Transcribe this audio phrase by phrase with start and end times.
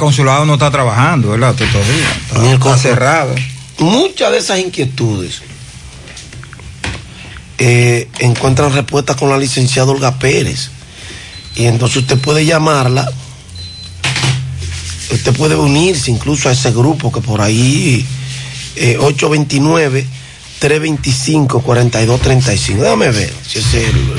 [0.00, 1.54] consulado no está trabajando, ¿verdad?
[1.54, 2.52] Todavía.
[2.52, 3.34] Está, cerrado.
[3.78, 5.42] Muchas de esas inquietudes
[7.58, 10.70] eh, encuentran respuesta con la licenciada Olga Pérez.
[11.54, 13.08] Y entonces usted puede llamarla,
[15.12, 18.04] usted puede unirse incluso a ese grupo que por ahí,
[18.98, 20.06] 829.
[20.60, 22.76] 325-4235.
[22.76, 24.14] Déjame ver si es el,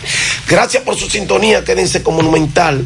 [0.47, 2.85] Gracias por su sintonía, quédense con Monumental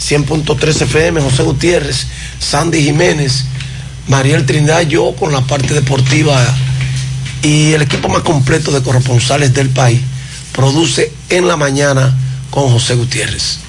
[0.00, 2.06] 100.3 FM, José Gutiérrez,
[2.38, 3.44] Sandy Jiménez,
[4.08, 6.42] Mariel Trindad, yo con la parte deportiva
[7.46, 10.00] y el equipo más completo de corresponsales del país
[10.52, 12.12] produce en la mañana
[12.50, 13.60] con José Gutiérrez.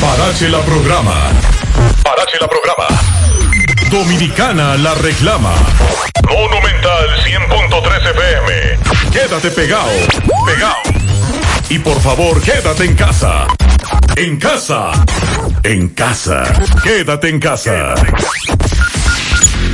[0.00, 1.32] Parache la programa.
[2.04, 2.86] Parache la programa.
[3.90, 5.52] Dominicana la reclama.
[6.30, 8.78] Monumental 100.13 FM.
[9.12, 9.90] Quédate pegado,
[10.46, 11.41] pegado.
[11.72, 13.46] Y por favor, quédate en casa.
[14.14, 14.92] En casa.
[15.62, 16.42] En casa.
[16.84, 17.94] Quédate en casa.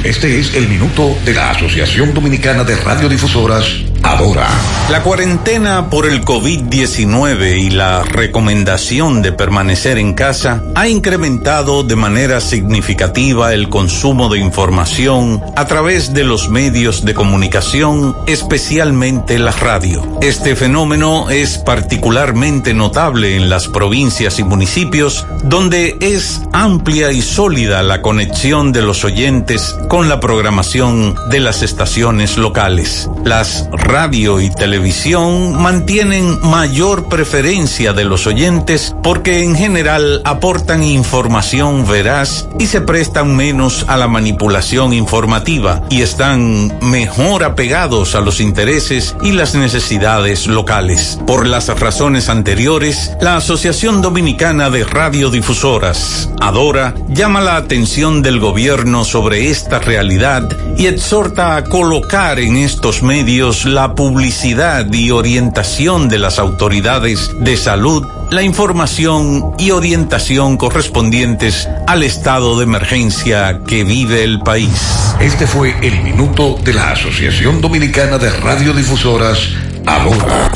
[0.05, 4.49] Este es el minuto de la Asociación Dominicana de Radiodifusoras, Adora.
[4.91, 11.95] La cuarentena por el COVID-19 y la recomendación de permanecer en casa ha incrementado de
[11.95, 19.53] manera significativa el consumo de información a través de los medios de comunicación, especialmente la
[19.53, 20.19] radio.
[20.23, 27.83] Este fenómeno es particularmente notable en las provincias y municipios donde es amplia y sólida
[27.83, 33.09] la conexión de los oyentes con la programación de las estaciones locales.
[33.25, 41.89] Las radio y televisión mantienen mayor preferencia de los oyentes porque en general aportan información
[41.89, 48.41] veraz y se prestan menos a la manipulación informativa y están mejor apegados a los
[48.41, 51.19] intereses y las necesidades locales.
[51.27, 59.05] Por las razones anteriores, la Asociación Dominicana de Radiodifusoras, Adora, llama la atención del gobierno
[59.05, 66.41] sobre esta realidad y exhorta a colocar en estos medios publicidad y orientación de las
[66.41, 74.41] autoridades de salud, la información y orientación correspondientes al estado de emergencia que vive el
[74.41, 75.15] país.
[75.21, 79.39] Este fue el minuto de la Asociación Dominicana de Radiodifusoras,
[79.87, 80.51] ahora.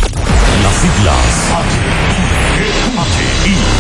[0.63, 2.02] Las siglas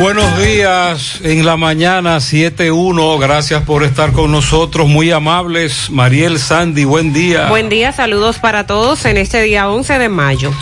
[0.00, 3.20] Buenos días en la mañana 7.1.
[3.20, 4.88] Gracias por estar con nosotros.
[4.88, 5.88] Muy amables.
[5.88, 7.48] Mariel Sandy, buen día.
[7.48, 10.52] Buen día, saludos para todos en este día 11 de mayo.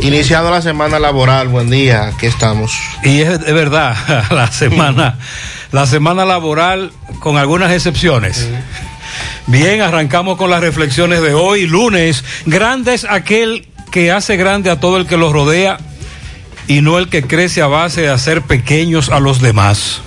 [0.00, 2.72] Iniciado la semana laboral, buen día, aquí estamos.
[3.02, 3.96] Y es de verdad,
[4.30, 5.18] la semana,
[5.72, 8.48] la semana laboral con algunas excepciones.
[9.48, 12.24] Bien, arrancamos con las reflexiones de hoy, lunes.
[12.46, 15.78] Grande es aquel que hace grande a todo el que lo rodea
[16.68, 20.02] y no el que crece a base de hacer pequeños a los demás.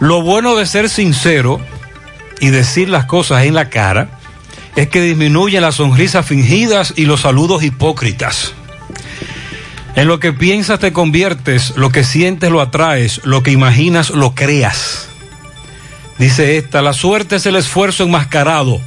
[0.00, 1.60] Lo bueno de ser sincero
[2.40, 4.18] y decir las cosas en la cara
[4.76, 8.54] es que disminuyen las sonrisas fingidas y los saludos hipócritas.
[9.94, 14.34] En lo que piensas te conviertes, lo que sientes lo atraes, lo que imaginas lo
[14.34, 15.08] creas.
[16.18, 18.80] Dice esta, la suerte es el esfuerzo enmascarado.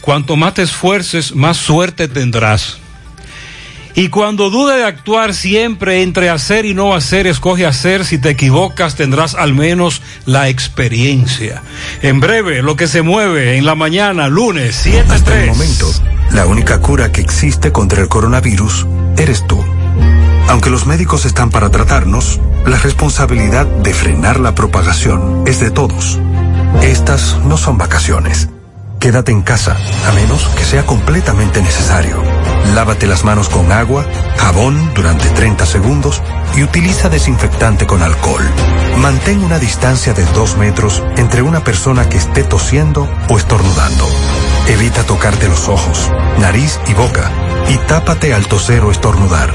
[0.00, 2.79] Cuanto más te esfuerces, más suerte tendrás.
[3.94, 8.04] Y cuando dude de actuar siempre entre hacer y no hacer, escoge hacer.
[8.04, 11.62] Si te equivocas, tendrás al menos la experiencia.
[12.02, 15.90] En breve, lo que se mueve en la mañana, lunes 7 Hasta el momento,
[16.32, 19.62] la única cura que existe contra el coronavirus eres tú.
[20.48, 26.18] Aunque los médicos están para tratarnos, la responsabilidad de frenar la propagación es de todos.
[26.82, 28.48] Estas no son vacaciones.
[29.00, 32.22] Quédate en casa, a menos que sea completamente necesario.
[32.74, 34.04] Lávate las manos con agua,
[34.36, 36.20] jabón durante 30 segundos
[36.54, 38.42] y utiliza desinfectante con alcohol.
[38.98, 44.06] Mantén una distancia de 2 metros entre una persona que esté tosiendo o estornudando.
[44.68, 47.30] Evita tocarte los ojos, nariz y boca
[47.70, 49.50] y tápate al toser o estornudar.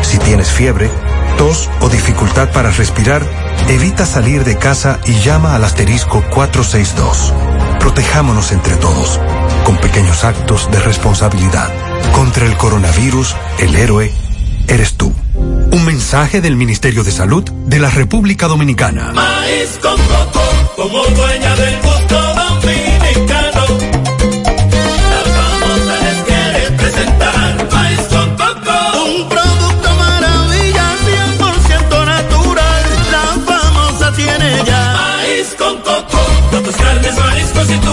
[0.00, 0.90] Si tienes fiebre,
[1.36, 3.22] tos o dificultad para respirar,
[3.68, 7.59] evita salir de casa y llama al asterisco 462.
[7.80, 9.18] Protejámonos entre todos,
[9.64, 11.68] con pequeños actos de responsabilidad.
[12.12, 14.12] Contra el coronavirus, el héroe
[14.68, 15.12] eres tú.
[15.34, 19.12] Un mensaje del Ministerio de Salud de la República Dominicana.
[19.12, 20.42] Maíz con coco,
[20.76, 21.80] como dueña del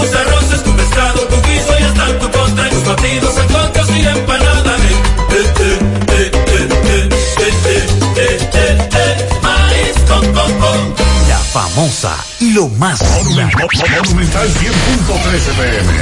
[0.07, 2.69] tus arroces, tu pescado, tu guiso y hasta tu postre.
[2.69, 4.81] Tus batidos, sancochos y empanadas.
[5.29, 7.09] Eh, eh, eh, eh, eh,
[7.39, 9.29] eh, eh, eh, eh.
[9.41, 10.95] Maíz con coco.
[11.27, 13.01] La famosa y lo más.
[13.03, 15.93] Monumental 100.13 pm.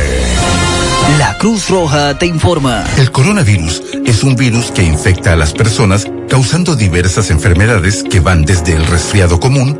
[1.19, 2.83] La Cruz Roja te informa.
[2.97, 8.43] El coronavirus es un virus que infecta a las personas causando diversas enfermedades que van
[8.43, 9.79] desde el resfriado común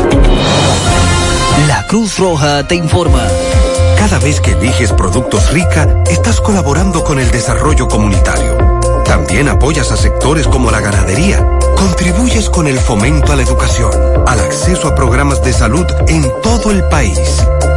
[1.67, 3.21] La Cruz Roja te informa.
[3.97, 8.57] Cada vez que eliges productos rica, estás colaborando con el desarrollo comunitario.
[9.05, 11.45] También apoyas a sectores como la ganadería.
[11.75, 13.91] Contribuyes con el fomento a la educación,
[14.27, 17.19] al acceso a programas de salud en todo el país,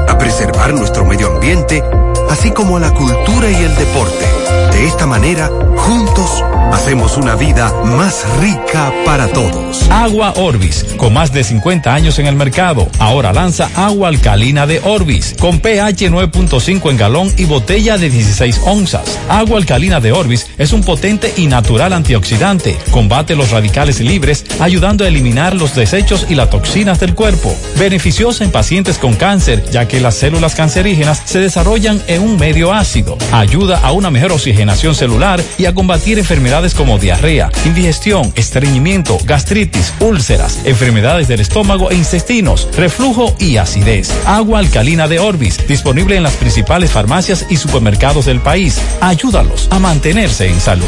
[0.09, 1.83] a preservar nuestro medio ambiente,
[2.31, 4.25] así como a la cultura y el deporte.
[4.73, 6.43] De esta manera, juntos,
[6.73, 9.88] hacemos una vida más rica para todos.
[9.91, 14.81] Agua Orbis, con más de 50 años en el mercado, ahora lanza agua alcalina de
[14.85, 19.19] Orbis, con pH 9.5 en galón y botella de 16 onzas.
[19.29, 25.05] Agua alcalina de Orbis es un potente y natural antioxidante, combate los radicales libres, ayudando
[25.05, 27.55] a eliminar los desechos y las toxinas del cuerpo.
[27.79, 32.73] Beneficiosa en pacientes con cáncer, ya que las células cancerígenas se desarrollan en un medio
[32.73, 33.17] ácido.
[33.32, 39.93] Ayuda a una mejor oxigenación celular y a combatir enfermedades como diarrea, indigestión, estreñimiento, gastritis,
[40.00, 44.12] úlceras, enfermedades del estómago e intestinos, reflujo y acidez.
[44.26, 48.81] Agua alcalina de Orbis, disponible en las principales farmacias y supermercados del país.
[49.00, 50.84] Ayúdalos a mantenerse en salud.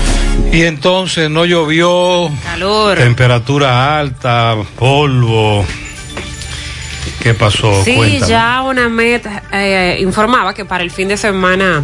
[0.53, 2.31] Y entonces no llovió.
[2.45, 2.99] Calor.
[2.99, 5.65] Temperatura alta, polvo.
[7.23, 7.83] ¿Qué pasó?
[7.85, 8.31] Sí, Cuéntame.
[8.31, 11.83] ya una meta eh, informaba que para el fin de semana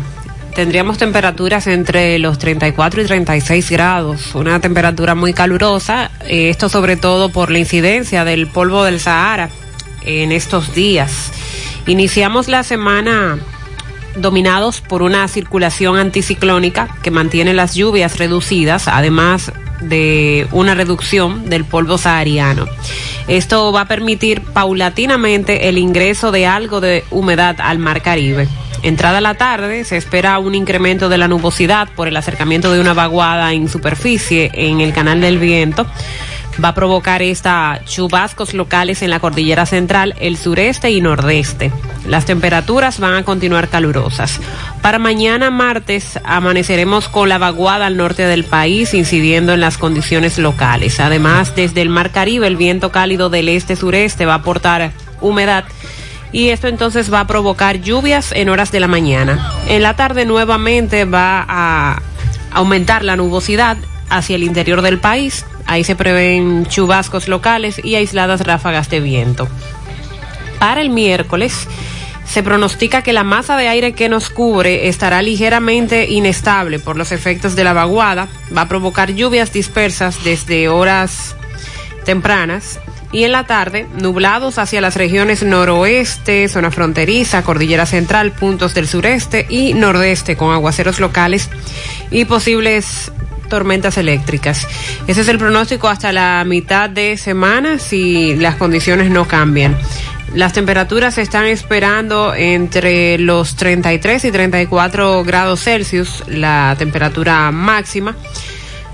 [0.54, 6.96] tendríamos temperaturas entre los 34 y 36 grados, una temperatura muy calurosa, eh, esto sobre
[6.96, 9.50] todo por la incidencia del polvo del Sahara
[10.02, 11.32] en estos días.
[11.86, 13.38] Iniciamos la semana
[14.16, 21.64] dominados por una circulación anticiclónica que mantiene las lluvias reducidas, además de una reducción del
[21.64, 22.66] polvo sahariano.
[23.26, 28.48] Esto va a permitir paulatinamente el ingreso de algo de humedad al mar Caribe.
[28.82, 32.94] Entrada la tarde, se espera un incremento de la nubosidad por el acercamiento de una
[32.94, 35.86] vaguada en superficie en el canal del viento.
[36.62, 41.72] Va a provocar esta chubascos locales en la cordillera central, el sureste y nordeste.
[42.06, 44.40] Las temperaturas van a continuar calurosas.
[44.82, 50.38] Para mañana martes amaneceremos con la vaguada al norte del país, incidiendo en las condiciones
[50.38, 50.98] locales.
[51.00, 55.64] Además, desde el Mar Caribe, el viento cálido del este-sureste va a aportar humedad
[56.32, 59.52] y esto entonces va a provocar lluvias en horas de la mañana.
[59.68, 62.02] En la tarde nuevamente va a
[62.50, 63.76] aumentar la nubosidad
[64.08, 65.44] hacia el interior del país.
[65.66, 69.46] Ahí se prevén chubascos locales y aisladas ráfagas de viento.
[70.58, 71.68] Para el miércoles
[72.24, 77.12] se pronostica que la masa de aire que nos cubre estará ligeramente inestable por los
[77.12, 81.36] efectos de la vaguada, va a provocar lluvias dispersas desde horas
[82.04, 82.80] tempranas
[83.12, 88.88] y en la tarde nublados hacia las regiones noroeste, zona fronteriza, cordillera central, puntos del
[88.88, 91.50] sureste y nordeste con aguaceros locales
[92.10, 93.12] y posibles
[93.48, 94.66] tormentas eléctricas.
[95.06, 99.76] Ese es el pronóstico hasta la mitad de semana si las condiciones no cambian.
[100.34, 108.16] Las temperaturas se están esperando entre los 33 y 34 grados Celsius, la temperatura máxima.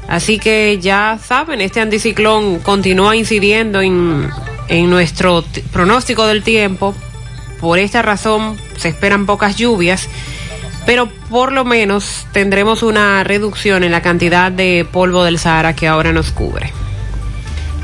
[0.08, 4.28] Así que ya saben, este anticiclón continúa incidiendo en,
[4.68, 6.94] en nuestro pronóstico del tiempo.
[7.60, 10.08] Por esta razón se esperan pocas lluvias,
[10.86, 15.86] pero por lo menos tendremos una reducción en la cantidad de polvo del Sahara que
[15.86, 16.72] ahora nos cubre.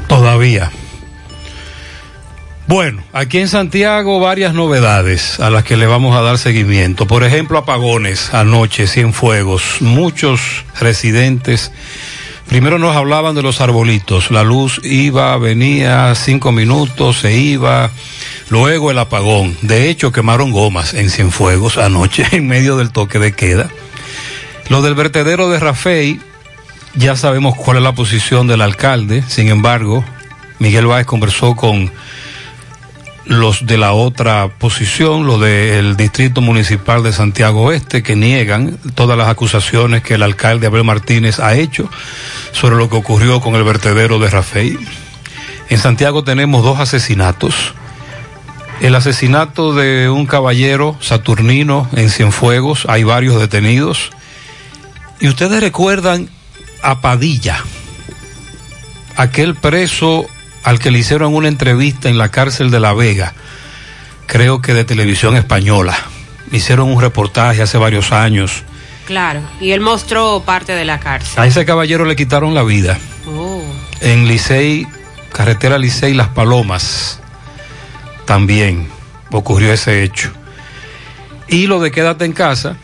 [0.08, 0.70] Todavía.
[2.66, 7.06] Bueno, aquí en Santiago varias novedades a las que le vamos a dar seguimiento.
[7.06, 9.82] Por ejemplo, apagones anoche, Cienfuegos.
[9.82, 11.72] Muchos residentes.
[12.48, 14.30] Primero nos hablaban de los arbolitos.
[14.30, 17.90] La luz iba, venía cinco minutos, se iba.
[18.50, 19.56] Luego el apagón.
[19.62, 23.70] De hecho, quemaron gomas en Cienfuegos anoche en medio del toque de queda.
[24.68, 26.20] Lo del vertedero de Rafey,
[26.94, 29.22] ya sabemos cuál es la posición del alcalde.
[29.26, 30.04] Sin embargo,
[30.58, 31.90] Miguel Báez conversó con
[33.26, 39.16] los de la otra posición, los del Distrito Municipal de Santiago Oeste, que niegan todas
[39.16, 41.88] las acusaciones que el alcalde Abel Martínez ha hecho
[42.52, 44.78] sobre lo que ocurrió con el vertedero de Rafey.
[45.70, 47.74] En Santiago tenemos dos asesinatos.
[48.80, 54.10] El asesinato de un caballero saturnino en Cienfuegos, hay varios detenidos.
[55.20, 56.28] Y ustedes recuerdan
[56.82, 57.62] a Padilla,
[59.16, 60.26] aquel preso
[60.64, 63.34] al que le hicieron una entrevista en la cárcel de La Vega,
[64.26, 65.96] creo que de televisión española.
[66.50, 68.62] Hicieron un reportaje hace varios años.
[69.06, 71.38] Claro, y él mostró parte de la cárcel.
[71.42, 73.62] A ese caballero le quitaron la vida Oh.
[74.00, 74.86] en Licey,
[75.32, 77.20] carretera Licey Las Palomas.
[78.24, 78.88] También
[79.30, 80.30] ocurrió ese hecho.
[81.48, 82.76] Y lo de quédate en casa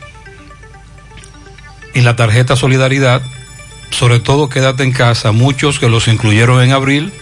[1.94, 3.22] y la tarjeta Solidaridad,
[3.90, 7.12] sobre todo quédate en casa, muchos que los incluyeron en abril,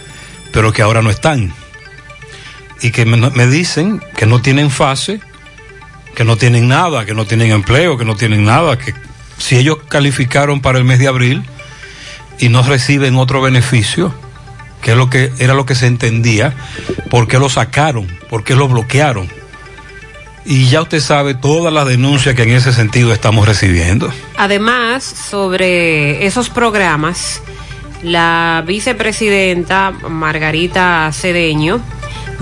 [0.51, 1.53] pero que ahora no están.
[2.81, 5.19] Y que me, dicen que no tienen fase,
[6.15, 8.93] que no tienen nada, que no tienen empleo, que no tienen nada, que
[9.37, 11.43] si ellos calificaron para el mes de abril
[12.39, 14.13] y no reciben otro beneficio,
[14.81, 16.53] que es lo que era lo que se entendía,
[17.09, 18.07] ¿por qué lo sacaron?
[18.29, 19.29] ¿Por qué lo bloquearon?
[20.45, 24.11] Y ya usted sabe todas las denuncias que en ese sentido estamos recibiendo.
[24.37, 27.41] Además, sobre esos programas,
[28.03, 31.81] la vicepresidenta Margarita Cedeño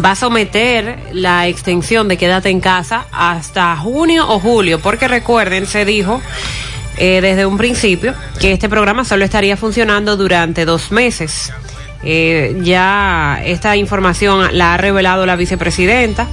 [0.04, 5.66] va a someter la extensión de quédate en casa hasta junio o julio, porque recuerden,
[5.66, 6.22] se dijo
[6.98, 11.52] eh, desde un principio que este programa solo estaría funcionando durante dos meses.
[12.04, 16.28] Eh, ya esta información la ha revelado la vicepresidenta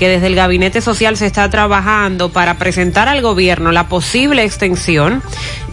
[0.00, 5.22] que desde el Gabinete Social se está trabajando para presentar al gobierno la posible extensión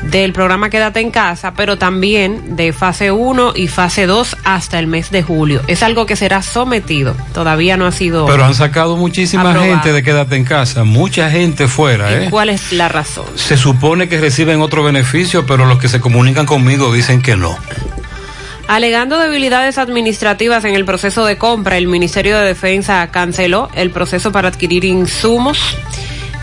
[0.04, 4.88] del programa Quédate en casa, pero también de fase 1 y fase 2 hasta el
[4.88, 5.62] mes de julio.
[5.68, 8.26] Es algo que será sometido, todavía no ha sido...
[8.26, 9.72] Pero han sacado muchísima Aprobado.
[9.72, 12.28] gente de quédate en casa, mucha gente fuera, ¿Y ¿eh?
[12.30, 13.28] ¿Cuál es la razón?
[13.36, 17.58] Se supone que reciben otro beneficio, pero los que se comunican conmigo dicen que no.
[18.68, 24.34] Alegando debilidades administrativas en el proceso de compra, el Ministerio de Defensa canceló el proceso
[24.34, 25.58] para adquirir insumos.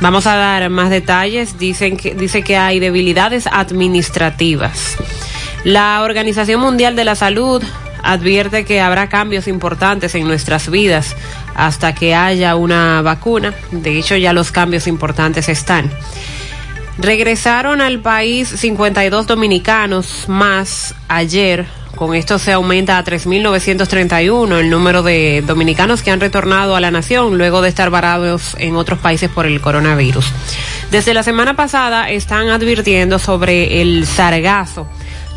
[0.01, 1.59] Vamos a dar más detalles.
[1.59, 4.97] Dicen que, dice que hay debilidades administrativas.
[5.65, 7.63] La Organización Mundial de la Salud
[8.03, 11.15] advierte que habrá cambios importantes en nuestras vidas
[11.55, 13.53] hasta que haya una vacuna.
[13.71, 15.91] De hecho, ya los cambios importantes están.
[16.97, 21.84] Regresaron al país 52 dominicanos más ayer.
[21.97, 26.91] Con esto se aumenta a 3.931 el número de dominicanos que han retornado a la
[26.91, 30.27] nación luego de estar varados en otros países por el coronavirus.
[30.91, 34.87] Desde la semana pasada están advirtiendo sobre el sargazo,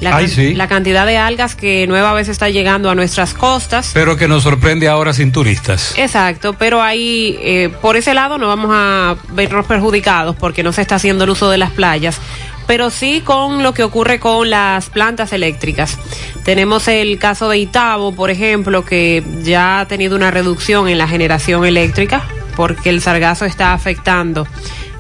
[0.02, 0.54] la, Ay, can- sí.
[0.54, 3.92] la cantidad de algas que nueva vez está llegando a nuestras costas.
[3.94, 5.94] Pero que nos sorprende ahora sin turistas.
[5.98, 10.82] Exacto, pero ahí eh, por ese lado no vamos a vernos perjudicados porque no se
[10.82, 12.20] está haciendo el uso de las playas,
[12.68, 15.98] pero sí con lo que ocurre con las plantas eléctricas.
[16.44, 21.08] Tenemos el caso de Itabo, por ejemplo, que ya ha tenido una reducción en la
[21.08, 22.24] generación eléctrica
[22.56, 24.48] porque el sargazo está afectando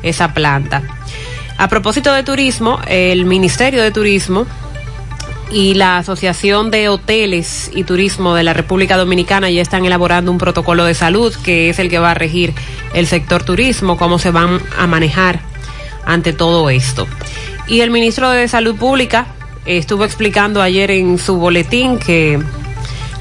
[0.03, 0.83] esa planta.
[1.57, 4.45] A propósito de turismo, el Ministerio de Turismo
[5.51, 10.37] y la Asociación de Hoteles y Turismo de la República Dominicana ya están elaborando un
[10.37, 12.53] protocolo de salud que es el que va a regir
[12.93, 15.39] el sector turismo, cómo se van a manejar
[16.05, 17.07] ante todo esto.
[17.67, 19.27] Y el ministro de Salud Pública
[19.65, 22.39] estuvo explicando ayer en su boletín que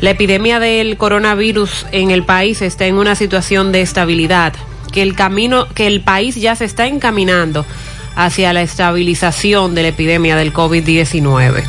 [0.00, 4.52] la epidemia del coronavirus en el país está en una situación de estabilidad,
[4.92, 7.66] que el camino, que el país ya se está encaminando
[8.14, 11.64] hacia la estabilización de la epidemia del COVID-19.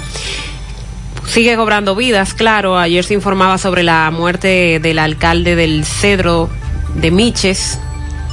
[1.26, 2.78] Sigue cobrando vidas, claro.
[2.78, 6.50] Ayer se informaba sobre la muerte del alcalde del Cedro
[6.96, 7.80] de Miches.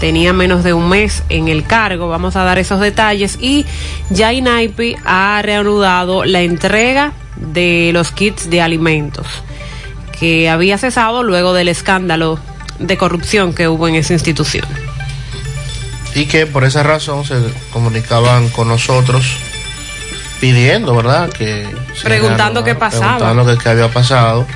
[0.05, 2.11] Tenía menos de un mes en el cargo.
[2.11, 3.39] Vamos a dar esos detalles.
[3.41, 3.65] Y
[4.11, 9.27] ya INAIPI ha reanudado la entrega de los kits de alimentos
[10.21, 12.39] que había cesado luego del escándalo
[12.79, 14.67] de corrupción que hubo en esa institución.
[16.15, 17.37] Y que por esa razón se
[17.73, 19.39] comunicaban con nosotros
[20.39, 21.31] pidiendo, ¿verdad?
[21.31, 21.67] Que
[22.03, 23.17] Preguntando qué pasaba.
[23.17, 24.47] Preguntando qué, había pasado,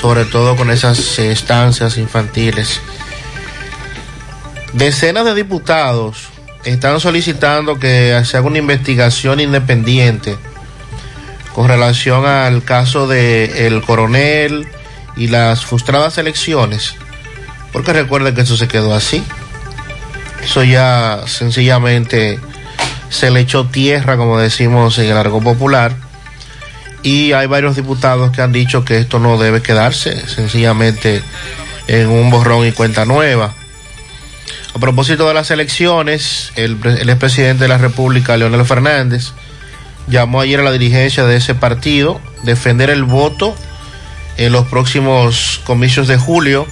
[0.00, 2.80] sobre todo con esas estancias infantiles.
[4.72, 6.28] Decenas de diputados
[6.64, 10.36] están solicitando que se haga una investigación independiente
[11.54, 14.68] con relación al caso de el coronel
[15.16, 16.94] y las frustradas elecciones,
[17.72, 19.24] porque recuerden que eso se quedó así.
[20.42, 22.38] Eso ya sencillamente
[23.08, 25.96] se le echó tierra, como decimos en el argot popular,
[27.02, 31.22] y hay varios diputados que han dicho que esto no debe quedarse sencillamente
[31.86, 33.54] en un borrón y cuenta nueva.
[34.78, 39.32] A propósito de las elecciones, el, el expresidente de la República, Leonel Fernández,
[40.06, 43.56] llamó ayer a la dirigencia de ese partido defender el voto
[44.36, 46.64] en los próximos comicios de julio,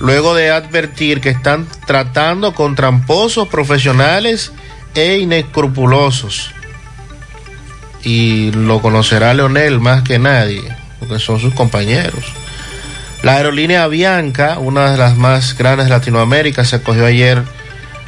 [0.00, 4.52] luego de advertir que están tratando con tramposos profesionales
[4.94, 6.52] e inescrupulosos.
[8.02, 10.62] Y lo conocerá Leonel más que nadie,
[11.00, 12.24] porque son sus compañeros.
[13.22, 17.42] La aerolínea Avianca, una de las más grandes de Latinoamérica, se acogió ayer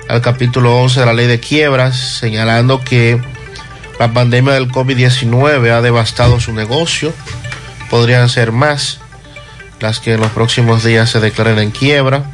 [0.09, 3.21] al capítulo 11 de la ley de quiebras, señalando que
[3.99, 7.13] la pandemia del COVID-19 ha devastado su negocio.
[7.91, 9.01] Podrían ser más
[9.81, 12.25] las que en los próximos días se declaren en quiebra.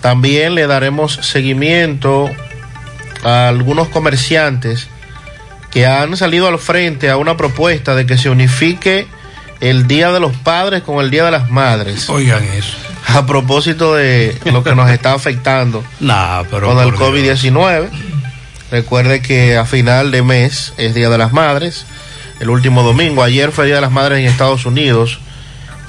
[0.00, 2.30] También le daremos seguimiento
[3.22, 4.88] a algunos comerciantes
[5.70, 9.06] que han salido al frente a una propuesta de que se unifique
[9.60, 12.08] el Día de los Padres con el Día de las Madres.
[12.08, 12.76] Oigan eso.
[13.06, 17.42] A propósito de lo que nos está afectando Nah, pero con el por Dios.
[17.42, 17.88] COVID-19.
[18.70, 21.86] Recuerde que a final de mes es Día de las Madres,
[22.38, 23.22] el último domingo.
[23.22, 25.18] Ayer fue Día de las Madres en Estados Unidos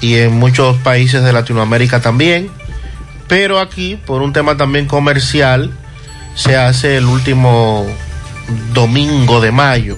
[0.00, 2.50] y en muchos países de Latinoamérica también.
[3.28, 5.70] Pero aquí, por un tema también comercial,
[6.34, 7.86] se hace el último
[8.74, 9.96] domingo de mayo.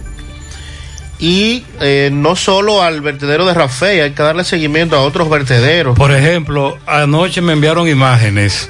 [1.18, 5.96] Y eh, no solo al vertedero de Rafael, hay que darle seguimiento a otros vertederos.
[5.96, 8.68] Por ejemplo, anoche me enviaron imágenes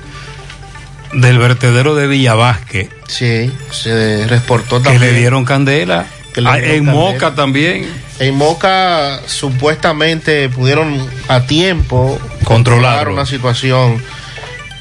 [1.15, 2.91] del vertedero de Villavasque.
[3.09, 5.01] Sí, se reportó Que también.
[5.15, 6.07] le dieron candela.
[6.35, 6.93] Que Ah, en candela.
[6.93, 7.87] Moca también.
[8.19, 13.13] En Moca supuestamente pudieron a tiempo Controlarlo.
[13.15, 14.01] una situación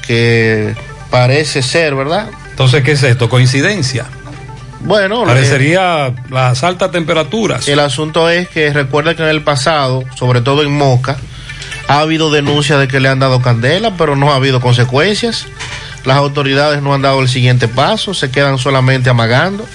[0.06, 0.74] que
[1.10, 2.28] parece ser, ¿verdad?
[2.50, 3.28] Entonces, ¿qué es esto?
[3.28, 4.06] ¿Coincidencia?
[4.84, 7.66] Bueno, Parecería las altas temperaturas.
[7.68, 11.16] el asunto es que recuerda que en el pasado, sobre todo en Moca,
[11.88, 15.46] ha habido denuncias de que le han dado candela, pero no ha habido consecuencias.
[16.04, 19.66] Las autoridades no han dado el siguiente paso, se quedan solamente amagando.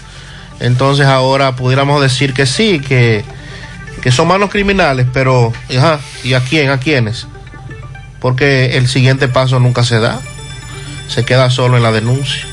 [0.59, 3.23] Entonces ahora pudiéramos decir que sí, que,
[4.03, 6.69] que son malos criminales, pero ajá, ¿y a quién?
[6.69, 7.25] ¿A quiénes?
[8.19, 10.19] Porque el siguiente paso nunca se da,
[11.07, 12.48] se queda solo en la denuncia.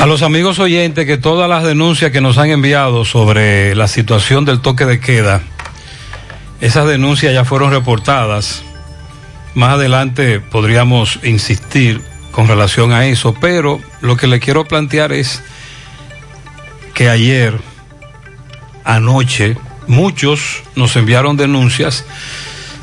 [0.00, 4.46] A los amigos oyentes que todas las denuncias que nos han enviado sobre la situación
[4.46, 5.42] del toque de queda,
[6.62, 8.62] esas denuncias ya fueron reportadas.
[9.54, 15.42] Más adelante podríamos insistir con relación a eso, pero lo que le quiero plantear es
[16.94, 17.60] que ayer,
[18.84, 22.06] anoche, muchos nos enviaron denuncias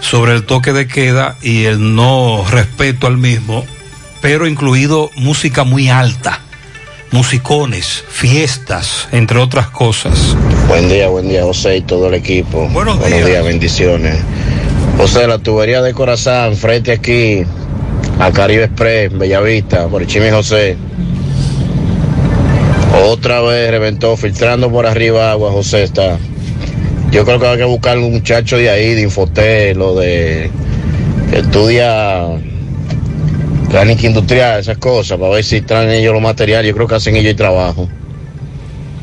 [0.01, 3.65] sobre el toque de queda y el no respeto al mismo,
[4.21, 6.41] pero incluido música muy alta
[7.11, 10.35] musicones, fiestas, entre otras cosas.
[10.67, 12.67] Buen día, buen día, José y todo el equipo.
[12.69, 13.43] Buenos días.
[13.43, 14.17] bendiciones.
[14.97, 17.43] José, la tubería de Corazán, frente aquí
[18.19, 20.75] a Caribe Express, Bellavista, por el Chimi José.
[23.05, 26.17] Otra vez reventó, filtrando por arriba agua, José está.
[27.11, 30.49] Yo creo que hay que buscar un muchacho de ahí, de Infotel, o de
[31.29, 32.25] que estudia
[33.69, 36.69] Clínica industrial, esas cosas, para ver si traen ellos los materiales.
[36.69, 37.87] Yo creo que hacen ellos el trabajo.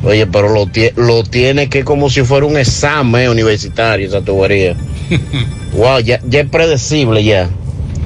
[0.02, 4.74] Oye, pero lo, tie- lo tiene que como si fuera un examen universitario esa tubería.
[5.72, 7.48] wow, ya, ya es predecible ya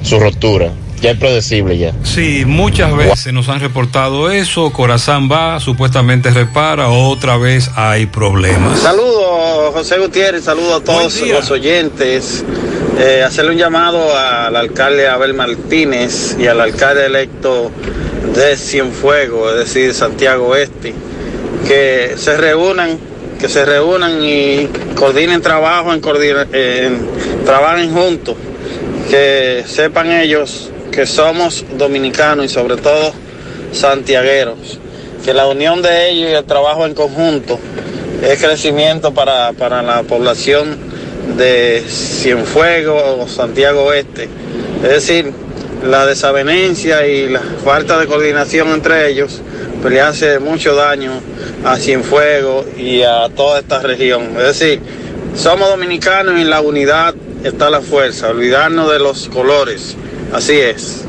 [0.01, 0.71] su rotura.
[1.01, 1.93] Ya es predecible ya.
[2.03, 8.79] Sí, muchas veces nos han reportado eso, Corazán va, supuestamente repara, otra vez hay problemas.
[8.79, 12.43] Saludos, José Gutiérrez, saludos a todos los oyentes.
[12.99, 17.71] Eh, hacerle un llamado al alcalde Abel Martínez y al alcalde electo
[18.35, 20.93] de Cienfuegos, es decir, Santiago Oeste,
[21.65, 22.99] que se reúnan,
[23.39, 27.07] que se reúnan y coordinen trabajo, en coordina- en-
[27.45, 28.35] trabajen juntos,
[29.09, 33.13] que sepan ellos que somos dominicanos y sobre todo
[33.71, 34.77] santiagueros,
[35.23, 37.59] que la unión de ellos y el trabajo en conjunto
[38.23, 40.88] es crecimiento para, para la población
[41.37, 44.29] de Cienfuegos, Santiago Oeste.
[44.83, 45.31] Es decir,
[45.83, 49.41] la desavenencia y la falta de coordinación entre ellos
[49.81, 51.21] pues le hace mucho daño
[51.63, 54.35] a Cienfuegos y a toda esta región.
[54.37, 54.81] Es decir,
[55.35, 59.95] somos dominicanos y en la unidad está la fuerza, olvidarnos de los colores.
[60.33, 61.05] Así es.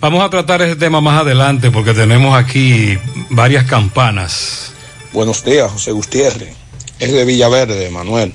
[0.00, 2.98] Vamos a tratar ese tema más adelante porque tenemos aquí
[3.30, 4.72] varias campanas.
[5.12, 6.54] Buenos días, José Gutiérrez.
[6.98, 8.32] Es de Villaverde, Manuel.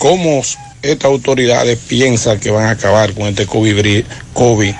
[0.00, 0.42] ¿Cómo
[0.80, 4.74] estas autoridades piensan que van a acabar con este COVID, COVID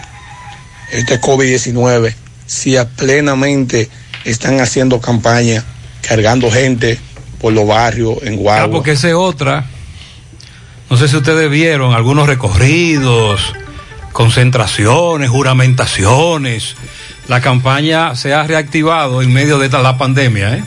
[0.92, 2.14] este COVID-19
[2.46, 3.90] si a plenamente
[4.24, 5.62] están haciendo campaña,
[6.00, 6.98] cargando gente
[7.38, 8.70] por los barrios en Ah, Guagua?
[8.72, 9.66] porque esa es otra.
[10.88, 13.52] No sé si ustedes vieron algunos recorridos,
[14.12, 16.76] concentraciones, juramentaciones.
[17.28, 20.64] La campaña se ha reactivado en medio de la pandemia, ¿eh?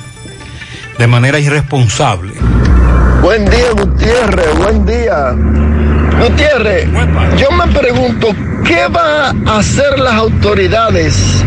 [1.00, 2.34] de manera irresponsable.
[3.24, 5.34] Buen día, Gutiérrez, buen día.
[6.20, 6.90] Gutiérrez,
[7.38, 8.28] yo me pregunto,
[8.66, 11.42] ¿qué van a hacer las autoridades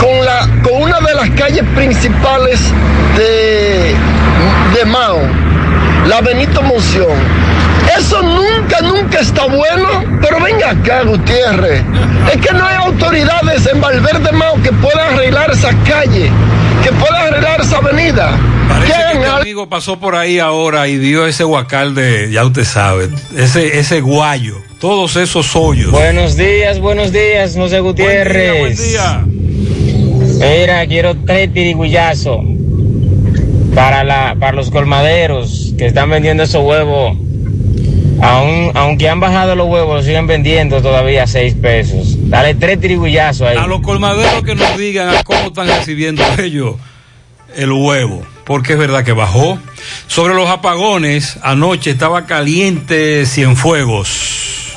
[0.00, 2.60] con, la, con una de las calles principales
[3.16, 3.96] de,
[4.78, 5.18] de Mao,
[6.06, 7.10] la Benito Monción?
[7.98, 11.82] Eso nunca, nunca está bueno, pero venga acá, Gutiérrez.
[12.32, 16.30] Es que no hay autoridades en Valverde Mao que puedan arreglar esa calle,
[16.84, 18.30] que puedan arreglar esa avenida.
[18.68, 22.64] Parece que este amigo pasó por ahí ahora y vio ese huacal de, ya usted
[22.64, 25.90] sabe, ese, ese guayo, todos esos hoyos.
[25.90, 28.60] Buenos días, buenos días, José Gutiérrez.
[28.60, 29.24] Buen día,
[30.40, 32.44] Mira, quiero tres tirigullazos
[33.74, 37.16] para, la, para los colmaderos que están vendiendo esos huevos.
[38.20, 42.16] Aun, aunque han bajado los huevos, los siguen vendiendo todavía a seis pesos.
[42.28, 43.56] Dale tres tirigullazos ahí.
[43.56, 46.76] A los colmaderos que nos digan a cómo están recibiendo ellos
[47.58, 49.58] el huevo, porque es verdad que bajó.
[50.06, 54.76] Sobre los apagones, anoche estaba caliente Cienfuegos.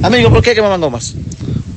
[0.02, 1.14] Amigo, ¿por qué quemaban gomas?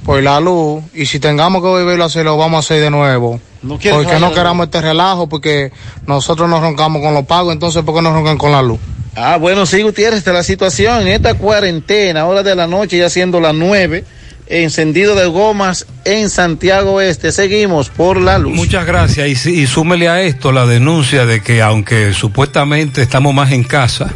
[0.03, 0.83] Por la luz.
[0.95, 3.39] Y si tengamos que volverlo a hacer, lo vamos a hacer de nuevo.
[3.79, 5.71] Que porque no queramos este relajo, porque
[6.07, 8.79] nosotros nos roncamos con los pagos, entonces ¿por qué nos roncan con la luz?
[9.15, 11.01] Ah, bueno, sí, Gutiérrez, esta es la situación.
[11.01, 14.05] En esta cuarentena, hora de la noche, ya siendo las nueve,
[14.47, 17.31] encendido de gomas en Santiago Este.
[17.31, 18.53] Seguimos por la luz.
[18.55, 19.27] Muchas gracias.
[19.27, 23.63] Y, sí- y súmele a esto la denuncia de que aunque supuestamente estamos más en
[23.63, 24.13] casa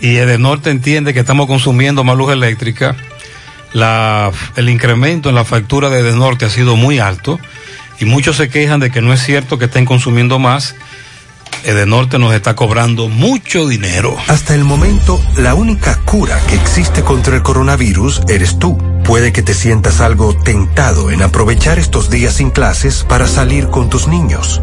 [0.00, 2.94] y Edenorte entiende que estamos consumiendo más luz eléctrica,
[3.72, 7.38] la, el incremento en la factura de Edenorte ha sido muy alto
[8.00, 10.74] y muchos se quejan de que no es cierto que estén consumiendo más.
[11.64, 14.16] Edenorte nos está cobrando mucho dinero.
[14.28, 18.78] Hasta el momento, la única cura que existe contra el coronavirus eres tú.
[19.04, 23.90] Puede que te sientas algo tentado en aprovechar estos días sin clases para salir con
[23.90, 24.62] tus niños,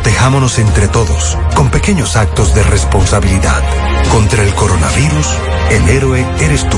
[0.01, 3.61] Protejámonos entre todos con pequeños actos de responsabilidad.
[4.09, 5.27] Contra el coronavirus,
[5.69, 6.77] el héroe eres tú.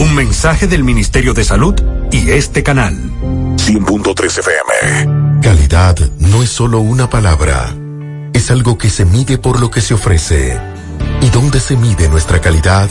[0.00, 1.74] Un mensaje del Ministerio de Salud
[2.12, 2.94] y este canal.
[3.56, 5.40] 100.3 FM.
[5.40, 7.74] Calidad no es solo una palabra,
[8.34, 10.60] es algo que se mide por lo que se ofrece.
[11.22, 12.90] ¿Y dónde se mide nuestra calidad?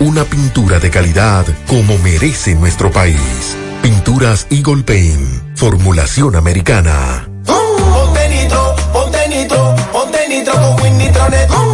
[0.00, 3.56] una pintura de calidad como merece nuestro país.
[3.82, 7.28] Pinturas Eagle Paint, formulación americana.
[7.44, 11.46] Ponte nitro, ponte nitro, ponte nitro con.
[11.46, 11.73] Ponte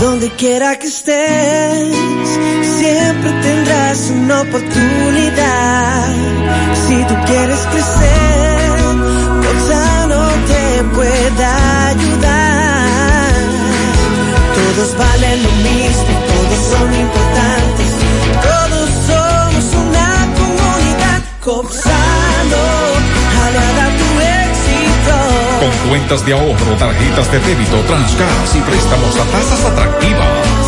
[0.00, 1.96] Donde quiera que estés,
[2.78, 6.14] siempre tendrás una oportunidad.
[6.86, 8.78] Si tú quieres crecer,
[9.44, 13.34] Gonzalo te puede ayudar.
[14.54, 17.90] Todos valen lo mismo, todos son importantes,
[18.48, 21.20] todos somos una comunidad.
[21.44, 22.07] Gonzalo,
[25.58, 30.67] Con cuentas de ahorro, tarjetas de débito, transgas y préstamos a tasas atractivas.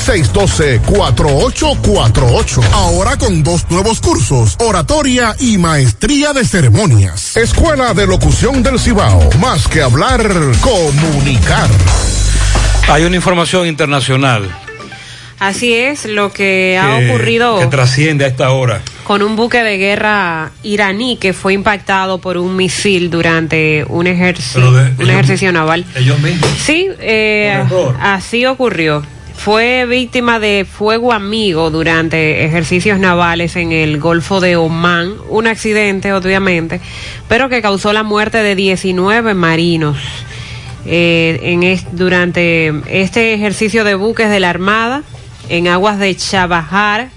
[0.00, 2.62] 612-4848.
[2.72, 7.36] Ahora con dos nuevos cursos, oratoria y maestría de ceremonias.
[7.36, 9.28] Escuela de Locución del Cibao.
[9.40, 10.22] Más que hablar,
[10.60, 11.68] comunicar.
[12.88, 14.48] Hay una información internacional
[15.38, 18.82] Así es lo que ha ocurrido que trasciende a esta hora.
[19.04, 24.50] con un buque de guerra iraní que fue impactado por un misil durante un, ejerci-
[24.52, 25.86] Pero de- un ellos- ejercicio naval.
[25.94, 26.50] Ellos mismos.
[26.62, 27.64] Sí, eh,
[28.02, 29.02] así ocurrió.
[29.42, 36.12] Fue víctima de fuego amigo durante ejercicios navales en el Golfo de Omán, un accidente
[36.12, 36.78] obviamente,
[37.26, 39.96] pero que causó la muerte de 19 marinos.
[40.84, 45.04] Eh, en durante este ejercicio de buques de la Armada
[45.48, 47.08] en aguas de Chabahar,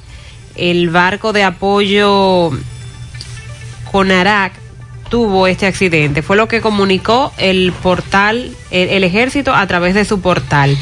[0.55, 2.51] el barco de apoyo
[3.91, 4.53] Conarak
[5.09, 6.21] tuvo este accidente.
[6.21, 10.77] Fue lo que comunicó el portal, el ejército a través de su portal.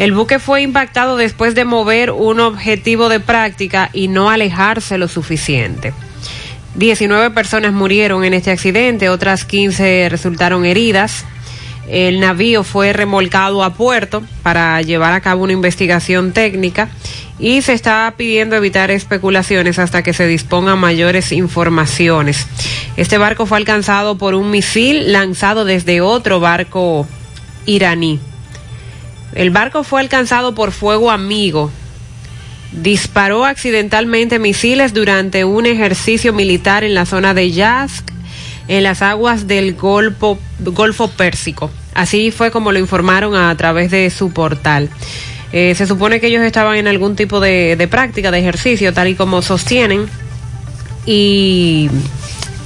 [0.00, 5.08] El buque fue impactado después de mover un objetivo de práctica y no alejarse lo
[5.08, 5.92] suficiente.
[6.76, 11.26] 19 personas murieron en este accidente, otras 15 resultaron heridas.
[11.86, 16.88] El navío fue remolcado a puerto para llevar a cabo una investigación técnica
[17.38, 22.46] y se está pidiendo evitar especulaciones hasta que se dispongan mayores informaciones.
[22.96, 27.06] Este barco fue alcanzado por un misil lanzado desde otro barco
[27.66, 28.18] iraní.
[29.34, 31.70] El barco fue alcanzado por fuego amigo.
[32.72, 38.04] Disparó accidentalmente misiles durante un ejercicio militar en la zona de Yazd,
[38.68, 40.38] en las aguas del Golfo,
[41.16, 41.70] Pérsico.
[41.94, 44.88] Así fue como lo informaron a través de su portal.
[45.52, 49.14] Eh, se supone que ellos estaban en algún tipo de, práctica, de ejercicio, tal y
[49.14, 50.06] como sostienen.
[51.06, 51.88] Y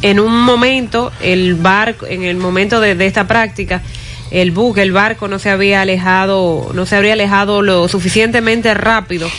[0.02, 3.82] en un momento, el barco, en el momento de esta práctica,
[4.34, 9.30] el buque, el barco no se había alejado, no se habría alejado lo suficientemente rápido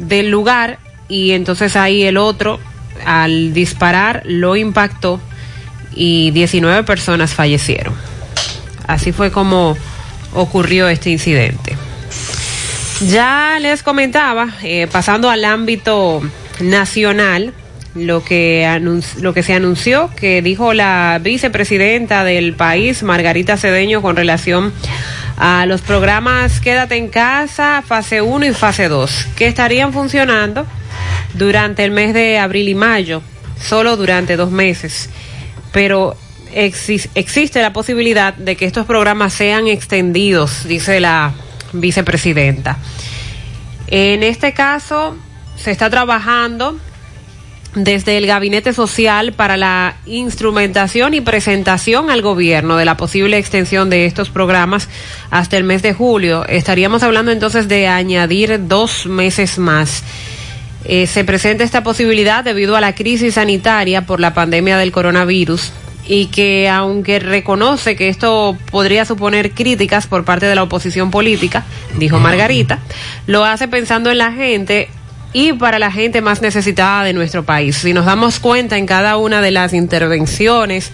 [0.00, 2.58] del lugar y entonces ahí el otro
[3.06, 5.20] al disparar lo impactó
[5.94, 7.94] y 19 personas fallecieron.
[8.88, 9.76] Así fue como
[10.34, 11.76] ocurrió este incidente.
[13.08, 16.20] Ya les comentaba, eh, pasando al ámbito
[16.58, 17.54] nacional,
[17.94, 18.66] lo que,
[19.20, 24.72] lo que se anunció, que dijo la vicepresidenta del país, Margarita Cedeño, con relación
[25.36, 30.66] a los programas Quédate en casa, fase 1 y fase 2, que estarían funcionando
[31.34, 33.22] durante el mes de abril y mayo,
[33.60, 35.10] solo durante dos meses.
[35.72, 36.16] Pero
[36.54, 41.32] exis- existe la posibilidad de que estos programas sean extendidos, dice la
[41.72, 42.78] vicepresidenta.
[43.88, 45.16] En este caso,
[45.56, 46.78] se está trabajando
[47.74, 53.88] desde el Gabinete Social para la instrumentación y presentación al gobierno de la posible extensión
[53.88, 54.88] de estos programas
[55.30, 56.46] hasta el mes de julio.
[56.46, 60.04] Estaríamos hablando entonces de añadir dos meses más.
[60.84, 65.72] Eh, se presenta esta posibilidad debido a la crisis sanitaria por la pandemia del coronavirus
[66.06, 71.64] y que aunque reconoce que esto podría suponer críticas por parte de la oposición política,
[71.96, 72.80] dijo Margarita,
[73.26, 74.88] lo hace pensando en la gente
[75.32, 77.76] y para la gente más necesitada de nuestro país.
[77.76, 80.90] Si nos damos cuenta en cada una de las intervenciones,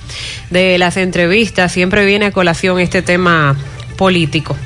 [0.50, 3.56] de las entrevistas, siempre viene a colación este tema
[3.96, 4.56] político.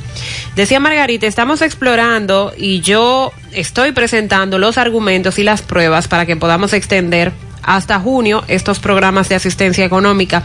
[0.54, 6.37] Decía Margarita, estamos explorando y yo estoy presentando los argumentos y las pruebas para que
[6.37, 7.32] podamos extender
[7.62, 10.44] hasta junio estos programas de asistencia económica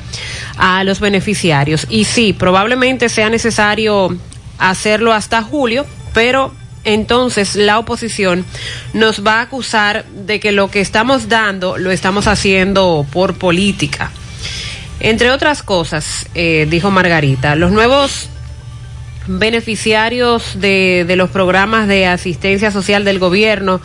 [0.57, 1.87] a los beneficiarios.
[1.89, 4.15] Y sí, probablemente sea necesario
[4.59, 6.53] hacerlo hasta julio, pero
[6.87, 8.45] entonces la oposición
[8.93, 14.11] nos va a acusar de que lo que estamos dando lo estamos haciendo por política.
[15.01, 18.29] Entre otras cosas, eh, dijo Margarita, los nuevos
[19.27, 23.81] beneficiarios de, de los programas de asistencia social del gobierno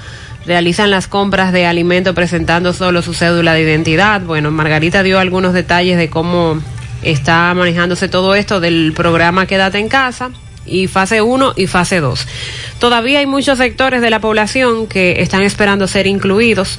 [0.46, 4.20] realizan las compras de alimento presentando solo su cédula de identidad.
[4.20, 6.62] Bueno, Margarita dio algunos detalles de cómo
[7.02, 10.30] está manejándose todo esto del programa Quédate en casa
[10.66, 12.26] y fase 1 y fase 2.
[12.78, 16.78] Todavía hay muchos sectores de la población que están esperando ser incluidos.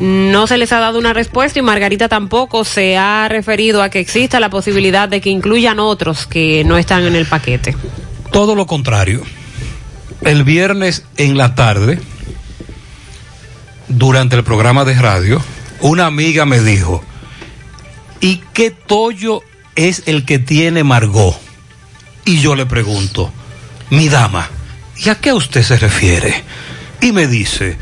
[0.00, 3.98] No se les ha dado una respuesta y Margarita tampoco se ha referido a que
[3.98, 7.74] exista la posibilidad de que incluyan otros que no están en el paquete.
[8.30, 9.22] Todo lo contrario.
[10.20, 12.00] El viernes en la tarde,
[13.88, 15.42] durante el programa de radio,
[15.80, 17.02] una amiga me dijo,
[18.20, 19.42] ¿y qué tollo
[19.74, 21.47] es el que tiene Margot?
[22.28, 23.32] Y yo le pregunto,
[23.88, 24.50] mi dama,
[24.98, 26.44] ¿y a qué usted se refiere?
[27.00, 27.78] Y me dice,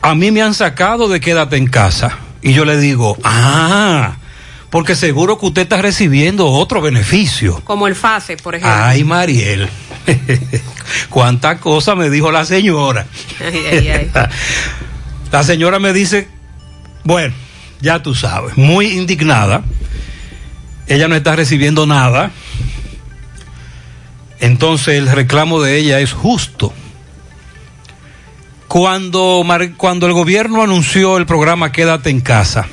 [0.00, 2.18] a mí me han sacado de quédate en casa.
[2.42, 4.16] Y yo le digo, ah,
[4.68, 7.60] porque seguro que usted está recibiendo otro beneficio.
[7.62, 8.76] Como el FASE, por ejemplo.
[8.76, 9.68] Ay, Mariel.
[11.08, 13.06] Cuánta cosa me dijo la señora.
[13.40, 14.10] Ay, ay, ay.
[15.30, 16.26] La señora me dice,
[17.04, 17.32] bueno,
[17.80, 19.62] ya tú sabes, muy indignada.
[20.88, 22.32] Ella no está recibiendo nada.
[24.42, 26.72] Entonces el reclamo de ella es justo.
[28.66, 32.66] Cuando, cuando el gobierno anunció el programa Quédate en casa,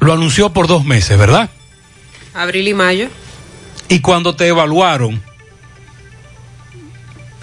[0.00, 1.50] lo anunció por dos meses, ¿verdad?
[2.34, 3.08] Abril y mayo.
[3.88, 5.22] Y cuando te evaluaron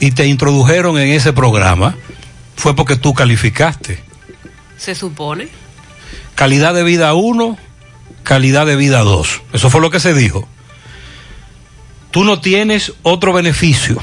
[0.02, 1.96] y te introdujeron en ese programa,
[2.58, 4.04] fue porque tú calificaste.
[4.78, 5.48] Se supone.
[6.36, 7.58] Calidad de vida 1,
[8.24, 9.42] calidad de vida 2.
[9.54, 10.46] Eso fue lo que se dijo.
[12.12, 14.02] Tú no tienes otro beneficio.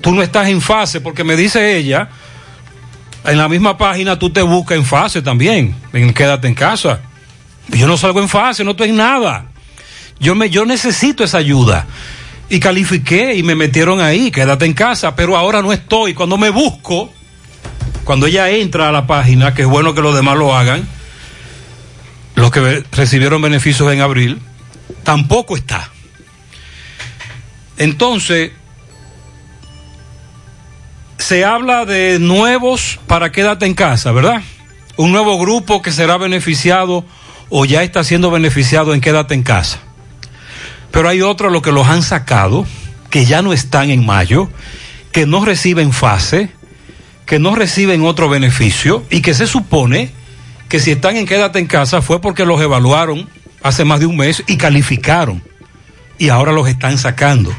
[0.00, 2.08] Tú no estás en fase, porque me dice ella,
[3.24, 7.00] en la misma página tú te buscas en fase también, en quédate en casa.
[7.68, 9.46] Yo no salgo en fase, no estoy en nada.
[10.20, 11.86] Yo, me, yo necesito esa ayuda.
[12.50, 16.12] y califiqué y me metieron ahí, quédate en casa, pero ahora no estoy.
[16.12, 17.10] Cuando me busco,
[18.04, 20.86] cuando ella entra a la página, que es bueno que los demás lo hagan,
[22.34, 24.40] los que recibieron beneficios en abril,
[25.02, 25.90] tampoco está.
[27.76, 28.52] Entonces,
[31.18, 34.42] se habla de nuevos para quédate en casa, ¿verdad?
[34.96, 37.04] Un nuevo grupo que será beneficiado
[37.48, 39.78] o ya está siendo beneficiado en quédate en casa.
[40.90, 42.66] Pero hay otros los que los han sacado,
[43.10, 44.48] que ya no están en mayo,
[45.12, 46.50] que no reciben fase,
[47.26, 50.10] que no reciben otro beneficio y que se supone
[50.68, 53.28] que si están en quédate en casa fue porque los evaluaron
[53.62, 55.42] hace más de un mes y calificaron
[56.18, 57.54] y ahora los están sacando.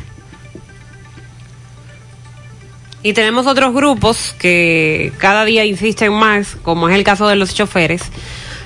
[3.06, 7.54] Y tenemos otros grupos que cada día insisten más, como es el caso de los
[7.54, 8.02] choferes.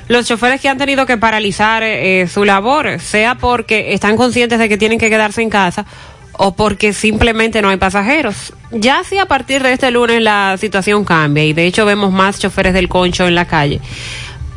[0.07, 4.69] Los choferes que han tenido que paralizar eh, su labor, sea porque están conscientes de
[4.69, 5.85] que tienen que quedarse en casa
[6.31, 8.53] o porque simplemente no hay pasajeros.
[8.71, 12.39] Ya si a partir de este lunes la situación cambia y de hecho vemos más
[12.39, 13.81] choferes del concho en la calle.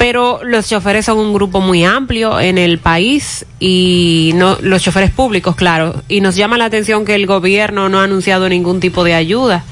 [0.03, 5.13] Pero los choferes son un grupo muy amplio en el país y no los choferes
[5.13, 9.05] públicos, claro, y nos llama la atención que el gobierno no ha anunciado ningún tipo
[9.05, 9.63] de ayuda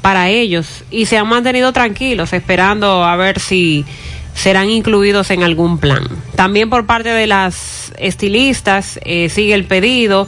[0.00, 3.84] para ellos y se han mantenido tranquilos esperando a ver si
[4.32, 6.08] serán incluidos en algún plan.
[6.36, 10.26] También por parte de las estilistas eh, sigue el pedido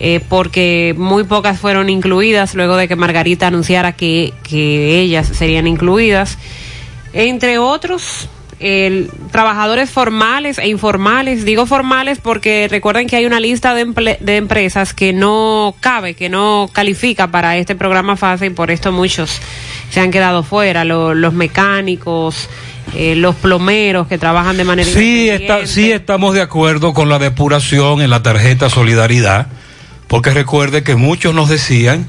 [0.00, 5.68] eh, porque muy pocas fueron incluidas luego de que Margarita anunciara que, que ellas serían
[5.68, 6.38] incluidas.
[7.12, 8.28] Entre otros,
[8.60, 11.44] el, trabajadores formales e informales.
[11.44, 16.14] Digo formales porque recuerden que hay una lista de, emple- de empresas que no cabe,
[16.14, 19.40] que no califica para este programa FASE y por esto muchos
[19.90, 20.84] se han quedado fuera.
[20.84, 22.48] Lo- los mecánicos,
[22.94, 27.18] eh, los plomeros que trabajan de manera Sí, está, sí estamos de acuerdo con la
[27.18, 29.48] depuración en la tarjeta Solidaridad,
[30.08, 32.06] porque recuerde que muchos nos decían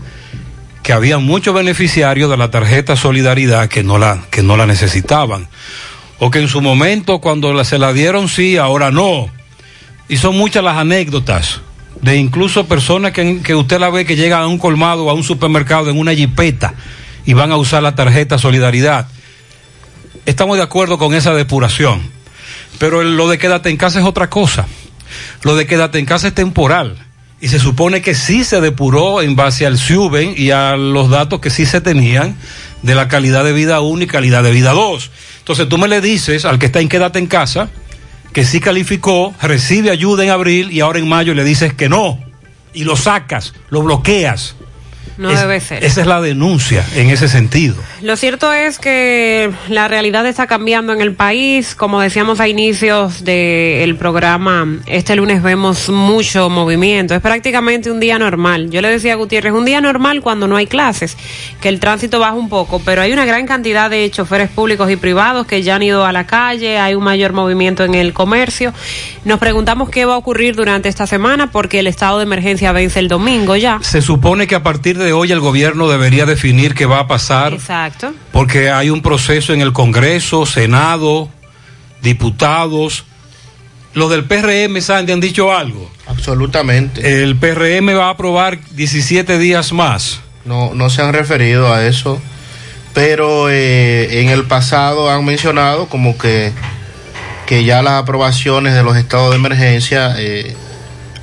[0.84, 5.48] que había muchos beneficiarios de la tarjeta Solidaridad que no la, que no la necesitaban,
[6.20, 9.30] o que en su momento cuando se la dieron sí, ahora no.
[10.08, 11.62] Y son muchas las anécdotas
[12.02, 15.24] de incluso personas que, que usted la ve que llegan a un colmado a un
[15.24, 16.76] supermercado en una jipeta
[17.26, 19.08] y van a usar la tarjeta Solidaridad.
[20.26, 22.02] Estamos de acuerdo con esa depuración.
[22.78, 24.68] Pero lo de quédate en casa es otra cosa.
[25.44, 27.05] Lo de quédate en casa es temporal.
[27.46, 31.42] Y se supone que sí se depuró en base al SUBEN y a los datos
[31.42, 32.36] que sí se tenían
[32.82, 35.12] de la calidad de vida 1 y calidad de vida 2.
[35.42, 37.70] Entonces tú me le dices al que está en quédate en casa
[38.34, 42.20] que sí calificó, recibe ayuda en abril y ahora en mayo le dices que no.
[42.74, 44.56] Y lo sacas, lo bloqueas.
[45.18, 45.84] No Es- debe ser.
[45.84, 47.76] Esa es la denuncia en ese sentido.
[48.02, 51.74] Lo cierto es que la realidad está cambiando en el país.
[51.76, 57.16] Como decíamos a inicios del programa, este lunes vemos mucho movimiento.
[57.16, 58.70] Es prácticamente un día normal.
[58.70, 61.16] Yo le decía a Gutiérrez, un día normal cuando no hay clases,
[61.62, 64.96] que el tránsito baja un poco, pero hay una gran cantidad de choferes públicos y
[64.98, 68.74] privados que ya han ido a la calle, hay un mayor movimiento en el comercio.
[69.24, 73.00] Nos preguntamos qué va a ocurrir durante esta semana porque el estado de emergencia vence
[73.00, 73.80] el domingo ya.
[73.82, 77.54] Se supone que a partir de hoy el gobierno debería definir qué va a pasar.
[77.54, 78.14] Exacto.
[78.32, 81.30] porque hay un proceso en el Congreso, Senado,
[82.02, 83.06] diputados.
[83.94, 85.90] Los del PRM, Sandy, han dicho algo.
[86.08, 87.24] Absolutamente.
[87.24, 90.20] El PRM va a aprobar 17 días más.
[90.44, 92.22] No, no se han referido a eso,
[92.94, 96.52] pero eh, en el pasado han mencionado como que,
[97.48, 100.56] que ya las aprobaciones de los estados de emergencia eh,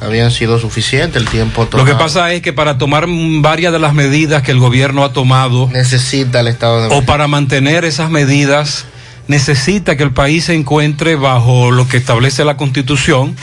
[0.02, 1.86] habían sido suficientes, el tiempo Lo tomado.
[1.86, 5.68] que pasa es que para tomar varias de las medidas que el gobierno ha tomado,
[5.72, 7.06] necesita el estado de o emergencia.
[7.06, 8.86] para mantener esas medidas,
[9.28, 13.36] necesita que el país se encuentre bajo lo que establece la Constitución,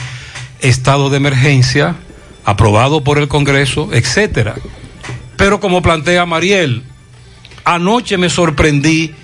[0.60, 1.96] estado de emergencia,
[2.44, 4.54] aprobado por el Congreso, etcétera.
[5.36, 6.82] Pero como plantea Mariel,
[7.64, 9.14] anoche me sorprendí,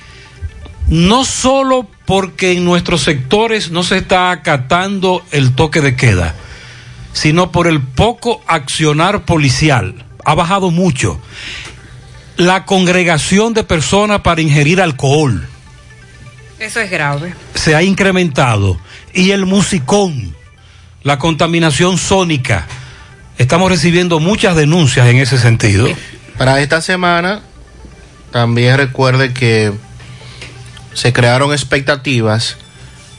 [0.89, 6.35] no solo porque en nuestros sectores no se está acatando el toque de queda,
[7.17, 10.05] sino por el poco accionar policial.
[10.27, 11.19] Ha bajado mucho.
[12.37, 15.49] La congregación de personas para ingerir alcohol
[16.59, 17.35] Eso es grave.
[17.55, 18.79] se ha incrementado.
[19.15, 20.37] Y el musicón,
[21.05, 22.67] la contaminación sónica.
[23.39, 25.89] Estamos recibiendo muchas denuncias en ese sentido.
[26.37, 27.41] Para esta semana,
[28.31, 29.73] también recuerde que
[30.93, 32.59] se crearon expectativas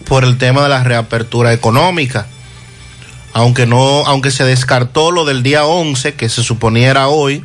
[0.08, 2.28] por el tema de la reapertura económica.
[3.34, 7.44] Aunque no, aunque se descartó lo del día 11, que se suponía era hoy,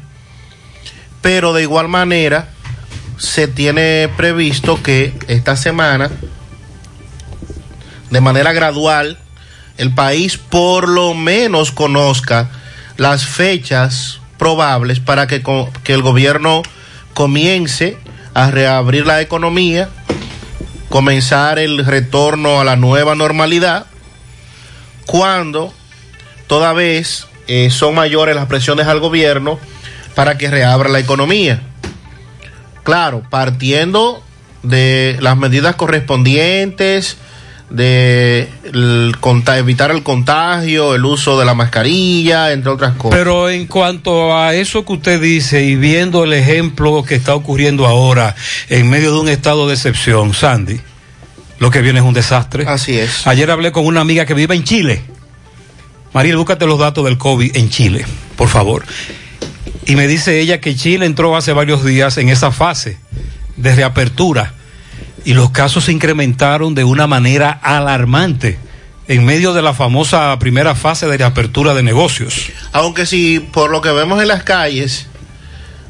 [1.21, 2.49] pero de igual manera
[3.19, 6.11] se tiene previsto que esta semana,
[8.11, 9.19] de manera gradual,
[9.79, 12.51] el país por lo menos conozca
[12.97, 15.43] las fechas probables para que,
[15.85, 16.63] que el gobierno
[17.15, 17.97] comience
[18.35, 19.89] a reabrir la economía,
[20.89, 23.87] comenzar el retorno a la nueva normalidad,
[25.07, 25.73] cuando
[26.47, 29.59] toda vez eh, son mayores las presiones al gobierno
[30.15, 31.63] para que reabra la economía.
[32.83, 34.23] Claro, partiendo
[34.63, 37.17] de las medidas correspondientes,
[37.71, 38.49] de
[39.57, 43.19] evitar el contagio, el uso de la mascarilla, entre otras cosas.
[43.19, 47.87] Pero en cuanto a eso que usted dice y viendo el ejemplo que está ocurriendo
[47.87, 48.35] ahora
[48.69, 50.81] en medio de un estado de excepción, Sandy,
[51.63, 52.65] lo que viene es un desastre.
[52.67, 53.25] Así es.
[53.25, 55.01] Ayer hablé con una amiga que vive en Chile.
[56.13, 58.05] Mariel, búscate los datos del COVID en Chile,
[58.35, 58.85] por favor.
[59.87, 62.99] Y me dice ella que Chile entró hace varios días en esa fase
[63.57, 64.55] de reapertura
[65.25, 68.59] y los casos se incrementaron de una manera alarmante
[69.07, 72.51] en medio de la famosa primera fase de reapertura de negocios.
[72.73, 75.07] Aunque si por lo que vemos en las calles,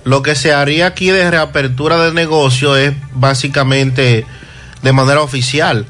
[0.05, 4.27] lo que se haría aquí de reapertura de negocio es básicamente
[4.83, 5.87] de manera oficial,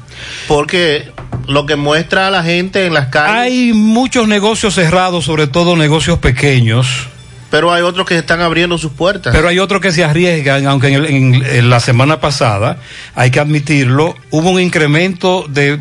[0.47, 1.11] porque
[1.47, 3.35] lo que muestra a la gente en las calles...
[3.35, 6.87] Hay muchos negocios cerrados, sobre todo negocios pequeños.
[7.49, 9.35] Pero hay otros que están abriendo sus puertas.
[9.35, 12.77] Pero hay otros que se arriesgan, aunque en, el- en- en la semana pasada,
[13.15, 15.79] hay que admitirlo, hubo un incremento de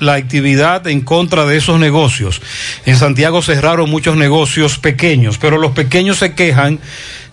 [0.00, 2.42] la actividad en contra de esos negocios.
[2.86, 6.80] En Santiago cerraron muchos negocios pequeños, pero los pequeños se quejan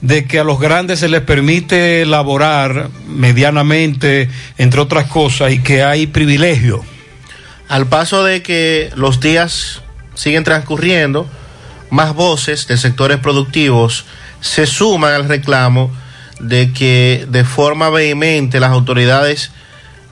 [0.02, 5.84] de que a los grandes se les permite laborar medianamente, entre otras cosas, y que
[5.84, 6.84] hay privilegio.
[7.68, 9.82] Al paso de que los días
[10.16, 11.30] siguen transcurriendo,
[11.90, 14.06] más voces de sectores productivos
[14.42, 15.92] se suman al reclamo
[16.40, 19.52] de que de forma vehemente las autoridades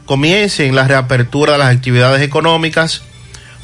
[0.05, 3.03] comiencen la reapertura de las actividades económicas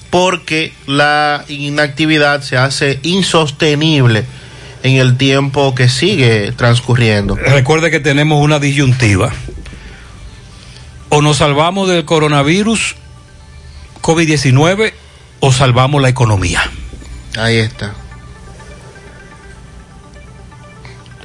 [0.09, 4.25] porque la inactividad se hace insostenible
[4.83, 7.35] en el tiempo que sigue transcurriendo.
[7.35, 9.31] Recuerde que tenemos una disyuntiva.
[11.09, 12.95] O nos salvamos del coronavirus
[14.01, 14.93] COVID-19
[15.39, 16.61] o salvamos la economía.
[17.37, 17.93] Ahí está.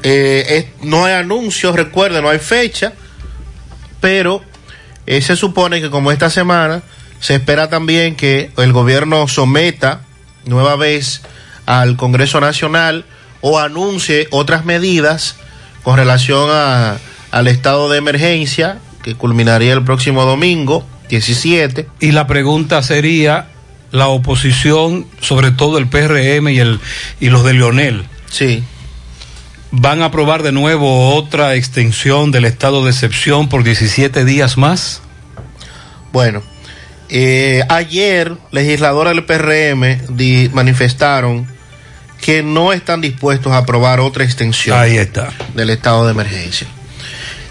[0.03, 2.93] Eh, es- no hay anuncios, recuerden, no hay fecha,
[4.01, 4.43] pero
[5.07, 6.83] eh, se supone que como esta semana
[7.19, 10.03] se espera también que el gobierno someta
[10.45, 11.23] nueva vez
[11.67, 13.05] al Congreso Nacional
[13.41, 15.37] o anuncie otras medidas
[15.83, 16.97] con relación a,
[17.31, 21.87] al estado de emergencia que culminaría el próximo domingo 17.
[22.01, 23.49] Y la pregunta sería,
[23.91, 26.81] la oposición, sobre todo el PRM y, el,
[27.21, 28.63] y los de Leonel, sí.
[29.71, 35.01] ¿van a aprobar de nuevo otra extensión del estado de excepción por 17 días más?
[36.13, 36.43] Bueno,
[37.09, 41.47] eh, ayer legisladores del PRM di- manifestaron
[42.21, 45.31] que no están dispuestos a aprobar otra extensión Ahí está.
[45.55, 46.67] del estado de emergencia.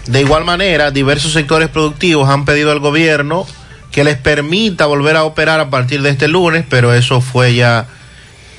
[0.06, 3.46] De igual manera, diversos sectores productivos han pedido al gobierno
[3.90, 7.86] que les permita volver a operar a partir de este lunes, pero eso fue ya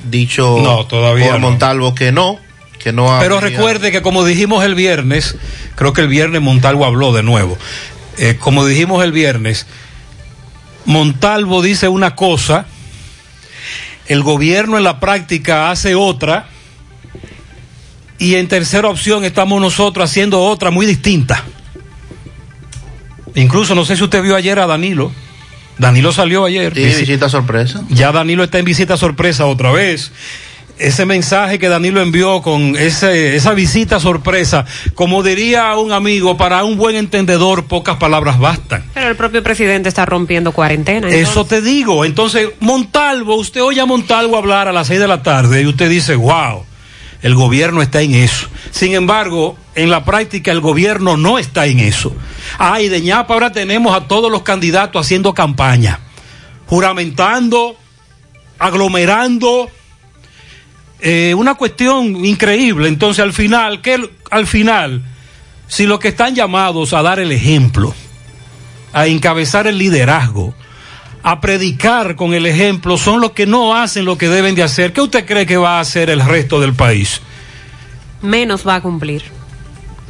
[0.08, 1.50] dicho No, todavía por no.
[1.50, 2.38] Montalvo que no,
[2.78, 5.36] que no Pero habría- recuerde que como dijimos el viernes,
[5.76, 7.56] creo que el viernes Montalvo habló de nuevo.
[8.18, 9.66] Eh, como dijimos el viernes,
[10.84, 12.66] Montalvo dice una cosa,
[14.10, 16.48] el gobierno en la práctica hace otra,
[18.18, 21.44] y en tercera opción estamos nosotros haciendo otra muy distinta.
[23.36, 25.12] Incluso no sé si usted vio ayer a Danilo.
[25.78, 26.74] Danilo salió ayer.
[26.74, 27.84] Sí, visita sorpresa.
[27.88, 30.10] Ya Danilo está en visita sorpresa otra vez.
[30.80, 34.64] Ese mensaje que Danilo envió con ese, esa visita sorpresa,
[34.94, 38.84] como diría un amigo, para un buen entendedor pocas palabras bastan.
[38.94, 41.08] Pero el propio presidente está rompiendo cuarentena.
[41.08, 42.06] Eso te digo.
[42.06, 45.90] Entonces, Montalvo, usted oye a Montalvo hablar a las seis de la tarde y usted
[45.90, 46.64] dice, wow,
[47.22, 48.48] el gobierno está en eso.
[48.70, 52.14] Sin embargo, en la práctica el gobierno no está en eso.
[52.58, 56.00] Ay, de ñapa ahora tenemos a todos los candidatos haciendo campaña,
[56.66, 57.76] juramentando,
[58.58, 59.70] aglomerando.
[61.02, 62.88] Eh, una cuestión increíble.
[62.88, 65.02] Entonces, al final, ¿qué, al final,
[65.66, 67.94] si los que están llamados a dar el ejemplo,
[68.92, 70.54] a encabezar el liderazgo,
[71.22, 74.92] a predicar con el ejemplo, son los que no hacen lo que deben de hacer.
[74.92, 77.20] ¿Qué usted cree que va a hacer el resto del país?
[78.22, 79.22] Menos va a cumplir.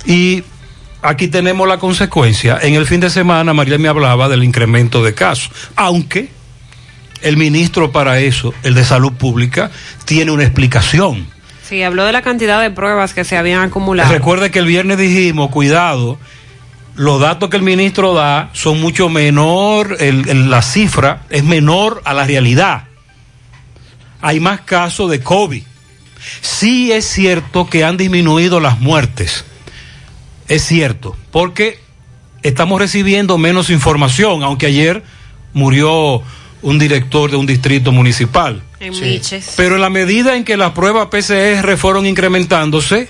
[0.06, 0.42] Y
[1.02, 2.58] aquí tenemos la consecuencia.
[2.62, 6.30] En el fin de semana, María me hablaba del incremento de casos, aunque
[7.22, 9.70] el ministro para eso, el de salud pública,
[10.04, 11.26] tiene una explicación.
[11.68, 14.10] Sí, habló de la cantidad de pruebas que se habían acumulado.
[14.12, 16.18] Recuerde que el viernes dijimos, cuidado,
[16.96, 22.02] los datos que el ministro da son mucho menor, el- el- la cifra es menor
[22.04, 22.84] a la realidad.
[24.20, 25.62] Hay más casos de COVID.
[26.42, 29.44] Sí es cierto que han disminuido las muertes.
[30.48, 31.78] Es cierto, porque
[32.42, 35.02] estamos recibiendo menos información, aunque ayer
[35.52, 36.22] murió
[36.62, 38.62] un director de un distrito municipal.
[38.80, 39.54] En Miches.
[39.56, 43.08] Pero en la medida en que las pruebas PCR fueron incrementándose,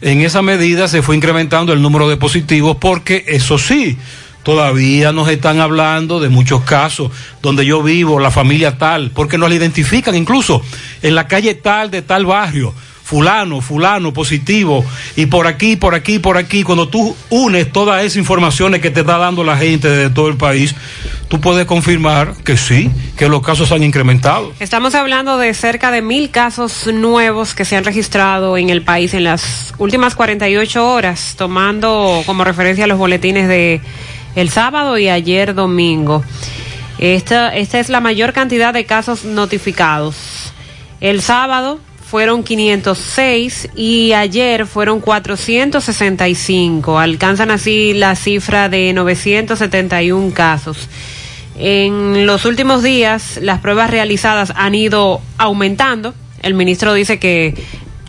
[0.00, 3.98] en esa medida se fue incrementando el número de positivos porque eso sí,
[4.42, 7.12] todavía nos están hablando de muchos casos
[7.42, 10.62] donde yo vivo, la familia tal, porque nos la identifican incluso
[11.02, 12.74] en la calle tal de tal barrio.
[13.10, 14.84] Fulano, fulano, positivo,
[15.16, 19.00] y por aquí, por aquí, por aquí, cuando tú unes todas esas informaciones que te
[19.00, 20.76] está dando la gente de todo el país,
[21.26, 24.52] tú puedes confirmar que sí, que los casos han incrementado.
[24.60, 29.12] Estamos hablando de cerca de mil casos nuevos que se han registrado en el país
[29.12, 33.80] en las últimas 48 horas, tomando como referencia los boletines de
[34.36, 36.22] el sábado y ayer domingo.
[36.98, 40.52] Esta, esta es la mayor cantidad de casos notificados.
[41.00, 41.80] El sábado
[42.10, 46.98] fueron 506 y ayer fueron 465.
[46.98, 50.88] Alcanzan así la cifra de 971 casos.
[51.56, 56.12] En los últimos días las pruebas realizadas han ido aumentando.
[56.42, 57.54] El ministro dice que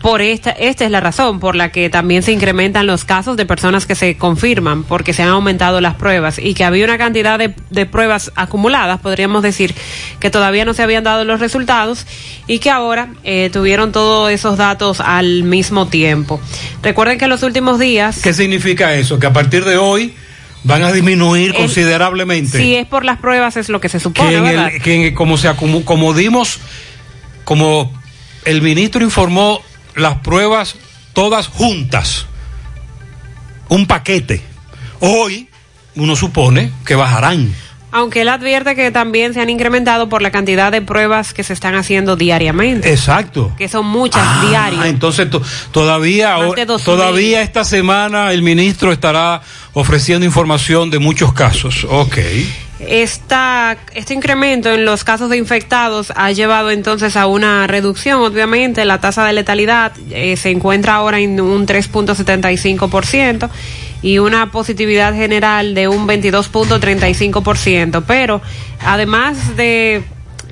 [0.02, 3.46] por esta, esta es la razón por la que también se incrementan los casos de
[3.46, 7.38] personas que se confirman, porque se han aumentado las pruebas y que había una cantidad
[7.38, 9.74] de, de pruebas acumuladas, podríamos decir,
[10.18, 12.04] que todavía no se habían dado los resultados
[12.48, 16.40] y que ahora eh, tuvieron todos esos datos al mismo tiempo.
[16.82, 18.20] Recuerden que en los últimos días...
[18.22, 19.18] ¿Qué significa eso?
[19.20, 20.14] Que a partir de hoy
[20.64, 22.58] van a disminuir considerablemente.
[22.58, 24.70] Si es por las pruebas es lo que se supone, que, en ¿verdad?
[24.74, 26.58] el- que en- como se acumu- como dimos,
[27.44, 27.92] como
[28.44, 29.60] el ministro informó
[29.96, 30.76] las pruebas
[31.12, 32.26] todas juntas,
[33.68, 34.42] un paquete.
[35.00, 35.48] Hoy
[35.96, 37.54] uno supone que bajarán.
[37.94, 41.52] Aunque él advierte que también se han incrementado por la cantidad de pruebas que se
[41.52, 42.90] están haciendo diariamente.
[42.90, 43.52] Exacto.
[43.58, 44.86] Que son muchas Ah, diarias.
[44.86, 46.36] entonces to- todavía
[46.86, 49.42] todavía esta semana el ministro estará
[49.74, 51.86] ofreciendo información de muchos casos.
[51.86, 52.16] Ok.
[52.86, 58.84] Esta, este incremento en los casos de infectados ha llevado entonces a una reducción, obviamente,
[58.84, 63.48] la tasa de letalidad eh, se encuentra ahora en un 3.75%
[64.02, 68.42] y una positividad general de un 22.35%, pero
[68.80, 70.02] además de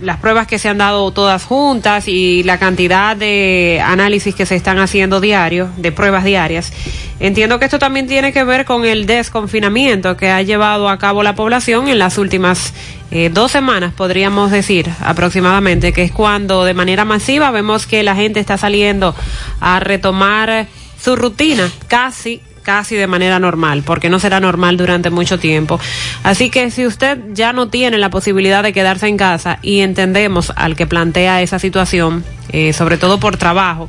[0.00, 4.56] las pruebas que se han dado todas juntas y la cantidad de análisis que se
[4.56, 6.72] están haciendo diario, de pruebas diarias.
[7.18, 11.22] Entiendo que esto también tiene que ver con el desconfinamiento que ha llevado a cabo
[11.22, 12.72] la población en las últimas
[13.10, 18.14] eh, dos semanas, podríamos decir aproximadamente, que es cuando de manera masiva vemos que la
[18.14, 19.14] gente está saliendo
[19.60, 20.66] a retomar
[20.98, 25.80] su rutina casi casi de manera normal, porque no será normal durante mucho tiempo.
[26.22, 30.52] Así que si usted ya no tiene la posibilidad de quedarse en casa y entendemos
[30.56, 33.88] al que plantea esa situación, eh, sobre todo por trabajo,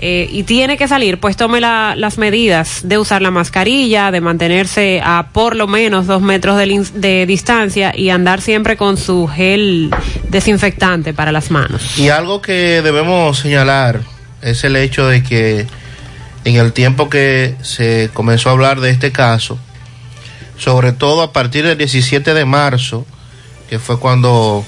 [0.00, 4.20] eh, y tiene que salir, pues tome la- las medidas de usar la mascarilla, de
[4.20, 9.26] mantenerse a por lo menos dos metros de, de distancia y andar siempre con su
[9.26, 9.90] gel
[10.30, 11.98] desinfectante para las manos.
[11.98, 14.00] Y algo que debemos señalar
[14.40, 15.66] es el hecho de que
[16.48, 19.58] en el tiempo que se comenzó a hablar de este caso,
[20.56, 23.04] sobre todo a partir del 17 de marzo,
[23.68, 24.64] que fue cuando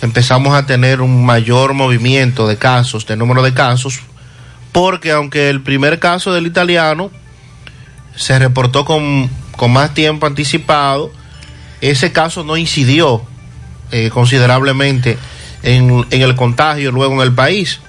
[0.00, 3.98] empezamos a tener un mayor movimiento de casos, de número de casos,
[4.70, 7.10] porque aunque el primer caso del italiano
[8.14, 11.10] se reportó con, con más tiempo anticipado,
[11.80, 13.24] ese caso no incidió
[13.90, 15.18] eh, considerablemente
[15.64, 17.80] en, en el contagio luego en el país.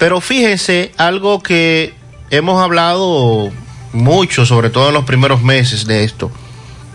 [0.00, 1.94] Pero fíjense, algo que
[2.30, 3.52] hemos hablado
[3.92, 6.30] mucho, sobre todo en los primeros meses de esto,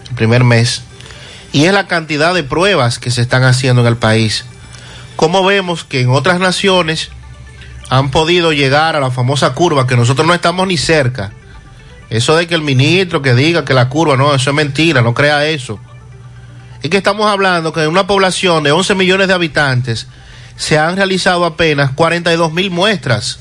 [0.10, 0.84] el primer mes,
[1.52, 4.46] y es la cantidad de pruebas que se están haciendo en el país.
[5.16, 7.10] Como vemos que en otras naciones
[7.90, 11.32] han podido llegar a la famosa curva, que nosotros no estamos ni cerca.
[12.10, 15.14] Eso de que el ministro que diga que la curva, no, eso es mentira, no
[15.14, 15.80] crea eso.
[16.82, 20.08] Es que estamos hablando que en una población de 11 millones de habitantes
[20.56, 23.40] se han realizado apenas 42 mil muestras.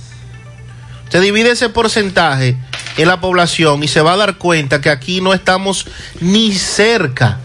[1.09, 2.59] Usted divide ese porcentaje
[2.98, 5.86] en la población y se va a dar cuenta que aquí no estamos
[6.20, 7.38] ni cerca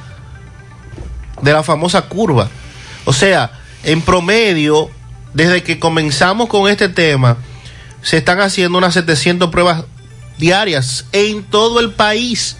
[1.41, 2.49] de la famosa curva.
[3.05, 3.53] O sea,
[3.83, 4.89] en promedio,
[5.33, 7.37] desde que comenzamos con este tema,
[8.01, 9.85] se están haciendo unas 700 pruebas
[10.37, 12.57] diarias en todo el país.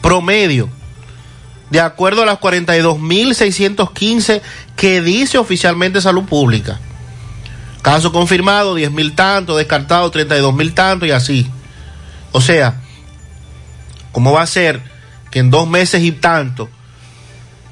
[0.00, 0.70] Promedio.
[1.68, 4.40] De acuerdo a las 42.615
[4.74, 6.80] que dice oficialmente Salud Pública.
[7.82, 11.50] Caso confirmado, 10 mil tanto, descartado, 32 mil tanto y así.
[12.30, 12.80] O sea,
[14.12, 14.80] ¿cómo va a ser
[15.30, 16.68] que en dos meses y tanto,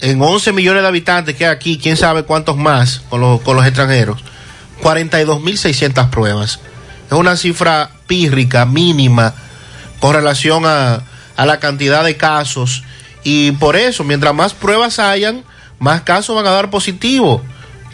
[0.01, 3.55] en 11 millones de habitantes que hay aquí, quién sabe cuántos más con los, con
[3.55, 4.25] los extranjeros,
[4.83, 6.59] 42.600 pruebas.
[7.07, 9.35] Es una cifra pírrica, mínima,
[10.01, 11.03] con relación a,
[11.37, 12.83] a la cantidad de casos.
[13.25, 15.45] Y por eso, mientras más pruebas hayan,
[15.79, 17.43] más casos van a dar positivo.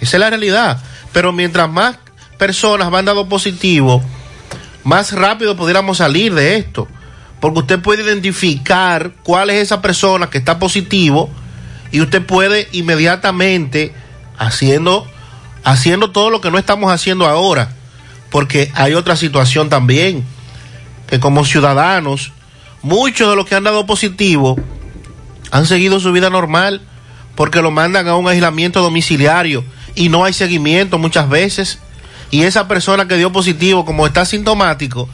[0.01, 0.81] Esa es la realidad.
[1.13, 1.97] Pero mientras más
[2.39, 4.03] personas van dando positivo,
[4.85, 6.89] más rápido pudiéramos salir de esto.
[7.41, 11.31] Porque usted puede identificar cuál es esa persona que está positivo
[11.93, 13.93] y usted puede inmediatamente
[14.39, 15.07] haciendo
[15.67, 17.73] haciendo todo lo que no estamos haciendo ahora,
[18.31, 20.25] porque hay otra situación también
[21.09, 22.33] que como ciudadanos
[22.83, 24.57] muchos de los que han dado positivo
[25.51, 26.83] han seguido su vida normal
[27.35, 29.65] porque lo mandan a un aislamiento domiciliario
[29.97, 31.81] y no hay seguimiento muchas veces.
[32.37, 35.09] Y esa persona que dio positivo, como está sintomático,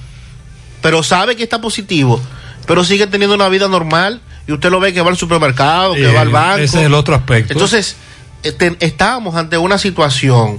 [0.80, 2.20] pero sabe que está positivo,
[2.66, 6.10] pero sigue teniendo una vida normal y usted lo ve que va al supermercado, que
[6.10, 6.58] Eh, va al banco.
[6.58, 7.52] ese es el otro aspecto.
[7.52, 7.94] Entonces,
[8.42, 10.58] este, estábamos ante una situación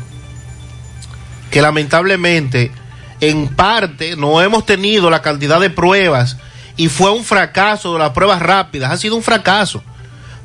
[1.51, 2.71] que lamentablemente,
[3.19, 6.37] en parte, no hemos tenido la cantidad de pruebas
[6.77, 8.89] y fue un fracaso de las pruebas rápidas.
[8.89, 9.83] Ha sido un fracaso.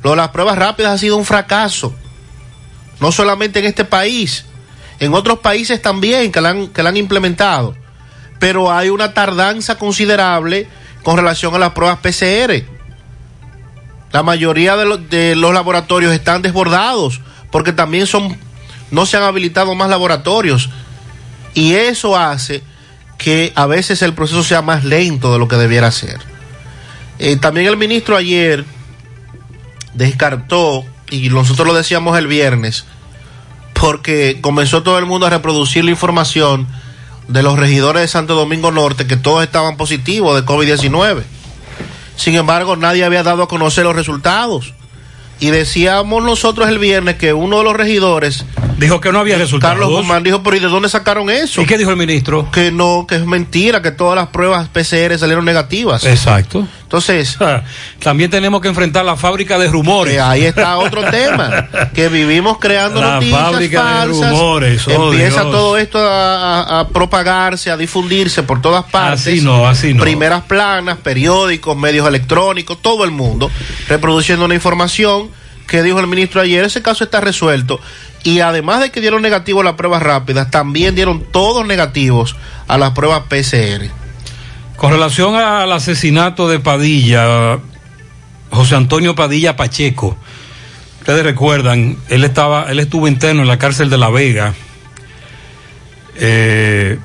[0.03, 1.95] Lo de las pruebas rápidas ha sido un fracaso.
[2.99, 4.43] No solamente en este país,
[4.99, 7.75] en otros países también que la han, que han implementado.
[8.39, 10.67] Pero hay una tardanza considerable
[11.03, 12.63] con relación a las pruebas PCR.
[14.11, 17.21] La mayoría de los, de los laboratorios están desbordados
[17.51, 18.37] porque también son
[18.91, 20.69] no se han habilitado más laboratorios
[21.53, 22.63] y eso hace
[23.17, 26.19] que a veces el proceso sea más lento de lo que debiera ser.
[27.19, 28.63] Eh, también el ministro ayer
[29.93, 32.85] descartó, y nosotros lo decíamos el viernes,
[33.79, 36.67] porque comenzó todo el mundo a reproducir la información
[37.27, 41.23] de los regidores de Santo Domingo Norte que todos estaban positivos de COVID-19.
[42.15, 44.73] Sin embargo, nadie había dado a conocer los resultados.
[45.39, 48.43] Y decíamos nosotros el viernes que uno de los regidores
[48.77, 49.77] dijo que no había resultados.
[49.77, 51.61] Carlos Guzmán dijo, pero ¿y de dónde sacaron eso?
[51.61, 52.51] ¿Y qué dijo el ministro?
[52.51, 56.03] Que no, que es mentira, que todas las pruebas PCR salieron negativas.
[56.03, 56.67] Exacto.
[56.89, 57.37] Entonces,
[57.99, 60.15] también tenemos que enfrentar la fábrica de rumores.
[60.15, 64.31] Que ahí está otro tema, que vivimos creando La noticias fábrica de falsas.
[64.31, 65.51] rumores, oh, empieza Dios.
[65.51, 69.21] todo esto a, a- a propagarse, a difundirse por todas partes.
[69.27, 70.01] Así no, así no.
[70.01, 73.51] Primeras planas, periódicos, medios electrónicos, todo el mundo
[73.87, 75.29] reproduciendo una información
[75.67, 77.79] que dijo el ministro ayer, ese caso está resuelto.
[78.23, 82.35] Y además de que dieron negativo a las pruebas rápidas, también dieron todos negativos
[82.67, 83.91] a las pruebas PCR.
[84.79, 87.59] Con relación al asesinato de Padilla,
[88.49, 90.17] José Antonio Padilla Pacheco,
[90.99, 94.53] ustedes recuerdan, él estaba, él estuvo interno en la cárcel de La Vega.
[96.15, 96.97] Eh,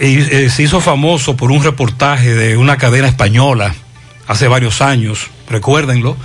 [0.00, 3.74] y, eh, se hizo famoso por un reportaje de una cadena española
[4.26, 6.16] hace varios años, recuérdenlo.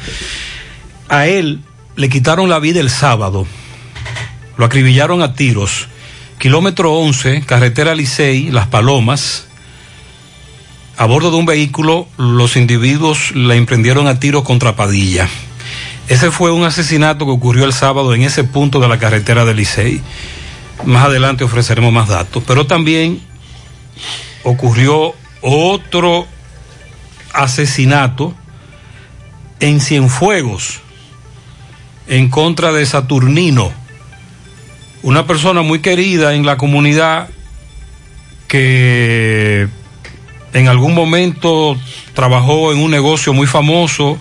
[1.10, 1.60] A él
[1.98, 3.46] le quitaron la vida el sábado,
[4.56, 5.90] lo acribillaron a tiros.
[6.40, 9.51] Kilómetro 11, carretera Licey, Las Palomas.
[10.98, 15.28] A bordo de un vehículo, los individuos le emprendieron a tiros contra Padilla.
[16.08, 19.54] Ese fue un asesinato que ocurrió el sábado en ese punto de la carretera de
[19.54, 20.02] Licey.
[20.86, 22.44] Más adelante ofreceremos más datos.
[22.46, 23.22] Pero también
[24.44, 26.28] ocurrió otro
[27.34, 28.34] asesinato
[29.60, 30.82] en Cienfuegos,
[32.08, 33.72] en contra de Saturnino,
[35.04, 37.30] una persona muy querida en la comunidad
[38.48, 39.68] que
[40.54, 41.78] en algún momento
[42.14, 44.18] trabajó en un negocio muy famoso.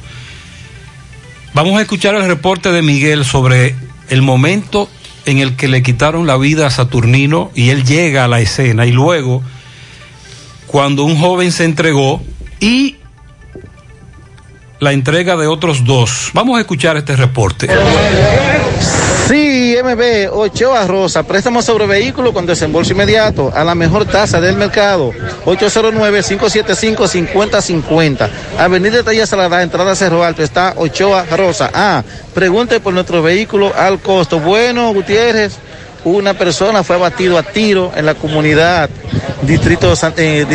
[1.54, 3.74] Vamos a escuchar el reporte de Miguel sobre
[4.08, 4.88] el momento
[5.26, 8.86] en el que le quitaron la vida a Saturnino y él llega a la escena
[8.86, 9.42] y luego
[10.66, 12.22] cuando un joven se entregó
[12.60, 12.96] y
[14.78, 16.30] la entrega de otros dos.
[16.32, 17.68] Vamos a escuchar este reporte.
[19.70, 24.56] Sí, MB, Ochoa Rosa, préstamo sobre vehículo con desembolso inmediato a la mejor tasa del
[24.56, 25.12] mercado.
[25.44, 28.28] 809-575-5050.
[28.58, 31.70] Avenida Talla Salada, entrada Cerro Alto, está Ochoa Rosa.
[31.72, 32.02] Ah,
[32.34, 34.40] pregunte por nuestro vehículo al costo.
[34.40, 35.52] Bueno, Gutiérrez,
[36.02, 38.90] una persona fue abatido a tiro en la comunidad
[39.42, 40.46] Distrito, eh,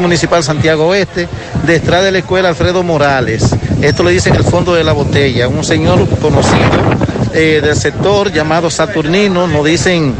[0.00, 1.26] Municipal Santiago Oeste,
[1.66, 3.42] detrás de la escuela Alfredo Morales.
[3.82, 5.48] Esto le dice en el fondo de la botella.
[5.48, 10.14] Un señor conocido eh, del sector llamado Saturnino, nos dicen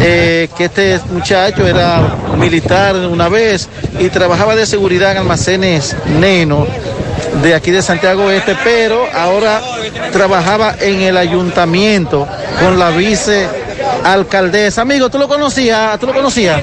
[0.00, 6.66] eh, que este muchacho era militar una vez y trabajaba de seguridad en almacenes Neno
[7.42, 9.60] de aquí de Santiago Este, pero ahora
[10.12, 12.26] trabajaba en el ayuntamiento
[12.60, 13.46] con la vice
[14.04, 14.82] alcaldesa.
[14.82, 15.98] Amigo, ¿tú lo conocías?
[15.98, 16.62] ¿Tú lo conocías?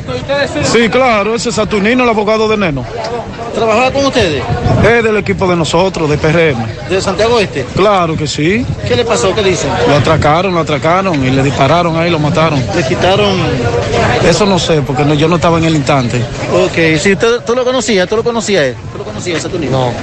[0.71, 2.85] Sí, claro, ese es Saturnino, el abogado de Neno.
[3.53, 4.43] ¿Trabajaba con ustedes?
[4.83, 6.65] Es del equipo de nosotros, de PRM.
[6.89, 7.63] ¿De Santiago Este?
[7.75, 8.65] Claro que sí.
[8.87, 9.33] ¿Qué le pasó?
[9.33, 9.69] ¿Qué dicen?
[9.87, 12.61] Lo atracaron, lo atracaron y le dispararon ahí, lo mataron.
[12.75, 13.37] Le quitaron.
[14.27, 16.17] Eso no sé, porque no- yo no estaba en el instante.
[16.53, 18.07] Ok, sí, ¿tú, tú lo conocías?
[18.09, 18.63] ¿Tú lo conocías?
[18.65, 18.75] él?
[18.91, 19.71] ¿Tú lo conocías, Saturnino?
[19.71, 19.93] No.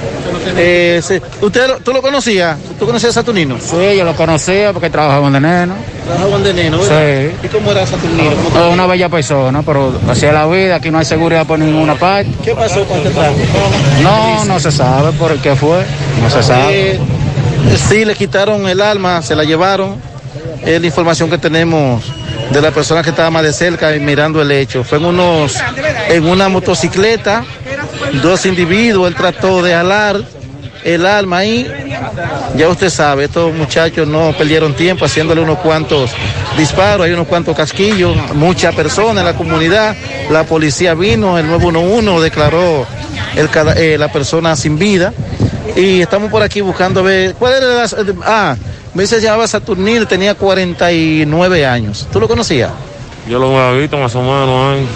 [0.57, 1.19] Eh, sí.
[1.41, 2.57] ¿Usted lo- tú lo conocías?
[2.79, 3.57] ¿Tú conocías a Saturnino?
[3.59, 5.75] Sí, yo lo conocía porque trabajaba en Neno.
[6.05, 7.01] Trabajaban de neno, ¿verdad?
[7.41, 7.45] Sí.
[7.45, 8.31] ¿Y cómo era Saturnino?
[8.35, 11.45] ¿Cómo te- Es una bella persona, pero así es la vida, aquí no hay seguridad
[11.45, 12.29] por ninguna parte.
[12.43, 13.57] ¿Qué pasó con este tráfico?
[14.01, 15.85] No, no se sabe por qué fue,
[16.21, 16.91] no se sabe.
[16.95, 16.99] Eh,
[17.89, 19.95] sí, le quitaron el alma, se la llevaron.
[20.65, 22.03] Es la información que tenemos
[22.51, 24.83] de la persona que estaba más de cerca y mirando el hecho.
[24.83, 25.55] Fue en unos,
[26.09, 27.43] en una motocicleta,
[28.21, 30.21] dos individuos, él trató de alar
[30.83, 31.71] el alma ahí.
[32.55, 36.11] Ya usted sabe, estos muchachos no perdieron tiempo haciéndole unos cuantos
[36.57, 39.95] disparos, hay unos cuantos casquillos, muchas personas en la comunidad.
[40.29, 42.85] La policía vino, el 911 declaró
[43.35, 45.13] el, eh, la persona sin vida.
[45.75, 47.33] Y estamos por aquí buscando ver.
[47.35, 47.89] ¿Cuál era la.?
[48.25, 48.55] Ah,
[48.93, 52.07] me dice llamaba Saturnino, tenía 49 años.
[52.11, 52.71] ¿Tú lo conocías?
[53.27, 54.87] Yo lo había visto más o menos ahí.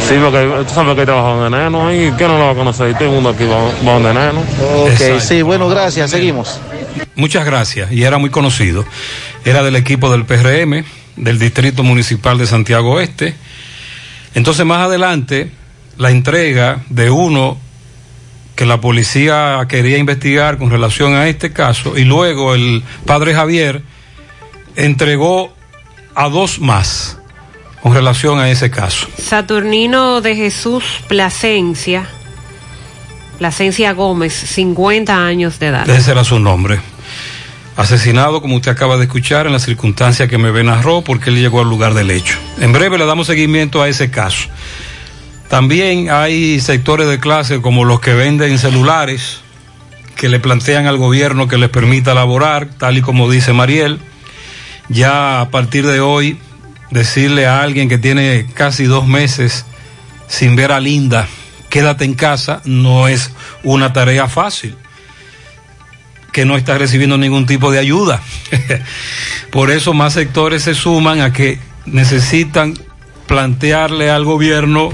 [0.00, 2.12] Sí, porque tú sabes que trabajaba en Neno ahí.
[2.16, 2.92] ¿Quién no lo va a conocer?
[2.94, 3.56] Todo el mundo aquí va,
[3.86, 4.40] va donde Neno.
[4.40, 5.20] Ok, Exacto.
[5.20, 6.60] sí, bueno, gracias, seguimos.
[7.14, 7.92] Muchas gracias.
[7.92, 8.84] Y era muy conocido.
[9.44, 10.84] Era del equipo del PRM,
[11.16, 13.34] del Distrito Municipal de Santiago Oeste.
[14.34, 15.50] Entonces, más adelante,
[15.96, 17.58] la entrega de uno
[18.56, 23.82] que la policía quería investigar con relación a este caso, y luego el padre Javier
[24.74, 25.54] entregó
[26.16, 27.18] a dos más
[27.82, 29.08] con relación a ese caso.
[29.18, 32.06] Saturnino de Jesús Plasencia,
[33.38, 35.88] Plasencia Gómez, 50 años de edad.
[35.88, 36.80] Ese era su nombre.
[37.76, 41.60] Asesinado, como usted acaba de escuchar, en la circunstancia que me narró, porque él llegó
[41.60, 42.36] al lugar del hecho.
[42.58, 44.48] En breve le damos seguimiento a ese caso.
[45.48, 49.40] También hay sectores de clase como los que venden celulares,
[50.16, 54.00] que le plantean al gobierno que les permita laborar, tal y como dice Mariel.
[54.88, 56.38] Ya a partir de hoy,
[56.90, 59.64] decirle a alguien que tiene casi dos meses
[60.28, 61.28] sin ver a Linda,
[61.70, 63.30] quédate en casa, no es
[63.62, 64.76] una tarea fácil
[66.32, 68.22] que no está recibiendo ningún tipo de ayuda.
[69.50, 72.74] Por eso más sectores se suman a que necesitan
[73.26, 74.90] plantearle al gobierno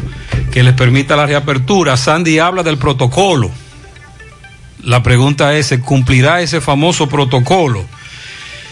[0.53, 1.97] que les permita la reapertura.
[1.97, 3.51] Sandy habla del protocolo.
[4.83, 7.85] La pregunta es, ¿se cumplirá ese famoso protocolo?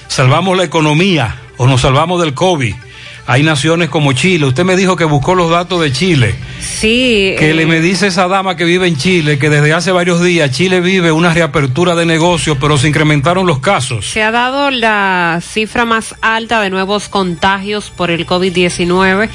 [0.09, 2.75] ¿Salvamos la economía o nos salvamos del COVID?
[3.27, 4.47] Hay naciones como Chile.
[4.47, 6.35] Usted me dijo que buscó los datos de Chile.
[6.61, 7.35] Sí.
[7.39, 10.23] Que eh, le me dice esa dama que vive en Chile que desde hace varios
[10.23, 14.07] días Chile vive una reapertura de negocios, pero se incrementaron los casos.
[14.07, 19.29] Se ha dado la cifra más alta de nuevos contagios por el COVID-19.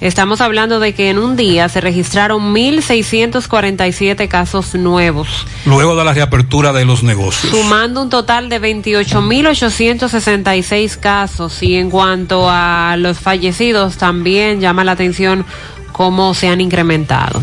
[0.00, 5.28] Estamos hablando de que en un día se registraron 1.647 casos nuevos,
[5.66, 7.52] Luego de la reapertura de los negocios.
[7.52, 11.62] sumando un total de 28.866 casos.
[11.62, 15.44] Y en cuanto a los fallecidos, también llama la atención
[15.92, 17.42] cómo se han incrementado.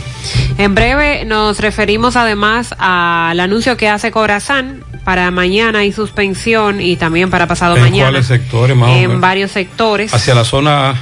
[0.58, 4.84] En breve nos referimos además al anuncio que hace Corazán.
[5.06, 9.50] Para mañana hay suspensión y también para pasado ¿En mañana cuáles sectores más en varios
[9.52, 10.14] sectores.
[10.14, 10.94] Hacia la zona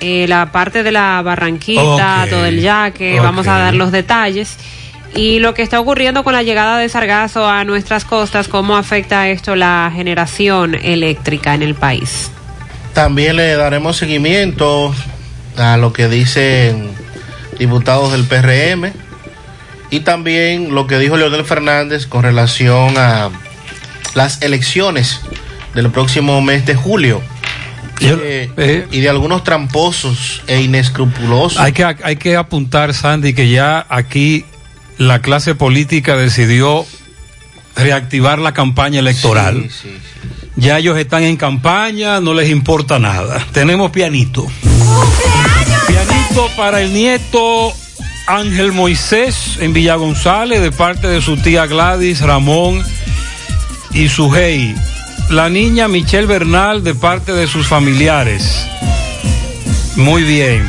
[0.00, 3.24] Eh, la parte de la Barranquita, todo el yaque, ok.
[3.24, 4.56] vamos a dar los detalles.
[5.14, 9.28] Y lo que está ocurriendo con la llegada de Sargazo a nuestras costas, cómo afecta
[9.28, 12.30] esto la generación eléctrica en el país.
[12.92, 14.92] También le daremos seguimiento
[15.56, 16.90] a lo que dicen
[17.58, 18.92] diputados del PRM
[19.90, 23.30] y también lo que dijo Leonel Fernández con relación a
[24.14, 25.20] las elecciones
[25.74, 27.22] del próximo mes de julio
[28.00, 31.60] y, de, y de algunos tramposos e inescrupulosos.
[31.60, 34.44] Hay que, hay que apuntar, Sandy, que ya aquí
[34.98, 36.86] la clase política decidió
[37.76, 39.68] reactivar la campaña electoral.
[40.56, 43.44] Ya ellos están en campaña, no les importa nada.
[43.52, 44.46] Tenemos pianito.
[45.88, 47.72] Pianito para el nieto
[48.26, 52.82] Ángel Moisés en Villa González de parte de su tía Gladys, Ramón
[53.92, 54.74] y su hey.
[55.30, 58.66] La niña Michelle Bernal de parte de sus familiares.
[59.96, 60.64] Muy bien.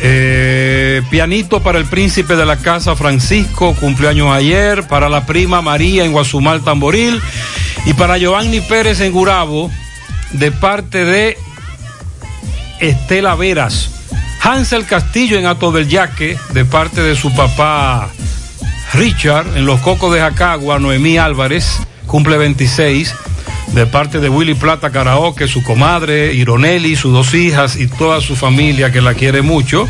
[0.00, 4.86] Eh, pianito para el príncipe de la casa Francisco, cumpleaños ayer.
[4.86, 7.20] Para la prima María en Guasumal Tamboril.
[7.86, 9.70] Y para Giovanni Pérez en Gurabo,
[10.32, 11.36] de parte de
[12.80, 13.90] Estela Veras.
[14.40, 18.10] Hansel Castillo en Ato del Yaque, de parte de su papá
[18.92, 23.14] Richard, en Los Cocos de Jacagua, Noemí Álvarez, cumple 26.
[23.74, 28.36] De parte de Willy Plata Karaoke, su comadre, Ironelli, sus dos hijas y toda su
[28.36, 29.88] familia que la quiere mucho.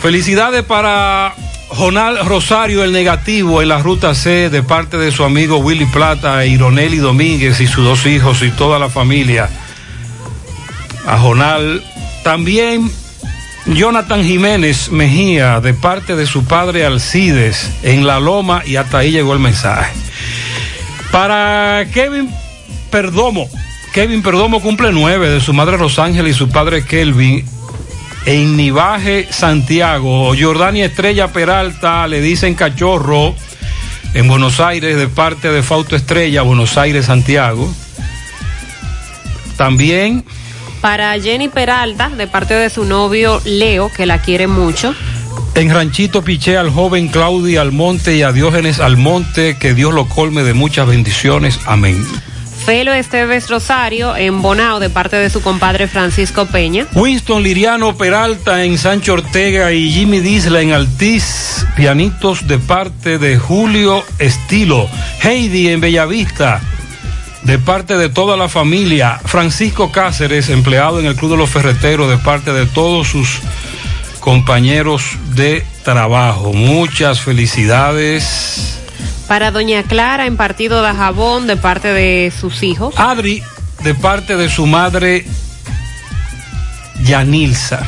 [0.00, 1.34] Felicidades para
[1.68, 6.44] Jonal Rosario, el negativo en la ruta C, de parte de su amigo Willy Plata,
[6.44, 9.48] Ironelli Domínguez y sus dos hijos y toda la familia.
[11.06, 11.84] A Jonal
[12.24, 12.90] también
[13.66, 19.12] Jonathan Jiménez Mejía, de parte de su padre Alcides, en La Loma, y hasta ahí
[19.12, 19.92] llegó el mensaje.
[21.14, 22.28] Para Kevin
[22.90, 23.48] Perdomo,
[23.92, 27.46] Kevin Perdomo cumple nueve de su madre Rosángel y su padre Kelvin
[28.26, 30.34] en Nivaje, Santiago.
[30.36, 33.32] Jordania Estrella Peralta le dicen cachorro
[34.12, 37.72] en Buenos Aires de parte de Fausto Estrella, Buenos Aires, Santiago.
[39.56, 40.24] También
[40.80, 44.96] Para Jenny Peralta, de parte de su novio Leo, que la quiere mucho.
[45.54, 50.42] En Ranchito Piché al joven Claudia Almonte y a Diógenes Almonte, que Dios lo colme
[50.42, 51.60] de muchas bendiciones.
[51.66, 52.04] Amén.
[52.64, 56.86] Felo Esteves Rosario, en Bonao, de parte de su compadre Francisco Peña.
[56.94, 63.38] Winston Liriano Peralta en Sancho Ortega y Jimmy Disla en Altiz, pianitos de parte de
[63.38, 64.88] Julio Estilo.
[65.22, 66.62] Heidi en Bellavista,
[67.42, 69.20] de parte de toda la familia.
[69.24, 73.40] Francisco Cáceres, empleado en el Club de los Ferreteros, de parte de todos sus
[74.24, 76.54] compañeros de trabajo.
[76.54, 78.80] Muchas felicidades.
[79.28, 82.94] Para Doña Clara, en Partido de Jabón, de parte de sus hijos.
[82.96, 83.42] Adri,
[83.82, 85.26] de parte de su madre
[87.02, 87.86] Yanilza.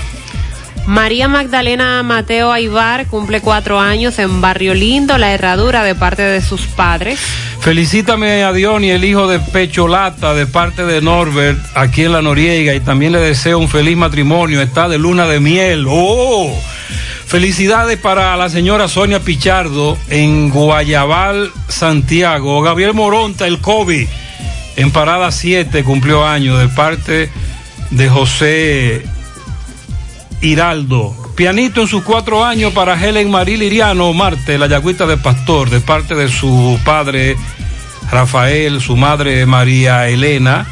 [0.86, 6.42] María Magdalena Mateo Aibar cumple cuatro años en Barrio Lindo, La Herradura, de parte de
[6.42, 7.18] sus padres.
[7.66, 12.72] Felicítame a Diony, el hijo de Pecholata, de parte de Norbert, aquí en La Noriega,
[12.74, 14.62] y también le deseo un feliz matrimonio.
[14.62, 15.84] Está de luna de miel.
[15.88, 16.56] ¡Oh!
[17.26, 22.62] Felicidades para la señora Sonia Pichardo en Guayabal, Santiago.
[22.62, 24.06] Gabriel Moronta, el COVID,
[24.76, 27.32] en Parada 7, cumplió años, de parte
[27.90, 29.04] de José
[30.40, 31.25] Hiraldo.
[31.36, 35.80] Pianito en sus cuatro años para Helen Marí Liriano Marte, la yagüita de Pastor, de
[35.80, 37.36] parte de su padre
[38.10, 40.66] Rafael, su madre María Elena.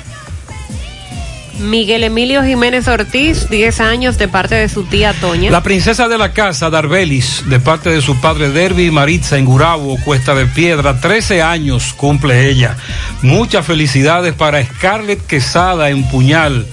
[1.61, 5.51] Miguel Emilio Jiménez Ortiz, 10 años, de parte de su tía Toña.
[5.51, 9.99] La princesa de la casa, Darbelis, de parte de su padre Derby Maritza en Gurabo,
[10.03, 12.79] Cuesta de Piedra, 13 años cumple ella.
[13.21, 16.67] Muchas felicidades para Scarlett Quesada en Puñal,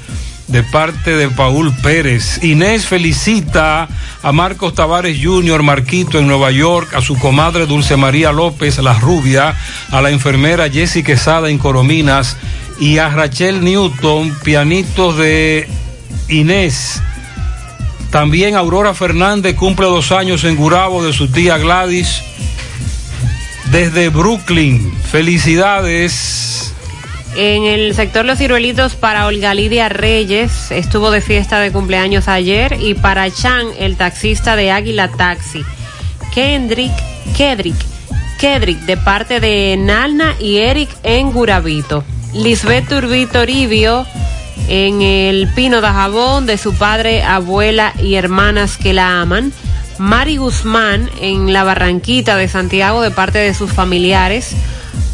[0.52, 2.44] de parte de Paul Pérez.
[2.44, 3.88] Inés felicita
[4.22, 8.94] a Marcos Tavares Jr., Marquito en Nueva York, a su comadre Dulce María López, la
[9.00, 9.56] rubia,
[9.92, 12.38] a la enfermera Jessie Quesada en Corominas
[12.80, 15.70] y a Rachel Newton, pianitos de
[16.28, 17.02] Inés.
[18.10, 22.22] También Aurora Fernández cumple dos años en Gurabo de su tía Gladys.
[23.72, 26.71] Desde Brooklyn, felicidades.
[27.36, 32.78] En el sector Los Ciruelitos para Olga Lidia Reyes, estuvo de fiesta de cumpleaños ayer,
[32.82, 35.64] y para Chan, el taxista de Águila Taxi.
[36.34, 36.92] Kendrick,
[37.38, 37.76] Kedrick,
[38.38, 42.04] Kedrick, de parte de Nalna y Eric en Gurabito.
[42.34, 44.06] Lisbeth Turbito Toribio
[44.68, 49.54] en el Pino de Jabón de su padre, abuela y hermanas que la aman.
[49.98, 54.54] Mari Guzmán en la Barranquita de Santiago de parte de sus familiares.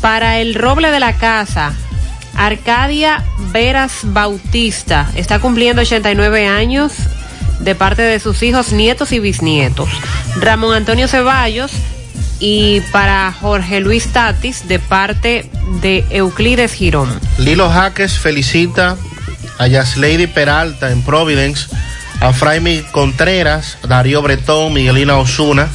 [0.02, 1.74] Para el Roble de la Casa,
[2.38, 6.94] Arcadia Veras Bautista está cumpliendo 89 años
[7.60, 9.90] de parte de sus hijos, nietos y bisnietos.
[10.40, 11.72] Ramón Antonio Ceballos
[12.40, 15.50] y para Jorge Luis Tatis de parte
[15.82, 17.20] de Euclides Girón.
[17.40, 18.96] Lilo Jaques felicita
[19.58, 21.68] a Yaslady Peralta en Providence,
[22.20, 25.68] a Fraimi Contreras, Darío Bretón, Miguelina Osuna,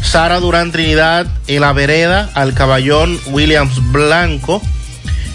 [0.00, 4.62] Sara Durán Trinidad en la vereda, al caballón Williams Blanco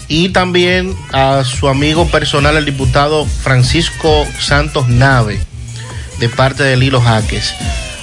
[0.08, 5.40] y también a su amigo personal, el diputado Francisco Santos Nave,
[6.20, 7.54] de parte de Lilo Jaques.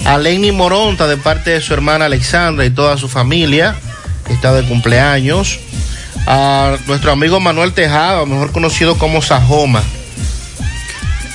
[0.04, 3.76] A Lenny Moronta, de parte de su hermana Alexandra y toda su familia,
[4.26, 5.58] que está de cumpleaños.
[6.26, 9.82] A nuestro amigo Manuel Tejada, mejor conocido como Sajoma.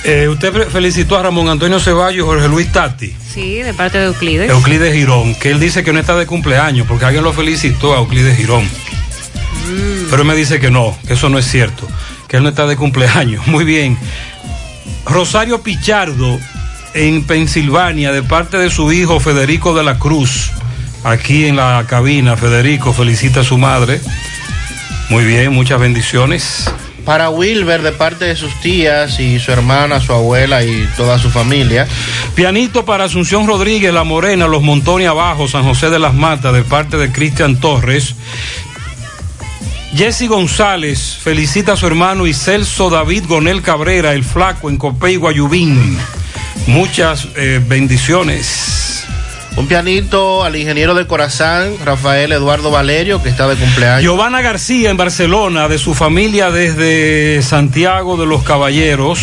[0.04, 3.98] Eh, usted fe- felicitó a Ramón Antonio Ceballos y Jorge Luis Tati, Sí, de parte
[3.98, 4.48] de Euclides.
[4.50, 7.98] Euclides Girón, que él dice que no está de cumpleaños porque alguien lo felicitó a
[7.98, 8.68] Euclides Girón.
[9.66, 10.10] Mm.
[10.10, 11.88] Pero él me dice que no, que eso no es cierto,
[12.28, 13.46] que él no está de cumpleaños.
[13.48, 13.98] Muy bien.
[15.04, 16.38] Rosario Pichardo
[16.94, 20.50] en Pensilvania, de parte de su hijo Federico de la Cruz,
[21.04, 22.36] aquí en la cabina.
[22.36, 24.00] Federico felicita a su madre.
[25.08, 26.70] Muy bien, muchas bendiciones.
[27.04, 31.30] Para Wilber, de parte de sus tías y su hermana, su abuela y toda su
[31.30, 31.86] familia.
[32.34, 36.62] Pianito para Asunción Rodríguez, La Morena, Los Montones Abajo, San José de las Matas, de
[36.62, 38.16] parte de Cristian Torres.
[39.94, 45.16] Jesse González felicita a su hermano y Celso David Gonel Cabrera, el flaco en Copey
[45.16, 45.98] Guayubín.
[46.66, 49.06] Muchas eh, bendiciones.
[49.56, 54.02] Un pianito al ingeniero de Corazán, Rafael Eduardo Valerio, que está de cumpleaños.
[54.02, 59.18] Giovanna García en Barcelona, de su familia desde Santiago de los Caballeros.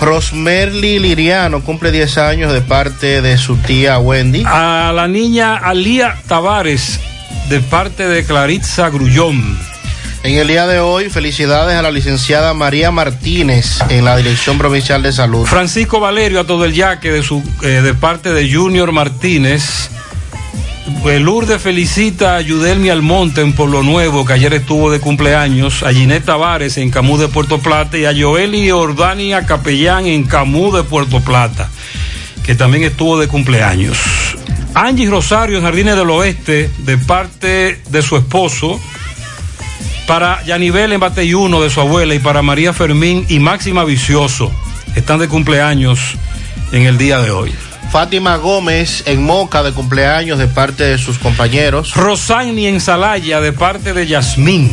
[0.00, 4.44] Rosmerly Liriano cumple 10 años de parte de su tía Wendy.
[4.46, 7.00] A la niña Alía Tavares,
[7.48, 9.58] de parte de Claritza Grullón.
[10.24, 15.02] En el día de hoy, felicidades a la licenciada María Martínez en la Dirección Provincial
[15.02, 15.46] de Salud.
[15.46, 19.90] Francisco Valerio a todo el yaque de, su, eh, de parte de Junior Martínez.
[21.02, 25.92] Pues Lourdes felicita a Yudelmi Almonte en Pueblo Nuevo, que ayer estuvo de cumpleaños, a
[25.92, 30.82] Ginette Tavares en Camú de Puerto Plata y a Joeli Ordania Capellán en Camú de
[30.82, 31.70] Puerto Plata,
[32.42, 34.35] que también estuvo de cumpleaños.
[34.78, 38.78] Angie Rosario en Jardines del Oeste, de parte de su esposo,
[40.06, 44.52] para Yanivel en Bateyuno de su abuela y para María Fermín y Máxima Vicioso,
[44.94, 45.98] están de cumpleaños
[46.72, 47.54] en el día de hoy.
[47.90, 51.94] Fátima Gómez en Moca de cumpleaños de parte de sus compañeros.
[51.94, 54.70] Rosani en Salaya de parte de Yasmín.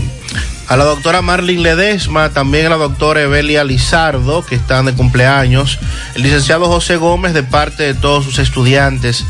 [0.68, 5.80] A la doctora Marlene Ledesma, también a la doctora Evelia Lizardo, que están de cumpleaños.
[6.16, 9.26] El licenciado José Gómez de parte de todos sus estudiantes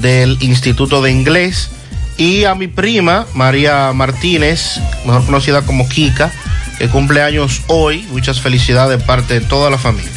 [0.00, 1.70] del Instituto de Inglés.
[2.16, 6.30] Y a mi prima, María Martínez, mejor conocida como Kika,
[6.78, 8.06] que cumpleaños hoy.
[8.10, 10.10] Muchas felicidades de parte de toda la familia.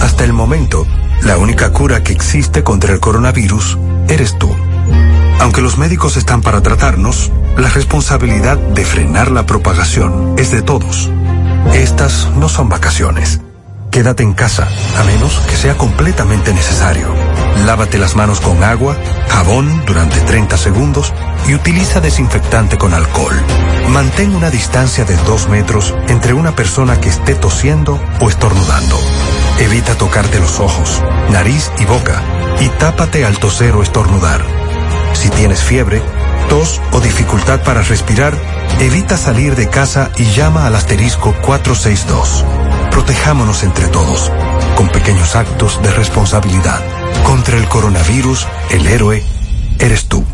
[0.00, 0.86] Hasta el momento,
[1.22, 3.78] la única cura que existe contra el coronavirus
[4.08, 4.63] eres tú.
[5.40, 11.10] Aunque los médicos están para tratarnos, la responsabilidad de frenar la propagación es de todos.
[11.72, 13.40] Estas no son vacaciones.
[13.90, 14.68] Quédate en casa,
[14.98, 17.06] a menos que sea completamente necesario.
[17.64, 18.96] Lávate las manos con agua,
[19.28, 21.12] jabón durante 30 segundos
[21.46, 23.40] y utiliza desinfectante con alcohol.
[23.90, 28.98] Mantén una distancia de 2 metros entre una persona que esté tosiendo o estornudando.
[29.60, 32.20] Evita tocarte los ojos, nariz y boca
[32.60, 34.63] y tápate al toser o estornudar.
[35.14, 36.02] Si tienes fiebre,
[36.48, 38.34] tos o dificultad para respirar,
[38.80, 42.44] evita salir de casa y llama al asterisco 462.
[42.90, 44.30] Protejámonos entre todos,
[44.76, 46.82] con pequeños actos de responsabilidad.
[47.24, 49.24] Contra el coronavirus, el héroe
[49.78, 50.24] eres tú.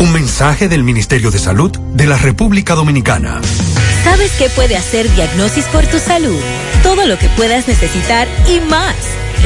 [0.00, 3.38] Un mensaje del Ministerio de Salud de la República Dominicana.
[4.02, 6.40] ¿Sabes qué puede hacer Diagnosis por tu salud?
[6.82, 8.96] Todo lo que puedas necesitar y más.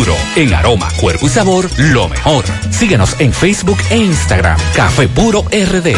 [0.35, 2.43] en aroma, cuerpo y sabor, lo mejor.
[2.71, 4.57] Síguenos en Facebook e Instagram.
[4.75, 5.93] Café Puro RD.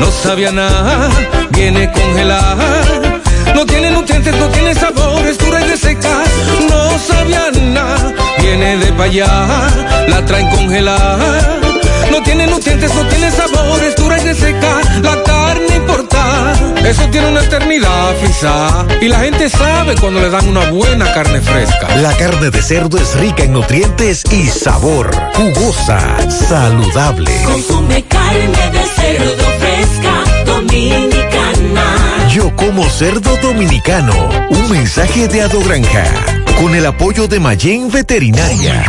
[0.00, 1.08] No sabía nada,
[1.50, 3.20] viene congelada.
[3.54, 6.24] No tiene nutrientes, no tiene sabor, es dura y de seca.
[6.68, 9.70] No sabía nada, viene de pa' allá,
[10.08, 11.73] la traen congelada.
[12.14, 14.80] No tiene nutrientes, no tiene sabor, es dura y de seca.
[15.02, 16.52] La carne importada,
[16.86, 18.86] eso tiene una eternidad frisada.
[19.00, 21.88] Y la gente sabe cuando le dan una buena carne fresca.
[21.96, 25.10] La carne de cerdo es rica en nutrientes y sabor.
[25.34, 26.00] Jugosa,
[26.30, 27.32] saludable.
[27.46, 32.28] Consume carne de cerdo fresca, dominicana.
[32.30, 34.14] Yo como cerdo dominicano.
[34.50, 36.43] Un mensaje de Ado Granja.
[36.60, 38.84] Con el apoyo de Mayen Veterinaria.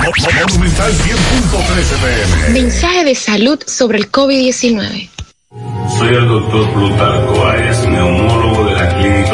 [0.48, 2.60] Monumental 100.13 pm.
[2.62, 5.10] Mensaje de salud sobre el COVID-19.
[5.98, 9.34] Soy el doctor Plutarco Áez, neumólogo de la Clínica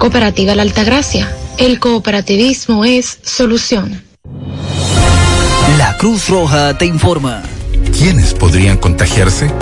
[0.00, 1.30] Cooperativa La Altagracia.
[1.58, 4.02] El cooperativismo es solución.
[5.76, 7.42] La Cruz Roja te informa.
[7.98, 9.52] ¿Quiénes podrían contagiarse?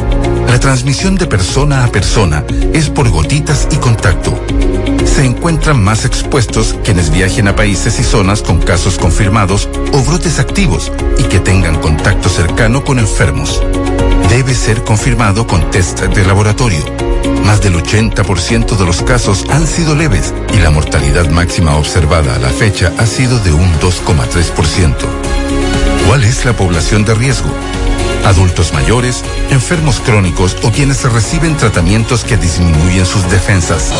[0.46, 4.40] La transmisión de persona a persona es por gotitas y contacto.
[5.04, 10.38] Se encuentran más expuestos quienes viajen a países y zonas con casos confirmados o brotes
[10.38, 13.60] activos y que tengan contacto cercano con enfermos.
[14.30, 17.17] Debe ser confirmado con test de laboratorio.
[17.48, 22.38] Más del 80% de los casos han sido leves y la mortalidad máxima observada a
[22.38, 24.94] la fecha ha sido de un 2,3%.
[26.06, 27.48] ¿Cuál es la población de riesgo?
[28.28, 33.90] Adultos mayores, enfermos crónicos o quienes reciben tratamientos que disminuyen sus defensas.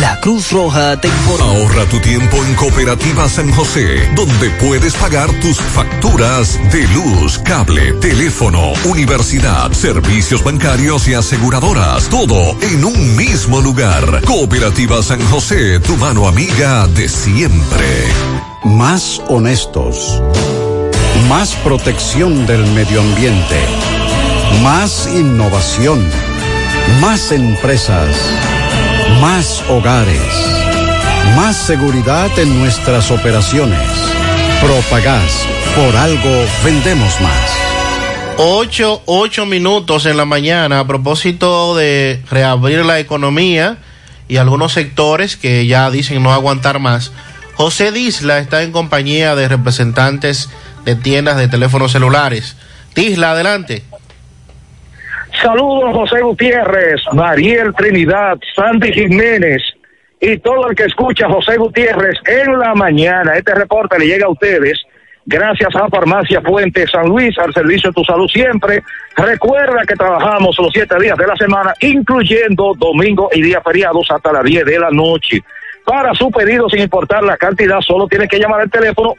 [0.00, 1.44] La Cruz Roja te informa.
[1.44, 7.94] Ahorra tu tiempo en Cooperativa San José, donde puedes pagar tus facturas de luz, cable,
[7.94, 12.08] teléfono, universidad, servicios bancarios y aseguradoras.
[12.08, 14.22] Todo en un mismo lugar.
[14.24, 18.06] Cooperativa San José, tu mano amiga de siempre.
[18.64, 20.22] Más honestos.
[21.28, 23.56] Más protección del medio ambiente.
[24.62, 26.06] Más innovación.
[27.00, 28.14] Más empresas.
[29.20, 30.20] Más hogares.
[31.34, 33.80] Más seguridad en nuestras operaciones.
[34.60, 35.46] Propagás.
[35.74, 37.54] Por algo vendemos más.
[38.36, 43.78] Ocho, ocho minutos en la mañana a propósito de reabrir la economía
[44.28, 47.12] y algunos sectores que ya dicen no aguantar más.
[47.54, 50.50] José Disla está en compañía de representantes
[50.84, 52.56] de tiendas de teléfonos celulares.
[52.94, 53.82] Disla, adelante.
[55.42, 59.62] Saludos José Gutiérrez, Mariel Trinidad, Sandy Jiménez
[60.20, 63.36] y todo el que escucha José Gutiérrez en la mañana.
[63.36, 64.80] Este reporte le llega a ustedes
[65.26, 68.82] gracias a Farmacia Fuente San Luis, al servicio de tu salud siempre.
[69.16, 74.32] Recuerda que trabajamos los siete días de la semana, incluyendo domingo y días feriados hasta
[74.32, 75.42] las 10 de la noche.
[75.84, 79.14] Para su pedido, sin importar la cantidad, solo tiene que llamar al teléfono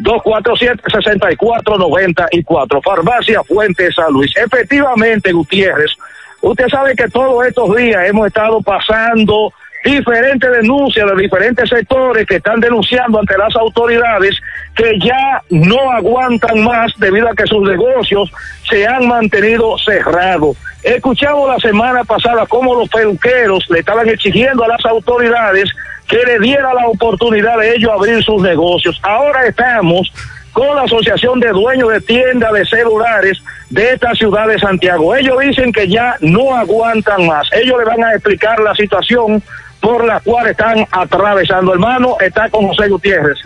[0.00, 2.82] 809-247-6494.
[2.82, 4.32] Farmacia Fuente San Luis.
[4.36, 5.92] Efectivamente, Gutiérrez,
[6.40, 9.52] usted sabe que todos estos días hemos estado pasando
[9.84, 14.36] diferentes denuncias de diferentes sectores que están denunciando ante las autoridades
[14.74, 18.30] que ya no aguantan más debido a que sus negocios
[18.68, 20.56] se han mantenido cerrados.
[20.82, 25.70] Escuchamos la semana pasada cómo los peluqueros le estaban exigiendo a las autoridades
[26.08, 28.98] que le diera la oportunidad de ellos abrir sus negocios.
[29.02, 30.10] Ahora estamos
[30.52, 33.38] con la Asociación de Dueños de Tiendas de Celulares
[33.68, 35.14] de esta ciudad de Santiago.
[35.14, 37.48] Ellos dicen que ya no aguantan más.
[37.52, 39.42] Ellos le van a explicar la situación
[39.80, 41.72] por la cual están atravesando.
[41.72, 43.38] Hermano, está con José Gutiérrez.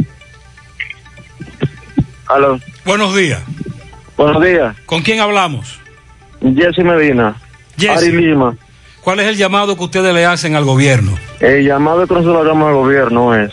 [2.26, 2.58] Aló.
[2.84, 3.42] Buenos días.
[4.16, 4.74] Buenos días.
[4.86, 5.83] ¿Con quién hablamos?
[6.40, 7.34] Jesse Medina.
[7.76, 8.08] Jesse.
[8.08, 8.56] Ari Lima.
[9.04, 11.12] ¿Cuál es el llamado que ustedes le hacen al gobierno?
[11.38, 13.52] El llamado que nosotros le hagamos al gobierno es,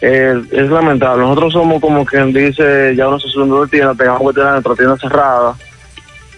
[0.00, 1.22] eh, es lamentable.
[1.22, 4.96] Nosotros somos como quien dice, ya una asociación de tienda, tengamos que tener nuestra tienda
[4.96, 5.54] cerrada,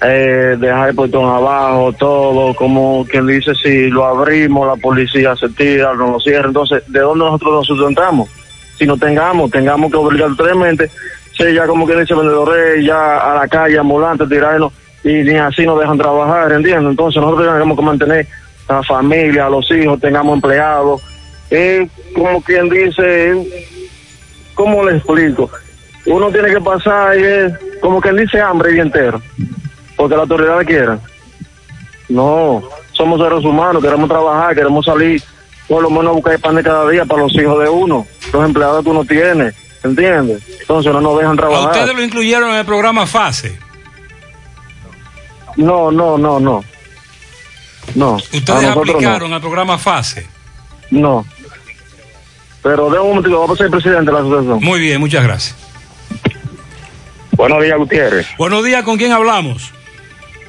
[0.03, 5.49] eh, dejar el portón abajo, todo, como quien dice, si lo abrimos, la policía se
[5.49, 6.49] tira, nos lo cierra.
[6.49, 8.29] Entonces, ¿de dónde nosotros nos sustentamos?
[8.79, 10.91] Si no tengamos, tengamos que obligatoriamente,
[11.35, 14.71] ser ya como quien dice vendedores, ya a la calle, ambulantes, tirarnos,
[15.05, 16.91] y ni así nos dejan trabajar, ¿entiendes?
[16.91, 18.27] Entonces, nosotros tenemos que mantener
[18.69, 21.03] a la familia, a los hijos, tengamos empleados.
[21.51, 23.35] Es como quien dice,
[24.55, 25.51] ¿cómo le explico?
[26.07, 29.21] Uno tiene que pasar y es como quien dice hambre y entero,
[29.97, 30.99] porque la autoridad quiera.
[32.09, 32.63] No,
[32.93, 35.23] somos seres humanos, queremos trabajar, queremos salir,
[35.69, 38.07] por lo menos a buscar el pan de cada día para los hijos de uno,
[38.33, 39.53] los empleados que uno tiene,
[39.83, 40.43] ¿entiendes?
[40.61, 41.71] Entonces no nos dejan ¿A trabajar.
[41.73, 43.59] ustedes lo incluyeron en el programa FASE?
[45.57, 46.65] No, no, no, no.
[47.95, 48.15] No.
[48.15, 50.27] ¿Ustedes aplicaron al programa FASE?
[50.91, 51.25] No.
[52.63, 54.61] Pero de un momento, vamos a ser presidente de la asociación.
[54.63, 55.57] Muy bien, muchas gracias.
[57.33, 58.27] Buenos días, Gutiérrez.
[58.39, 59.73] Buenos días, ¿con quién hablamos?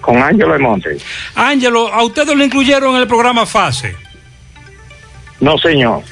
[0.01, 0.97] Con Ángelo de Monte.
[1.33, 3.95] Ángelo, ¿a ustedes lo incluyeron en el programa FASE?
[5.39, 6.03] No, señor.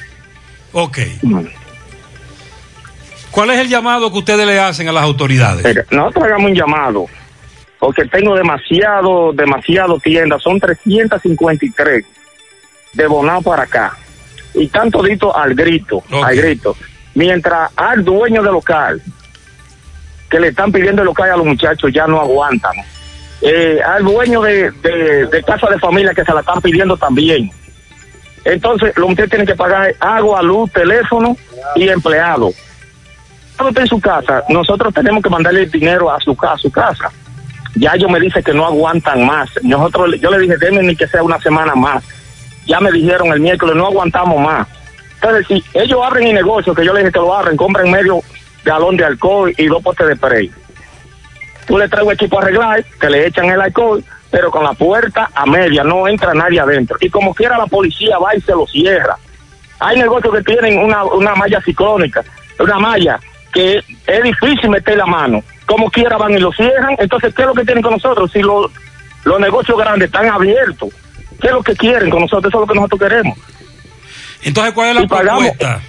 [0.72, 0.98] Ok.
[3.30, 5.64] ¿Cuál es el llamado que ustedes le hacen a las autoridades?
[5.64, 7.06] Mira, nosotros hagamos un llamado,
[7.84, 12.02] porque tengo demasiado, demasiado tiendas, son 353
[12.94, 13.94] de Bonao para acá.
[14.54, 16.74] Y están toditos al grito, al grito.
[17.14, 19.02] Mientras al dueño del local,
[20.30, 22.72] que le están pidiendo el local a los muchachos, ya no aguantan.
[23.42, 27.50] Eh, al dueño de, de, de casa de familia que se la están pidiendo también.
[28.46, 31.36] Entonces, los muchachos tienen que pagar agua, luz, teléfono
[31.76, 32.50] y empleado.
[33.58, 36.72] Cuando está en su casa, nosotros tenemos que mandarle el dinero a su, a su
[36.72, 37.12] casa.
[37.76, 39.50] Ya ellos me dicen que no aguantan más.
[39.62, 42.04] Nosotros, yo le dije, denme ni que sea una semana más.
[42.66, 44.66] Ya me dijeron el miércoles, no aguantamos más.
[45.14, 48.20] Entonces, si ellos abren el negocio, que yo les dije que lo abren, compren medio
[48.64, 50.50] galón de alcohol y dos potes de spray.
[51.66, 55.30] Tú le un equipo a arreglar, que le echan el alcohol, pero con la puerta
[55.34, 56.96] a media, no entra nadie adentro.
[57.00, 59.16] Y como quiera la policía va y se lo cierra.
[59.80, 62.22] Hay negocios que tienen una, una malla ciclónica,
[62.58, 63.18] una malla
[63.54, 65.42] que es difícil meter la mano.
[65.66, 66.96] Como quiera van y lo cierran.
[66.98, 68.30] Entonces, ¿qué es lo que tienen con nosotros?
[68.32, 68.70] Si los,
[69.24, 70.90] los negocios grandes están abiertos,
[71.40, 72.50] ¿qué es lo que quieren con nosotros?
[72.52, 73.38] Eso es lo que nosotros queremos.
[74.42, 75.80] Entonces, ¿cuál es la Y pagamos- propuesta?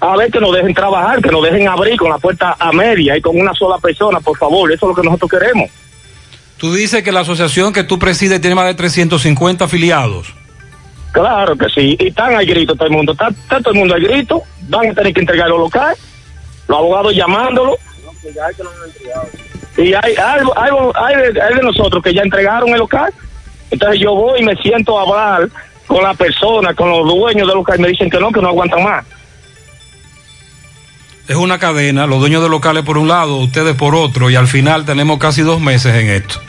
[0.00, 3.16] A ver, que nos dejen trabajar, que nos dejen abrir con la puerta a media
[3.16, 4.72] y con una sola persona, por favor.
[4.72, 5.70] Eso es lo que nosotros queremos.
[6.56, 10.34] Tú dices que la asociación que tú presides tiene más de 350 afiliados.
[11.12, 11.96] Claro que sí.
[12.00, 13.12] Y están al grito todo el mundo.
[13.12, 14.42] Está, está todo el mundo al grito.
[14.68, 15.98] Van a tener que entregar los locales.
[16.66, 17.76] Los abogados llamándolo.
[19.76, 23.12] Y hay, hay, hay, hay de, hay de nosotros que ya entregaron el local.
[23.70, 25.48] Entonces yo voy y me siento a hablar
[25.86, 27.78] con la persona, con los dueños del local.
[27.78, 29.04] Y me dicen que no, que no aguantan más.
[31.28, 34.48] Es una cadena, los dueños de locales por un lado, ustedes por otro, y al
[34.48, 36.40] final tenemos casi dos meses en esto.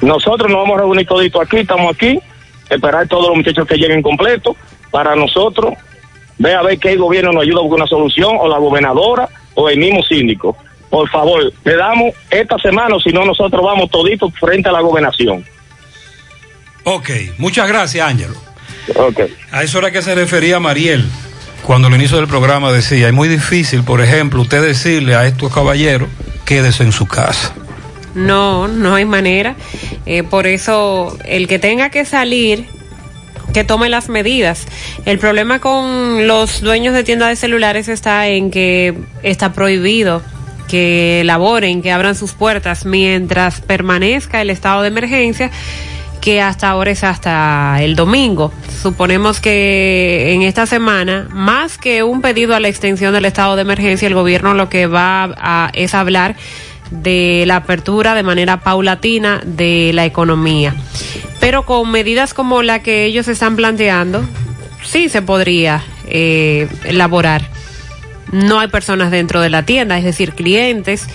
[0.00, 2.18] Nosotros nos vamos a reunir todito aquí, estamos aquí,
[2.70, 4.56] esperar todos los muchachos que lleguen completos
[4.90, 5.74] para nosotros,
[6.38, 9.28] ve a ver que el gobierno nos ayuda a buscar una solución, o la gobernadora,
[9.54, 10.56] o el mismo síndico.
[10.90, 15.44] Por favor, le damos esta semana, si no, nosotros vamos toditos frente a la gobernación.
[16.84, 18.34] Ok, muchas gracias, Ángelo.
[18.94, 19.20] Ok.
[19.50, 21.04] A eso era que se refería Mariel.
[21.64, 25.52] Cuando al inicio del programa decía, es muy difícil, por ejemplo, usted decirle a estos
[25.52, 26.08] caballeros,
[26.44, 27.52] quédese en su casa.
[28.16, 29.54] No, no hay manera.
[30.06, 32.66] Eh, por eso, el que tenga que salir,
[33.52, 34.66] que tome las medidas.
[35.04, 40.22] El problema con los dueños de tiendas de celulares está en que está prohibido
[40.66, 45.50] que laboren, que abran sus puertas mientras permanezca el estado de emergencia
[46.20, 48.52] que hasta ahora es hasta el domingo.
[48.82, 53.62] Suponemos que en esta semana, más que un pedido a la extensión del estado de
[53.62, 56.34] emergencia, el gobierno lo que va a, es hablar
[56.90, 60.74] de la apertura de manera paulatina de la economía.
[61.40, 64.24] Pero con medidas como la que ellos están planteando,
[64.84, 67.42] sí se podría eh, elaborar.
[68.32, 71.08] No hay personas dentro de la tienda, es decir, clientes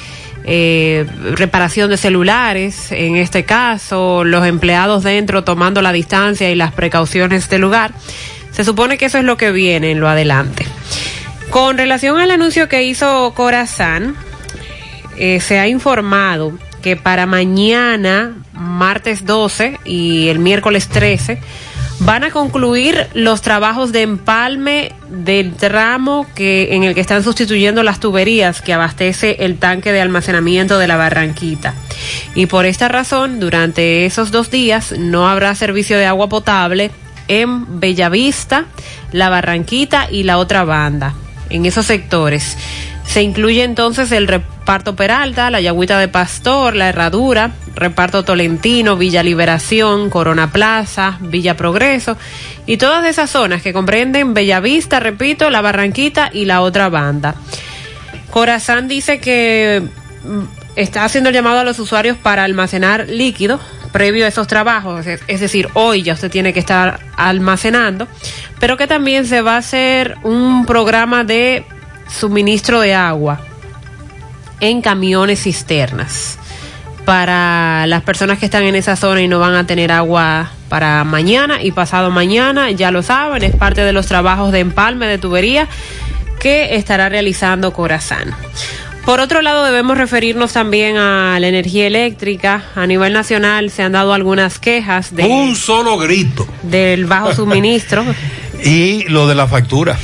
[0.44, 6.74] eh, reparación de celulares, en este caso, los empleados dentro tomando la distancia y las
[6.74, 7.94] precauciones del lugar.
[8.52, 10.66] Se supone que eso es lo que viene en lo adelante.
[11.52, 14.16] Con relación al anuncio que hizo Corazán,
[15.18, 21.40] eh, se ha informado que para mañana, martes 12 y el miércoles 13,
[22.00, 27.84] van a concluir los trabajos de empalme del tramo que en el que están sustituyendo
[27.84, 31.76] las tuberías que abastece el tanque de almacenamiento de la Barranquita.
[32.34, 36.90] Y por esta razón, durante esos dos días no habrá servicio de agua potable
[37.28, 38.66] en Bellavista,
[39.12, 41.14] la Barranquita y la otra banda,
[41.52, 42.58] en esos sectores.
[43.06, 44.28] Se incluye entonces el
[44.62, 51.58] reparto Peralta, la Yagüita de Pastor, la Herradura, reparto Tolentino, Villa Liberación, Corona Plaza, Villa
[51.58, 52.16] Progreso
[52.68, 57.36] y todas esas zonas que comprenden Bellavista, repito, la Barranquita y la otra banda.
[58.30, 59.82] Corazán dice que
[60.24, 60.44] mm,
[60.76, 63.60] está haciendo el llamado a los usuarios para almacenar líquido
[63.92, 68.08] previo a esos trabajos, es decir, hoy ya usted tiene que estar almacenando,
[68.60, 71.66] pero que también se va a hacer un programa de
[72.08, 73.42] suministro de agua
[74.62, 76.38] en camiones cisternas
[77.06, 81.04] para las personas que están en esa zona y no van a tener agua para
[81.04, 85.18] mañana y pasado mañana, ya lo saben, es parte de los trabajos de empalme de
[85.18, 85.68] tubería
[86.40, 88.34] que estará realizando Corazán.
[89.06, 92.66] Por otro lado, debemos referirnos también a la energía eléctrica.
[92.76, 96.48] A nivel nacional se han dado algunas quejas de, Un solo grito.
[96.64, 98.06] del bajo suministro.
[98.64, 99.98] Y lo de la factura.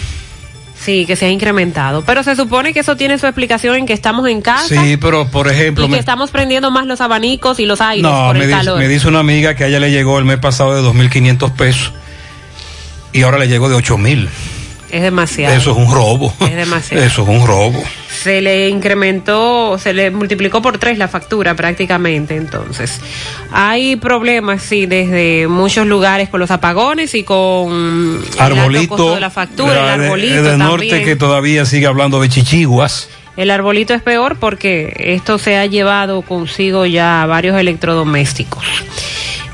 [0.87, 2.01] Sí, que se ha incrementado.
[2.05, 5.27] Pero se supone que eso tiene su explicación en que estamos en casa Sí, pero
[5.27, 5.85] por ejemplo...
[5.85, 8.57] y que estamos prendiendo más los abanicos y los aires No, por me el dice,
[8.57, 8.79] calor.
[8.79, 11.91] me dice una amiga que a ella le llegó el mes pasado de 2.500 pesos
[13.11, 14.29] y ahora le llegó de 8.000.
[14.91, 15.55] Es demasiado.
[15.55, 16.33] Eso es un robo.
[16.41, 17.03] Es demasiado.
[17.03, 17.83] Eso es un robo.
[18.23, 22.35] Se le incrementó, se le multiplicó por tres la factura prácticamente.
[22.35, 22.99] Entonces,
[23.51, 29.13] hay problemas, sí, desde muchos lugares con los apogones y con Arbolito.
[29.15, 31.05] de la factura, el de- arbolito del norte también.
[31.05, 33.09] que todavía sigue hablando de chichiguas.
[33.35, 38.63] El arbolito es peor porque esto se ha llevado consigo ya varios electrodomésticos.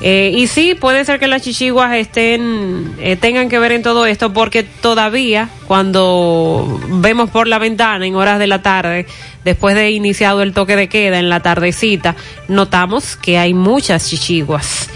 [0.06, 4.06] Eh, y sí, puede ser que las chichiguas estén, eh, tengan que ver en todo
[4.06, 9.06] esto porque todavía cuando vemos por la ventana en horas de la tarde,
[9.46, 12.18] después de iniciado el toque de queda en la tardecita,
[12.50, 14.90] notamos que hay muchas chichiguas.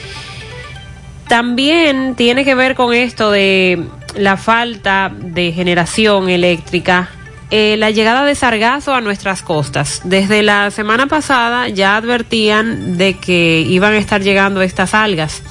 [1.29, 3.85] También tiene que ver con esto de
[4.17, 7.11] la falta de generación eléctrica,
[7.49, 10.01] eh, la llegada de sargazo a nuestras costas.
[10.03, 15.43] Desde la semana pasada ya advertían de que iban a estar llegando estas algas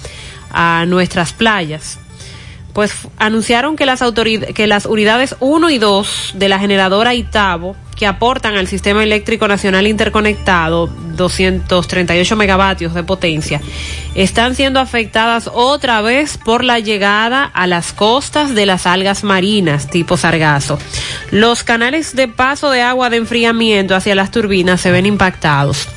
[0.50, 1.98] a nuestras playas.
[2.72, 4.02] Pues anunciaron que las,
[4.54, 9.48] que las unidades 1 y 2 de la generadora Itabo, que aportan al Sistema Eléctrico
[9.48, 10.86] Nacional Interconectado
[11.16, 13.60] 238 megavatios de potencia,
[14.14, 19.88] están siendo afectadas otra vez por la llegada a las costas de las algas marinas
[19.88, 20.78] tipo sargazo.
[21.30, 25.88] Los canales de paso de agua de enfriamiento hacia las turbinas se ven impactados.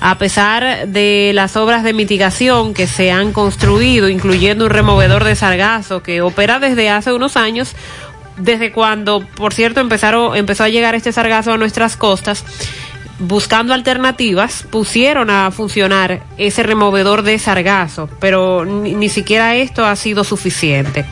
[0.00, 5.36] A pesar de las obras de mitigación que se han construido, incluyendo un removedor de
[5.36, 7.76] sargazo que opera desde hace unos años,
[8.36, 12.44] desde cuando, por cierto, empezaron, empezó a llegar este sargazo a nuestras costas,
[13.18, 20.24] buscando alternativas, pusieron a funcionar ese removedor de sargazo, pero ni, siquiera esto ha sido
[20.24, 21.04] suficiente.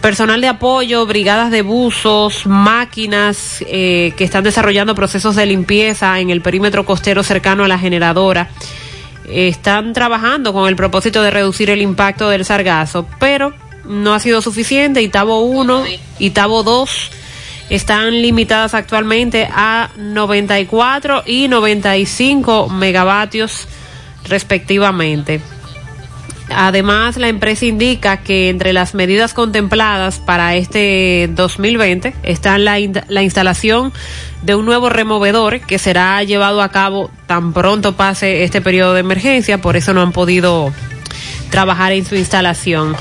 [0.00, 6.28] Personal de apoyo, brigadas de buzos, máquinas eh, que están desarrollando procesos de limpieza en
[6.28, 8.50] el perímetro costero cercano a la generadora.
[9.26, 13.54] Están trabajando con el propósito de reducir el impacto del sargazo, pero
[13.86, 15.02] no ha sido suficiente.
[15.02, 15.84] Itabo 1
[16.18, 17.10] y Tabo 2
[17.70, 23.66] están limitadas actualmente a 94 y 95 megavatios
[24.28, 25.40] respectivamente.
[26.54, 33.00] Además, la empresa indica que entre las medidas contempladas para este 2020 está la, in-
[33.08, 33.94] la instalación
[34.42, 39.00] de un nuevo removedor que será llevado a cabo tan pronto pase este periodo de
[39.00, 40.70] emergencia, por eso no han podido
[41.50, 42.94] trabajar en su instalación.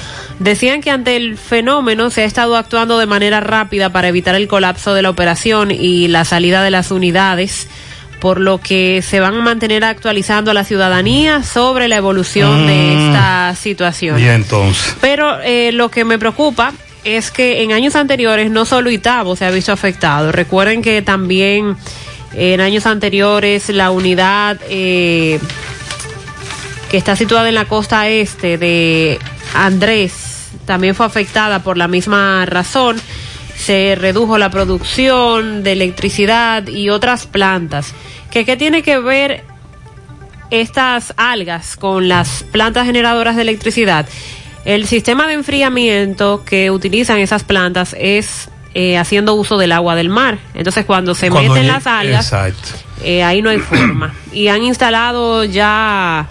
[0.44, 4.50] Decían que ante el fenómeno se ha estado actuando de manera rápida para evitar el
[4.50, 7.70] colapso de la operación y la salida de las unidades,
[8.20, 12.74] por lo que se van a mantener actualizando a la ciudadanía sobre la evolución de
[12.74, 13.08] Mm.
[13.08, 14.20] esta situación.
[14.20, 14.98] Y entonces.
[15.00, 16.74] Pero eh, lo que me preocupa
[17.06, 20.34] es que en años anteriores no solo Itabo se ha visto afectado.
[20.34, 21.78] Recuerden que también
[22.34, 25.40] en años anteriores la unidad eh,
[26.92, 29.20] que está situada en la costa este de
[29.54, 30.32] Andrés
[30.66, 33.00] también fue afectada por la misma razón.
[33.56, 37.94] Se redujo la producción de electricidad y otras plantas.
[38.32, 39.44] ¿Que, ¿Qué tiene que ver
[40.50, 44.08] estas algas con las plantas generadoras de electricidad?
[44.66, 50.10] El sistema de enfriamiento que utilizan esas plantas es eh, haciendo uso del agua del
[50.10, 50.40] mar.
[50.54, 52.34] Entonces cuando se Cuando meten las algas,
[53.04, 54.14] eh, ahí no hay forma.
[54.32, 56.28] Y han instalado ya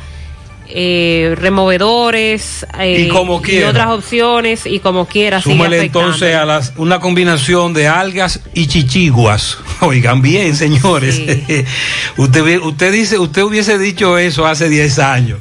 [0.75, 3.71] eh, removedores eh, Y como quiera.
[3.71, 5.41] otras opciones y como quiera.
[5.41, 9.59] sigue Súmale entonces a las una combinación de algas y chichiguas.
[9.81, 11.21] Oigan bien, señores.
[12.17, 15.39] usted usted dice, usted hubiese dicho eso hace 10 años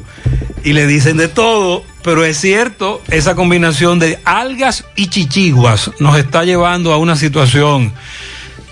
[0.63, 6.17] y le dicen de todo, pero es cierto, esa combinación de algas y chichiguas nos
[6.17, 7.93] está llevando a una situación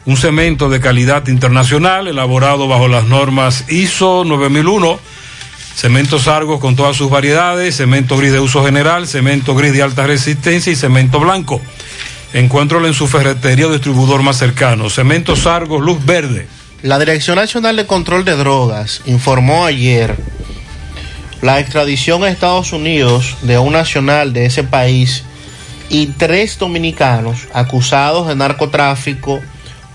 [0.07, 4.99] Un cemento de calidad internacional elaborado bajo las normas ISO 9001.
[5.75, 7.77] Cementos Argos con todas sus variedades.
[7.77, 11.61] Cemento gris de uso general, cemento gris de alta resistencia y cemento blanco.
[12.33, 14.89] Encuéntralo en su ferretería o distribuidor más cercano.
[14.89, 16.47] Cementos Argos, luz verde.
[16.83, 20.17] La Dirección Nacional de Control de Drogas informó ayer
[21.43, 25.25] la extradición a Estados Unidos de un nacional de ese país
[25.91, 29.41] y tres dominicanos acusados de narcotráfico,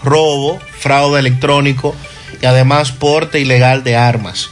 [0.04, 1.96] robo, fraude electrónico
[2.42, 4.50] y además porte ilegal de armas.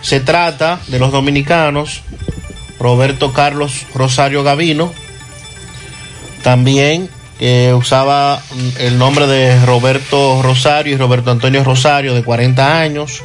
[0.00, 2.02] Se trata de los dominicanos
[2.78, 4.92] Roberto Carlos Rosario Gavino,
[6.42, 7.10] también
[7.40, 13.22] eh, usaba mm, el nombre de Roberto Rosario y Roberto Antonio Rosario de 40 años,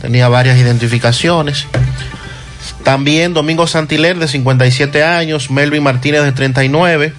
[0.00, 1.66] tenía varias identificaciones.
[2.82, 7.12] También Domingo Santiler de 57 años, Melvin Martínez de 39,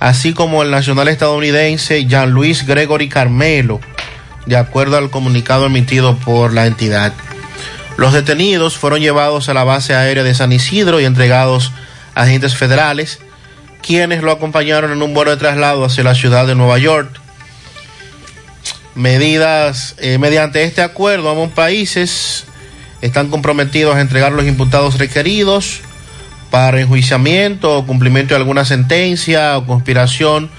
[0.00, 3.80] así como el nacional estadounidense Jean Luis Gregory Carmelo,
[4.46, 7.12] de acuerdo al comunicado emitido por la entidad.
[7.96, 11.72] Los detenidos fueron llevados a la base aérea de San Isidro y entregados
[12.14, 13.20] a agentes federales,
[13.82, 17.10] quienes lo acompañaron en un vuelo de traslado hacia la ciudad de Nueva York.
[18.94, 22.44] Medidas, eh, mediante este acuerdo, ambos países
[23.06, 25.80] están comprometidos a entregar los imputados requeridos
[26.50, 30.50] para enjuiciamiento o cumplimiento de alguna sentencia o conspiración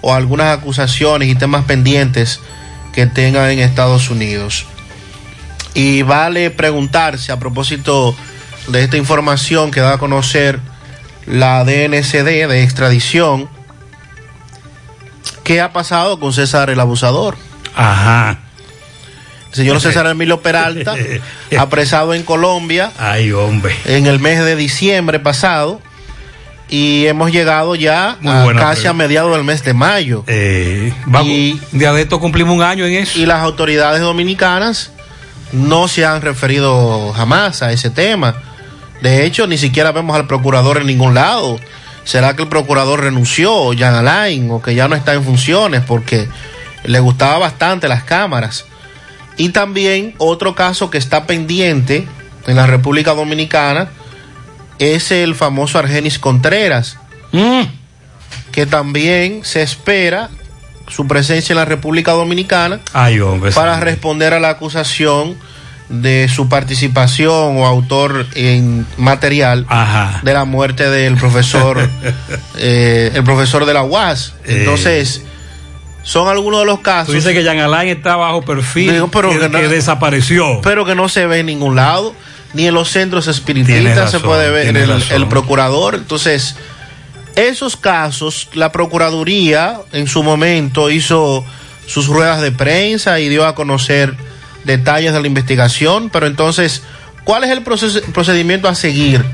[0.00, 2.40] o algunas acusaciones y temas pendientes
[2.92, 4.66] que tengan en Estados Unidos.
[5.74, 8.14] Y vale preguntarse a propósito
[8.68, 10.60] de esta información que da a conocer
[11.26, 13.48] la DNCD de extradición,
[15.42, 17.36] ¿qué ha pasado con César el abusador?
[17.74, 18.43] Ajá.
[19.54, 20.94] El señor César Emilio Peralta,
[21.58, 22.92] apresado en Colombia.
[22.98, 23.74] Ay, hombre.
[23.84, 25.80] En el mes de diciembre pasado.
[26.68, 28.88] Y hemos llegado ya a casi pregunta.
[28.90, 30.24] a mediados del mes de mayo.
[30.26, 33.18] Eh, vamos, Y- de esto cumplimos un año en eso.
[33.18, 34.90] Y las autoridades dominicanas
[35.52, 38.34] no se han referido jamás a ese tema.
[39.02, 41.60] De hecho, ni siquiera vemos al procurador en ningún lado.
[42.04, 46.28] ¿Será que el procurador renunció, Jan Alain, o que ya no está en funciones porque
[46.84, 48.64] le gustaba bastante las cámaras?
[49.36, 52.06] Y también otro caso que está pendiente
[52.46, 53.88] en la República Dominicana
[54.78, 56.98] es el famoso Argenis Contreras,
[58.52, 60.30] que también se espera
[60.88, 63.52] su presencia en la República Dominicana Ay, hombre.
[63.52, 65.36] para responder a la acusación
[65.88, 69.66] de su participación o autor en material
[70.22, 71.88] de la muerte del profesor
[72.58, 74.34] eh, el profesor de la UAS.
[74.44, 75.22] Entonces
[76.04, 77.06] son algunos de los casos.
[77.08, 80.60] Tú dices que Jean Alain está bajo perfil Digo, pero que, que no- que desapareció.
[80.62, 82.14] pero que no se ve en ningún lado
[82.52, 85.96] ni en los centros espiritistas razón, se puede ver el, el procurador.
[85.96, 86.54] Entonces
[87.36, 91.44] esos casos la procuraduría en su momento hizo
[91.86, 94.14] sus ruedas de prensa y dio a conocer
[94.64, 96.82] detalles de la investigación pero entonces
[97.24, 99.24] ¿cuál es el proces- procedimiento a seguir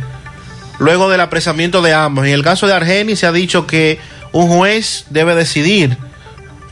[0.78, 4.00] luego del apresamiento de ambos en el caso de Argenis se ha dicho que
[4.32, 5.96] un juez debe decidir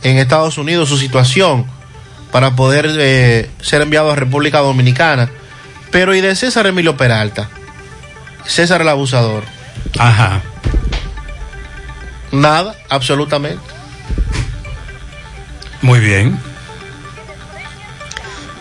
[0.02, 1.66] en Estados Unidos su situación
[2.30, 5.30] para poder eh, ser enviado a República Dominicana.
[5.90, 7.48] Pero ¿y de César Emilio Peralta?
[8.44, 9.44] César el abusador.
[9.98, 10.42] Ajá.
[12.30, 13.62] Nada, absolutamente.
[15.80, 16.38] Muy bien.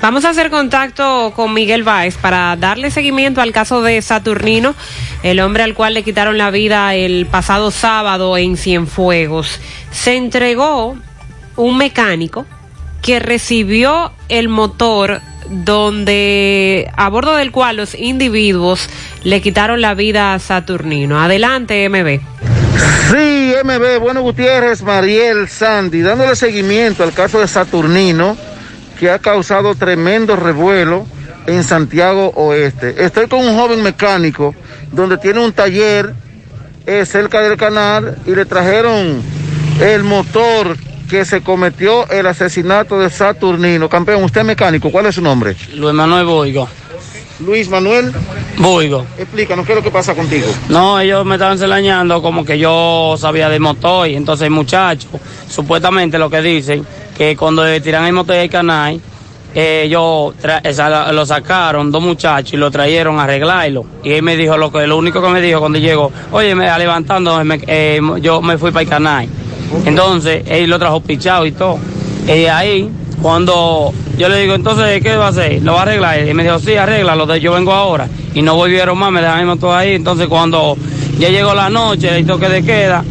[0.01, 4.75] Vamos a hacer contacto con Miguel Báez para darle seguimiento al caso de Saturnino,
[5.23, 9.59] el hombre al cual le quitaron la vida el pasado sábado en Cienfuegos.
[9.91, 10.95] Se entregó
[11.57, 12.45] un mecánico
[13.01, 18.89] que recibió el motor donde a bordo del cual los individuos
[19.23, 21.21] le quitaron la vida a Saturnino.
[21.21, 22.19] Adelante, MB.
[23.11, 28.37] Sí, MB, bueno Gutiérrez, Mariel, Sandy, dándole seguimiento al caso de Saturnino,
[28.99, 31.05] que ha causado tremendo revuelo
[31.45, 32.95] en Santiago Oeste.
[33.05, 34.53] Estoy con un joven mecánico
[34.91, 36.13] donde tiene un taller
[36.85, 39.21] eh, cerca del canal y le trajeron
[39.79, 40.75] el motor
[41.09, 43.89] que se cometió el asesinato de Saturnino.
[43.89, 45.55] Campeón, usted es mecánico, ¿cuál es su nombre?
[45.73, 46.67] Luis Manuel Boigo.
[47.39, 48.11] Luis Manuel.
[48.57, 49.05] Buigo.
[49.17, 50.47] Explícanos qué es lo que pasa contigo.
[50.69, 55.07] No, ellos me estaban enseñando como que yo sabía de motor y entonces el muchacho,
[55.47, 56.83] supuestamente lo que dicen,
[57.15, 58.99] que cuando tiran el motor al canal,
[59.53, 63.85] ellos esa- lo sacaron dos muchachos y lo trajeron a arreglarlo.
[64.03, 66.65] Y él me dijo lo que lo único que me dijo cuando llegó, oye, me
[66.79, 69.27] levantando, me- eh, yo me fui para el canal.
[69.85, 71.77] Entonces, él lo trajo pichado y todo.
[72.27, 72.89] Y ahí,
[73.21, 75.61] cuando yo le digo, entonces, ¿qué va a hacer?
[75.61, 76.27] ¿Lo va a arreglar?
[76.27, 78.07] Y me dijo, sí, arréglalo, de- yo vengo ahora.
[78.33, 79.95] Y no volvieron más, me dejaron todo ahí.
[79.95, 80.77] Entonces, cuando
[81.19, 83.03] ya llegó la noche, el toque de queda,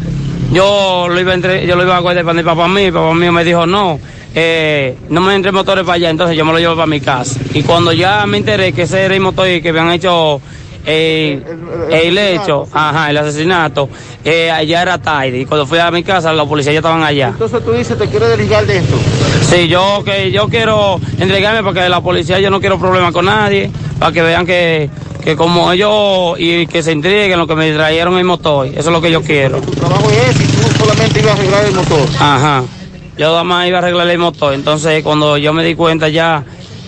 [0.51, 2.93] yo lo iba a, entre- yo lo iba a guardar para mi papá mío.
[2.93, 3.99] Papá mío me dijo, no,
[4.35, 6.09] eh, no me entre motores para allá.
[6.09, 7.39] Entonces, yo me lo llevo para mi casa.
[7.53, 10.39] Y cuando ya me enteré que ese era el motor y que habían hecho
[10.85, 11.43] eh,
[11.91, 13.89] el hecho, ajá, el asesinato,
[14.23, 15.39] eh, allá era tarde.
[15.39, 17.29] Y cuando fui a mi casa, los policías ya estaban allá.
[17.29, 18.95] Entonces tú dices, te quieres desligar de esto.
[19.41, 23.71] Sí, yo que yo quiero entregarme porque la policía yo no quiero problemas con nadie,
[23.99, 24.89] para que vean que,
[25.23, 28.85] que como ellos y que se entreguen lo que me trajeron el motor, eso es
[28.87, 29.61] lo que yo quiero.
[29.61, 32.09] Tu trabajo es ese y tú solamente ibas a arreglar el motor.
[32.19, 32.63] Ajá.
[33.17, 36.43] Yo nada más iba a arreglar el motor, entonces cuando yo me di cuenta ya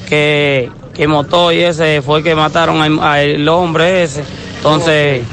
[0.08, 0.70] que,
[1.00, 4.22] que el motor y ese fue el que mataron al, hombre ese,
[4.58, 5.24] entonces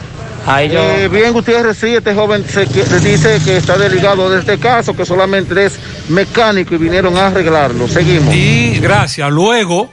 [0.47, 0.80] ahí yo...
[0.80, 5.05] Eh, bien, Gutiérrez, sí, este joven se, dice que está desligado de este caso, que
[5.05, 5.76] solamente es
[6.09, 7.88] mecánico y vinieron a arreglarlo.
[7.88, 8.32] Seguimos.
[8.32, 9.28] Y gracias.
[9.32, 9.90] Luego,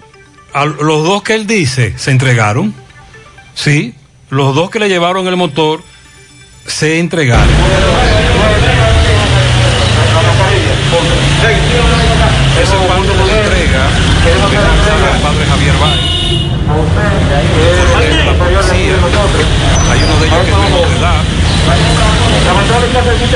[0.54, 2.76] a los dos que él dice se entregaron.
[3.56, 3.96] Sí,
[4.30, 5.82] los dos que le llevaron el motor
[6.68, 7.50] se entregaron.
[12.62, 13.90] Ese es cuando lo entrega
[14.24, 16.00] el padre Javier Báez.
[18.26, 18.96] La policía.
[19.92, 21.22] Hay uno de ellos que es menor de edad.
[22.96, 23.30] Entonces,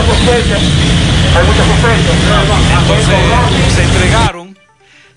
[3.75, 4.57] se entregaron.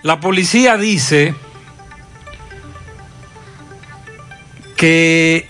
[0.02, 1.34] La policía dice
[4.76, 5.46] que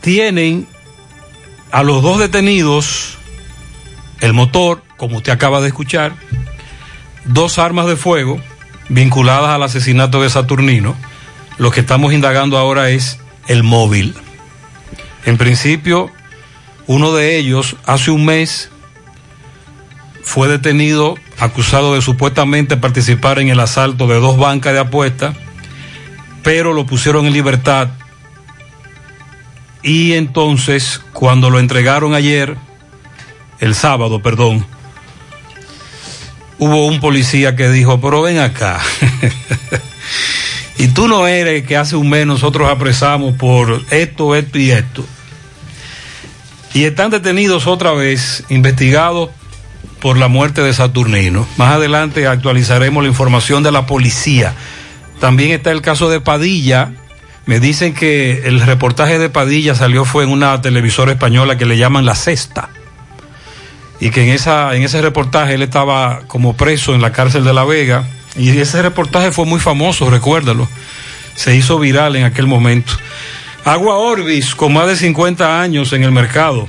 [0.00, 0.66] tienen
[1.70, 3.18] a los dos detenidos
[4.20, 6.14] el motor, como usted acaba de escuchar,
[7.24, 8.40] dos armas de fuego
[8.88, 10.96] vinculadas al asesinato de Saturnino.
[11.58, 14.14] Lo que estamos indagando ahora es el móvil.
[15.24, 16.10] En principio,
[16.86, 18.70] uno de ellos hace un mes
[20.22, 25.36] fue detenido acusado de supuestamente participar en el asalto de dos bancas de apuestas,
[26.42, 27.88] pero lo pusieron en libertad.
[29.82, 32.56] Y entonces, cuando lo entregaron ayer,
[33.60, 34.66] el sábado, perdón,
[36.58, 38.80] hubo un policía que dijo, pero ven acá.
[40.78, 45.04] y tú no eres que hace un mes nosotros apresamos por esto, esto y esto.
[46.74, 49.30] Y están detenidos otra vez, investigados
[50.00, 51.46] por la muerte de Saturnino.
[51.56, 54.54] Más adelante actualizaremos la información de la policía.
[55.20, 56.90] También está el caso de Padilla.
[57.46, 61.78] Me dicen que el reportaje de Padilla salió fue en una televisora española que le
[61.78, 62.70] llaman La Sexta.
[64.00, 67.54] Y que en, esa, en ese reportaje él estaba como preso en la cárcel de
[67.54, 68.04] La Vega.
[68.36, 70.68] Y ese reportaje fue muy famoso, recuérdalo.
[71.36, 72.94] Se hizo viral en aquel momento.
[73.64, 76.68] Agua Orbis, con más de 50 años en el mercado.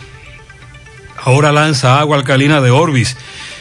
[1.22, 3.18] Ahora lanza agua alcalina de Orbis,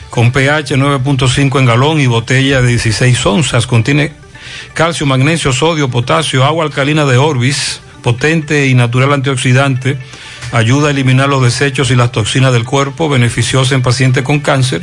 [0.09, 3.67] con pH 9.5 en galón y botella de 16 onzas.
[3.67, 4.13] Contiene
[4.73, 9.99] calcio, magnesio, sodio, potasio, agua alcalina de Orbis, potente y natural antioxidante.
[10.53, 14.81] Ayuda a eliminar los desechos y las toxinas del cuerpo, beneficiosa en pacientes con cáncer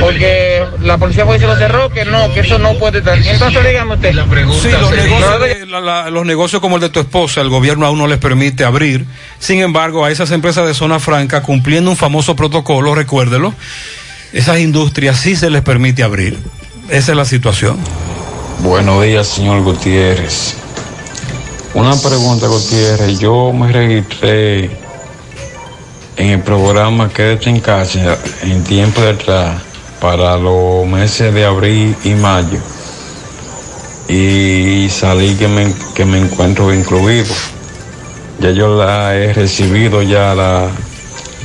[0.01, 3.17] Porque la policía fue y se lo cerró, que no, que eso no puede estar.
[3.19, 4.13] Entonces, dígame usted.
[4.61, 7.87] Sí, los negocios, de- la- la- los negocios como el de tu esposa, el gobierno
[7.87, 9.07] aún no les permite abrir.
[9.39, 13.55] Sin embargo, a esas empresas de zona franca, cumpliendo un famoso protocolo, recuérdelo,
[14.33, 16.39] esas industrias sí se les permite abrir.
[16.89, 17.79] Esa es la situación.
[18.61, 20.57] Buenos días, señor Gutiérrez.
[21.75, 23.19] Una pregunta, Gutiérrez.
[23.19, 24.71] Yo me registré
[26.17, 29.63] en el programa Quédate en casa en tiempo de atrás
[30.01, 32.59] para los meses de abril y mayo.
[34.09, 37.33] Y salí que me, que me encuentro incluido.
[38.41, 40.69] Ya yo la he recibido ya la,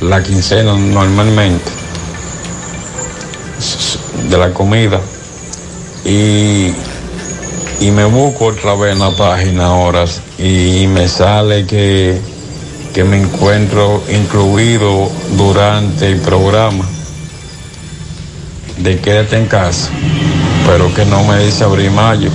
[0.00, 1.70] la quincena normalmente
[4.28, 5.00] de la comida
[6.04, 6.72] y,
[7.80, 10.04] y me busco otra vez en la página ahora
[10.38, 12.20] y me sale que,
[12.98, 16.84] que me encuentro incluido durante el programa
[18.76, 19.88] de quédate en casa,
[20.66, 22.28] pero que no me dice abril mayo.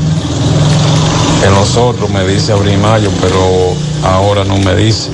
[1.45, 5.09] En los otros me dice abril mayo, pero ahora no me dice.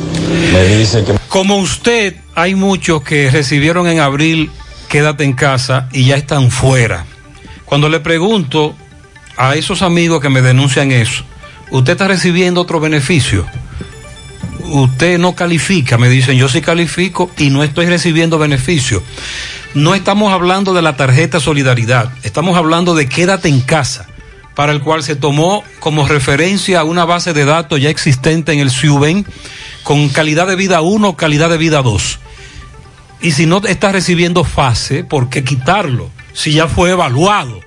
[0.53, 4.51] Me dice que Como usted, hay muchos que recibieron en abril
[4.87, 7.07] quédate en casa y ya están fuera.
[7.65, 8.75] Cuando le pregunto
[9.35, 11.23] a esos amigos que me denuncian eso,
[11.71, 13.47] ¿usted está recibiendo otro beneficio?
[14.69, 19.03] Usted no califica, me dicen, yo sí califico y no estoy recibiendo beneficio.
[19.73, 24.07] No estamos hablando de la tarjeta Solidaridad, estamos hablando de quédate en casa,
[24.55, 28.71] para el cual se tomó como referencia una base de datos ya existente en el
[28.71, 29.25] CIUBEN
[29.83, 32.19] con calidad de vida 1, calidad de vida 2.
[33.21, 36.09] Y si no está recibiendo fase, ¿por qué quitarlo?
[36.33, 37.59] Si ya fue evaluado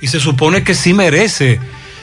[0.00, 1.60] y se supone que sí merece.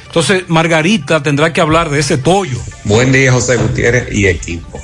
[0.08, 2.58] Entonces, Margarita tendrá que hablar de ese tollo.
[2.86, 4.80] Buen día, José Gutiérrez y equipo.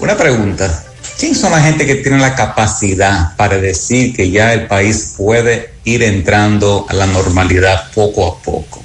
[0.00, 0.84] Una pregunta.
[1.18, 5.74] ¿Quién son la gente que tiene la capacidad para decir que ya el país puede
[5.84, 8.82] ir entrando a la normalidad poco a poco?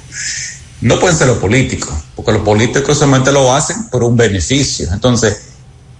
[0.82, 4.88] No pueden ser los políticos, porque los políticos solamente lo hacen por un beneficio.
[4.92, 5.40] Entonces,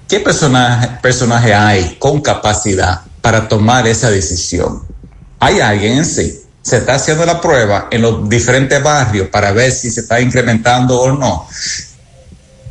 [0.06, 4.82] ¿qué personaje, personaje hay con capacidad para tomar esa decisión?
[5.40, 6.40] ¿Hay alguien en sí?
[6.66, 10.98] ¿Se está haciendo la prueba en los diferentes barrios para ver si se está incrementando
[10.98, 11.46] o no?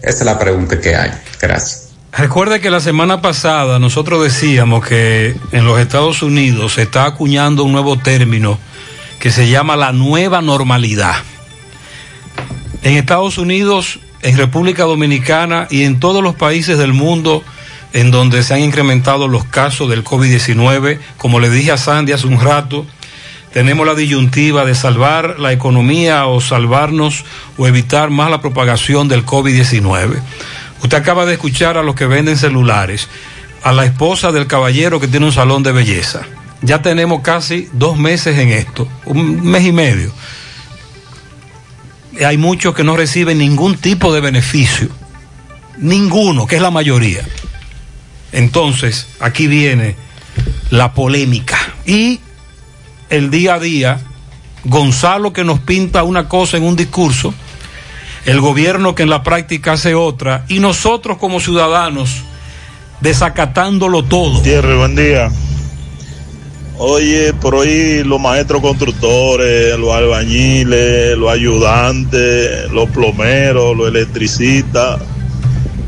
[0.01, 1.11] Esa es la pregunta que hay.
[1.39, 1.91] Gracias.
[2.11, 7.63] Recuerde que la semana pasada nosotros decíamos que en los Estados Unidos se está acuñando
[7.63, 8.59] un nuevo término
[9.17, 11.15] que se llama la nueva normalidad.
[12.81, 17.45] En Estados Unidos, en República Dominicana y en todos los países del mundo
[17.93, 22.27] en donde se han incrementado los casos del COVID-19, como le dije a Sandy hace
[22.27, 22.85] un rato,
[23.55, 27.23] tenemos la disyuntiva de salvar la economía o salvarnos
[27.55, 30.19] o evitar más la propagación del COVID-19.
[30.83, 33.07] Usted acaba de escuchar a los que venden celulares,
[33.63, 36.23] a la esposa del caballero que tiene un salón de belleza.
[36.63, 40.11] Ya tenemos casi dos meses en esto, un mes y medio.
[42.27, 44.89] Hay muchos que no reciben ningún tipo de beneficio,
[45.77, 47.25] ninguno, que es la mayoría.
[48.33, 49.95] Entonces, aquí viene
[50.71, 51.57] la polémica.
[51.85, 52.19] Y
[53.09, 53.99] el día a día,
[54.63, 57.33] Gonzalo que nos pinta una cosa en un discurso,
[58.25, 62.23] el gobierno que en la práctica hace otra, y nosotros como ciudadanos
[63.01, 64.41] desacatándolo todo.
[64.41, 65.29] Tierra, buen día.
[66.77, 74.99] Oye, por hoy los maestros constructores, los albañiles, los ayudantes, los plomeros, los electricistas,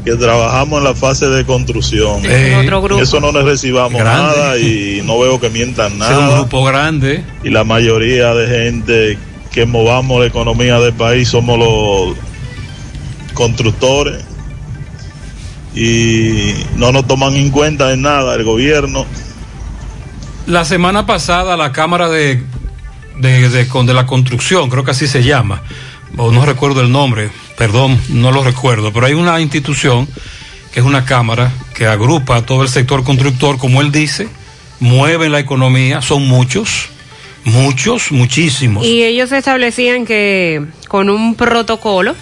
[0.09, 2.21] que trabajamos en la fase de construcción.
[2.25, 3.01] Eh, otro grupo.
[3.01, 4.21] Eso no les recibamos Grande.
[4.37, 6.37] nada y no veo que mientan Ese es un nada.
[6.39, 7.23] grupo grande.
[7.43, 9.17] Y la mayoría de gente
[9.51, 12.15] que movamos la economía del país somos los
[13.33, 14.23] constructores
[15.75, 19.05] y no nos toman en cuenta en nada el gobierno.
[20.47, 22.41] La semana pasada la Cámara de,
[23.19, 25.61] de, de- con- de la Construcción, creo que así se llama,
[26.15, 30.07] o no recuerdo el nombre, perdón, no lo recuerdo, pero hay una institución
[30.71, 34.29] que es una Cámara que agrupa a todo el sector constructor, como él dice,
[34.79, 36.89] mueve la economía, son muchos,
[37.43, 38.85] muchos, muchísimos.
[38.85, 42.15] Y ellos establecían que con un protocolo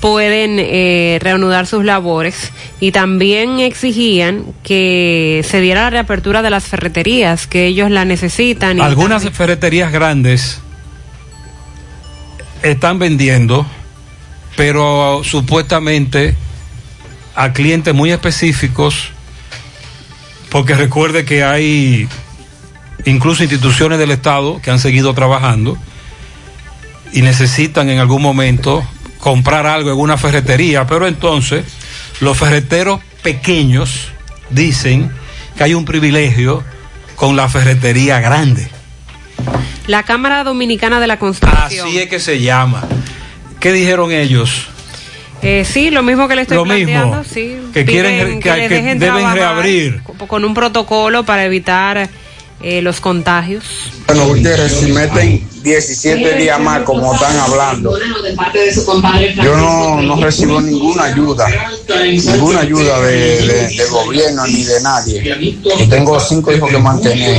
[0.00, 6.64] pueden eh, reanudar sus labores y también exigían que se diera la reapertura de las
[6.64, 8.78] ferreterías, que ellos la necesitan.
[8.78, 10.60] y Algunas ferreterías grandes
[12.62, 13.66] están vendiendo
[14.56, 16.34] pero supuestamente
[17.34, 19.10] a clientes muy específicos,
[20.50, 22.08] porque recuerde que hay
[23.04, 25.78] incluso instituciones del Estado que han seguido trabajando
[27.12, 28.84] y necesitan en algún momento
[29.18, 31.64] comprar algo en una ferretería, pero entonces
[32.20, 34.08] los ferreteros pequeños
[34.50, 35.10] dicen
[35.56, 36.62] que hay un privilegio
[37.16, 38.68] con la ferretería grande.
[39.86, 41.88] La Cámara Dominicana de la Construcción.
[41.88, 42.86] Así es que se llama.
[43.60, 44.68] ¿Qué dijeron ellos?
[45.42, 47.56] Eh, sí, lo mismo que le estoy Lo mismo, planteando, sí.
[47.72, 50.02] que quieren- que- que dejen deben trabajar reabrir.
[50.26, 52.08] Con un protocolo para evitar
[52.62, 53.64] eh, los contagios.
[54.06, 57.96] Bueno, Gutiérrez, si meten 17 días más, como están hablando,
[59.42, 61.46] yo no, no recibo ninguna ayuda,
[62.04, 63.16] ninguna ayuda de,
[63.46, 65.58] de- del gobierno ni de nadie.
[65.62, 67.38] Yo tengo cinco hijos que mantener.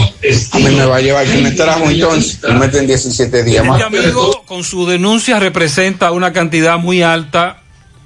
[0.51, 3.81] A mí me va a llevar que me trajo entonces y meten 17 días más.
[3.81, 7.57] Este amigo con su denuncia representa una cantidad muy alta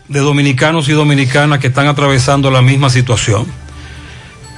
[0.08, 3.46] de dominicanos y dominicanas que están atravesando la misma situación.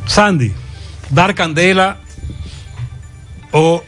[0.07, 0.53] Sandy,
[1.11, 1.99] dar candela
[3.53, 3.85] o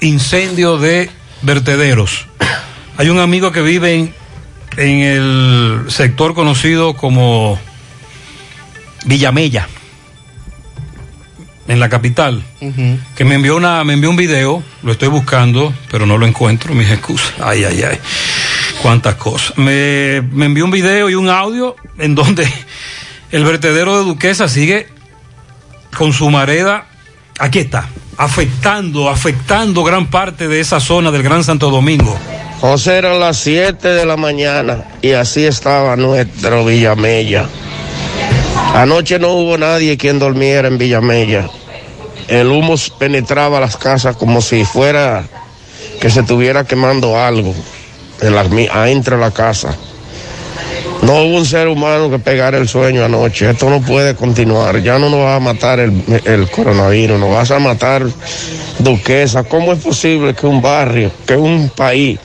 [0.00, 1.10] incendio de
[1.42, 2.26] vertederos.
[2.96, 4.14] Hay un amigo que vive en,
[4.76, 7.58] en el sector conocido como
[9.06, 9.68] Villamella,
[11.68, 12.44] en la capital,
[13.16, 16.74] que me envió una, me envió un video, lo estoy buscando, pero no lo encuentro,
[16.74, 17.32] mis excusas.
[17.40, 17.98] Ay, ay, ay.
[18.82, 19.56] Cuántas cosas.
[19.56, 22.50] Me, me envió un video y un audio en donde
[23.30, 24.88] el vertedero de Duquesa sigue
[25.96, 26.86] con su mareda,
[27.38, 27.88] aquí está,
[28.20, 32.14] afectando, afectando gran parte de esa zona del Gran Santo Domingo.
[32.60, 37.48] José, eran las 7 de la mañana y así estaba nuestro Villamella.
[38.74, 41.48] Anoche no hubo nadie quien durmiera en Villamella.
[42.28, 45.24] El humo penetraba las casas como si fuera
[45.98, 47.54] que se estuviera quemando algo
[48.20, 49.74] en de la casa.
[51.02, 53.48] No hubo un ser humano que pegara el sueño anoche.
[53.50, 54.82] Esto no puede continuar.
[54.82, 55.92] Ya no nos va a matar el,
[56.24, 58.04] el coronavirus, nos vas a matar
[58.78, 59.44] Duquesa.
[59.44, 62.18] ¿Cómo es posible que un barrio, que un país,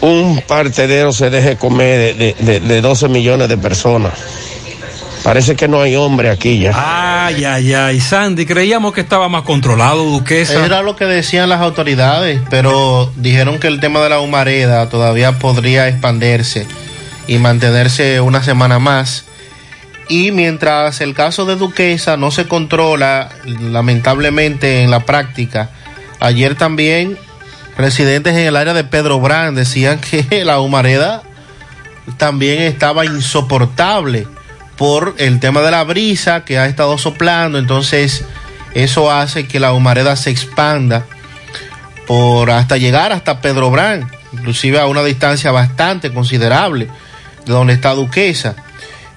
[0.00, 4.12] un partedero se deje comer de, de- de- de 12 millones de personas?
[5.24, 6.72] Parece que no hay hombre aquí ya.
[7.26, 10.64] Ay, ay, ay, Sandy, creíamos que estaba más controlado, Duquesa.
[10.64, 15.38] Era lo que decían las autoridades, pero dijeron que el tema de la humareda todavía
[15.40, 16.66] podría expandirse
[17.28, 19.26] y mantenerse una semana más.
[20.08, 25.70] Y mientras el caso de Duquesa no se controla, lamentablemente en la práctica,
[26.18, 27.18] ayer también
[27.76, 30.00] residentes en el área de Pedro Brand decían
[30.30, 31.22] que la humareda
[32.16, 34.26] también estaba insoportable
[34.76, 38.24] por el tema de la brisa que ha estado soplando, entonces
[38.74, 41.04] eso hace que la humareda se expanda
[42.06, 47.07] por hasta llegar hasta Pedro Brand, inclusive a una distancia bastante considerable de
[47.52, 48.56] donde está Duquesa.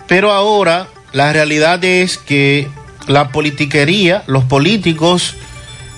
[0.08, 2.68] Pero ahora la realidad es que
[3.08, 5.36] la politiquería, los políticos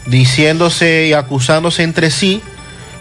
[0.06, 2.42] diciéndose y acusándose entre sí,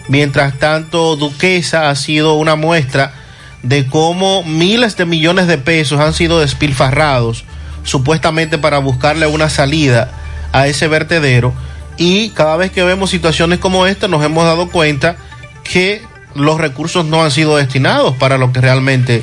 [0.09, 3.15] mientras tanto Duquesa ha sido una muestra
[3.63, 7.45] de cómo miles de millones de pesos han sido despilfarrados
[7.85, 10.11] supuestamente para buscarle una salida
[10.53, 11.53] a ese vertedero
[11.97, 15.17] y cada vez que vemos situaciones como esta nos hemos dado cuenta
[15.65, 16.03] que
[16.35, 19.23] los recursos no han sido destinados para lo que realmente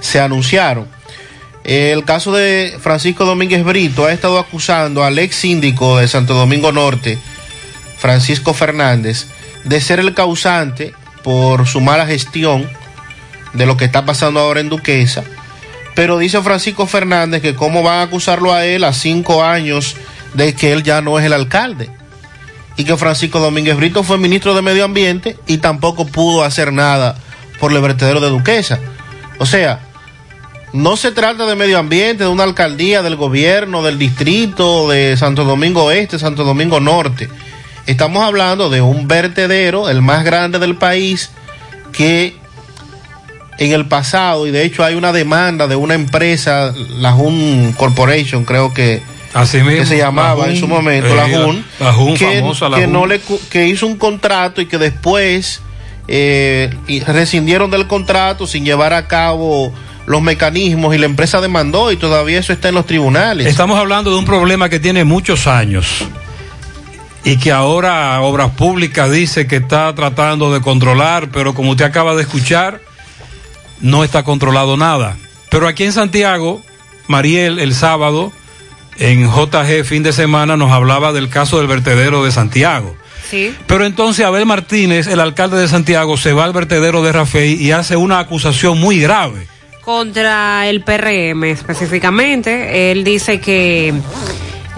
[0.00, 0.86] se anunciaron.
[1.64, 6.72] El caso de Francisco Domínguez Brito ha estado acusando al ex síndico de Santo Domingo
[6.72, 7.18] Norte,
[7.96, 9.26] Francisco Fernández,
[9.64, 12.68] de ser el causante por su mala gestión
[13.54, 15.24] de lo que está pasando ahora en Duquesa,
[15.94, 19.96] Pero dice Francisco Fernández que cómo van a acusarlo a él a cinco años
[20.34, 21.88] de que él ya no es el alcalde.
[22.76, 27.16] Y que Francisco Domínguez Brito fue ministro de Medio Ambiente y tampoco pudo hacer nada
[27.60, 28.80] por el vertedero de Duquesa.
[29.38, 29.80] O sea,
[30.74, 35.44] no se trata de medio ambiente, de una alcaldía, del gobierno, del distrito, de Santo
[35.44, 37.28] Domingo Este, Santo Domingo Norte.
[37.86, 41.30] Estamos hablando de un vertedero, el más grande del país,
[41.92, 42.36] que
[43.58, 48.44] en el pasado, y de hecho hay una demanda de una empresa, la Jun Corporation,
[48.44, 49.00] creo que,
[49.34, 52.38] Así mismo, que se llamaba la en su momento, eh, la Jun, la Jun, que,
[52.38, 52.92] famosa, la que Jun.
[52.92, 53.20] no le,
[53.50, 55.60] que hizo un contrato y que después
[56.06, 59.72] eh, y rescindieron del contrato sin llevar a cabo
[60.06, 63.46] los mecanismos y la empresa demandó y todavía eso está en los tribunales.
[63.46, 66.04] Estamos hablando de un problema que tiene muchos años
[67.24, 72.14] y que ahora Obras Públicas dice que está tratando de controlar, pero como usted acaba
[72.14, 72.80] de escuchar,
[73.80, 75.16] no está controlado nada.
[75.48, 76.62] Pero aquí en Santiago,
[77.08, 78.30] Mariel el sábado,
[78.98, 82.96] en JG fin de semana, nos hablaba del caso del vertedero de Santiago.
[83.30, 83.54] Sí.
[83.66, 87.72] Pero entonces Abel Martínez, el alcalde de Santiago, se va al vertedero de Rafael y
[87.72, 89.46] hace una acusación muy grave.
[89.80, 93.92] Contra el PRM específicamente, él dice que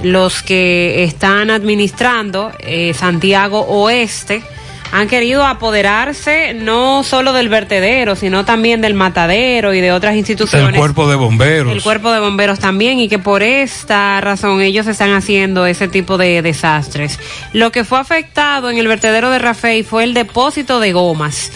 [0.02, 4.42] los que están administrando eh, Santiago Oeste
[4.92, 10.70] han querido apoderarse no solo del vertedero, sino también del matadero y de otras instituciones.
[10.70, 11.72] El cuerpo de bomberos.
[11.72, 16.18] El cuerpo de bomberos también y que por esta razón ellos están haciendo ese tipo
[16.18, 17.18] de desastres.
[17.52, 21.50] Lo que fue afectado en el vertedero de Rafael fue el depósito de gomas.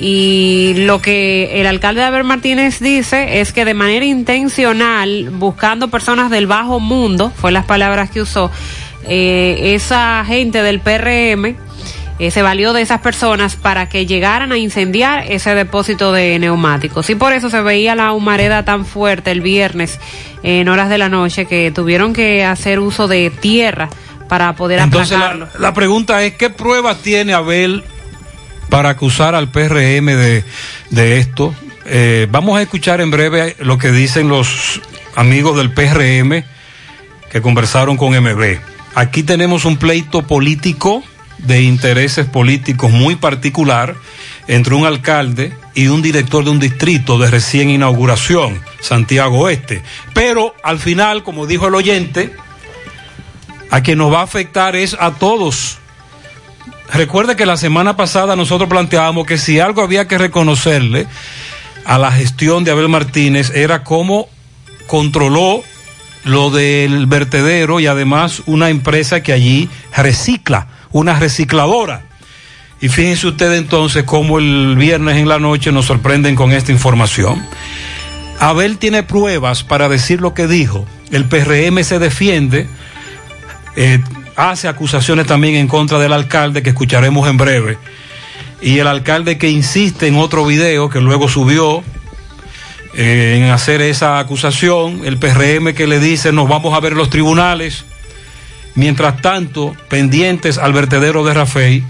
[0.00, 6.30] Y lo que el alcalde Abel Martínez dice es que de manera intencional, buscando personas
[6.30, 8.50] del bajo mundo, fue las palabras que usó,
[9.08, 11.56] eh, esa gente del PRM
[12.18, 17.08] eh, se valió de esas personas para que llegaran a incendiar ese depósito de neumáticos.
[17.10, 20.00] Y por eso se veía la humareda tan fuerte el viernes
[20.42, 23.88] en horas de la noche que tuvieron que hacer uso de tierra
[24.28, 25.48] para poder Entonces aplacarlo.
[25.54, 27.84] la, la pregunta es, ¿qué pruebas tiene Abel
[28.68, 30.44] para acusar al PRM de,
[30.90, 31.54] de esto?
[31.86, 34.80] Eh, vamos a escuchar en breve lo que dicen los
[35.14, 36.44] amigos del PRM
[37.30, 38.58] que conversaron con MB.
[38.94, 41.02] Aquí tenemos un pleito político
[41.38, 43.94] de intereses políticos muy particular
[44.48, 49.82] entre un alcalde y un director de un distrito de recién inauguración, Santiago Oeste.
[50.14, 52.34] Pero al final, como dijo el oyente,
[53.70, 55.78] a quien nos va a afectar es a todos.
[56.92, 61.06] Recuerde que la semana pasada nosotros planteábamos que si algo había que reconocerle
[61.84, 64.28] a la gestión de Abel Martínez era cómo
[64.86, 65.62] controló
[66.28, 72.02] lo del vertedero y además una empresa que allí recicla, una recicladora.
[72.80, 77.44] Y fíjense ustedes entonces cómo el viernes en la noche nos sorprenden con esta información.
[78.38, 80.86] Abel tiene pruebas para decir lo que dijo.
[81.10, 82.68] El PRM se defiende,
[83.74, 84.00] eh,
[84.36, 87.78] hace acusaciones también en contra del alcalde que escucharemos en breve.
[88.60, 91.82] Y el alcalde que insiste en otro video que luego subió
[93.00, 97.84] en hacer esa acusación, el PRM que le dice nos vamos a ver los tribunales.
[98.74, 101.84] Mientras tanto, pendientes al vertedero de Rafael,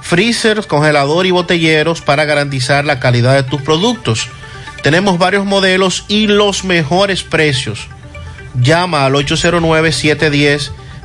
[0.00, 4.28] Freezers, congelador y botelleros para garantizar la calidad de tus productos.
[4.82, 7.86] Tenemos varios modelos y los mejores precios.
[8.62, 9.14] Llama al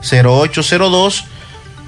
[0.02, 1.24] 809-710-0802,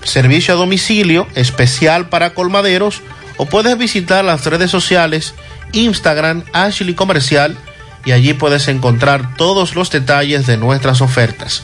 [0.04, 3.02] servicio a domicilio especial para colmaderos
[3.38, 5.34] o puedes visitar las redes sociales
[5.72, 7.58] Instagram Ashley Comercial
[8.06, 11.64] y allí puedes encontrar todos los detalles de nuestras ofertas.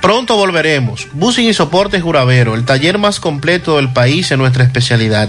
[0.00, 1.08] Pronto volveremos.
[1.12, 5.28] Busing y Soporte Juravero, el taller más completo del país en nuestra especialidad.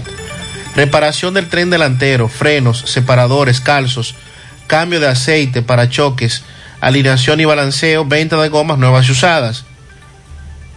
[0.76, 4.14] Reparación del tren delantero, frenos, separadores, calzos,
[4.68, 6.44] cambio de aceite, parachoques,
[6.80, 9.64] alineación y balanceo, venta de gomas nuevas y usadas.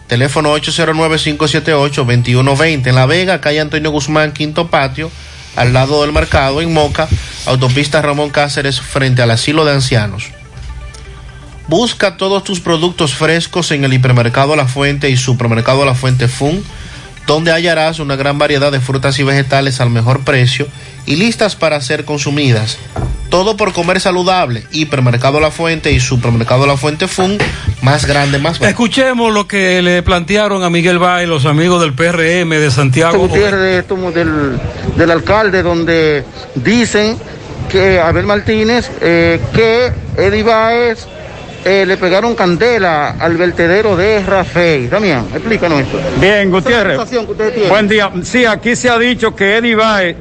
[0.08, 2.88] Teléfono 809-578-2120.
[2.88, 5.10] En La Vega, calle Antonio Guzmán, Quinto Patio,
[5.56, 7.08] al lado del mercado, en Moca,
[7.46, 10.30] autopista Ramón Cáceres, frente al asilo de ancianos.
[11.68, 16.62] Busca todos tus productos frescos en el hipermercado La Fuente y supermercado La Fuente Fun,
[17.26, 20.66] donde hallarás una gran variedad de frutas y vegetales al mejor precio
[21.06, 22.78] y listas para ser consumidas.
[23.32, 24.62] Todo por comer saludable.
[24.72, 27.38] Hipermercado La Fuente y Supermercado La Fuente Fun,
[27.80, 28.68] más grande, más barato.
[28.68, 33.16] Escuchemos lo que le plantearon a Miguel Bay los amigos del PRM de Santiago.
[33.16, 34.60] Gutiérrez, como del,
[34.98, 36.24] del alcalde, donde
[36.56, 37.16] dicen
[37.70, 41.06] que Abel Martínez, eh, que Eddie Baez
[41.64, 44.90] eh, le pegaron candela al vertedero de Rafael.
[44.90, 45.98] Damián, explícanos esto.
[46.20, 47.00] Bien, Gutiérrez.
[47.70, 48.12] Buen día.
[48.24, 50.16] Sí, aquí se ha dicho que Eddie Baez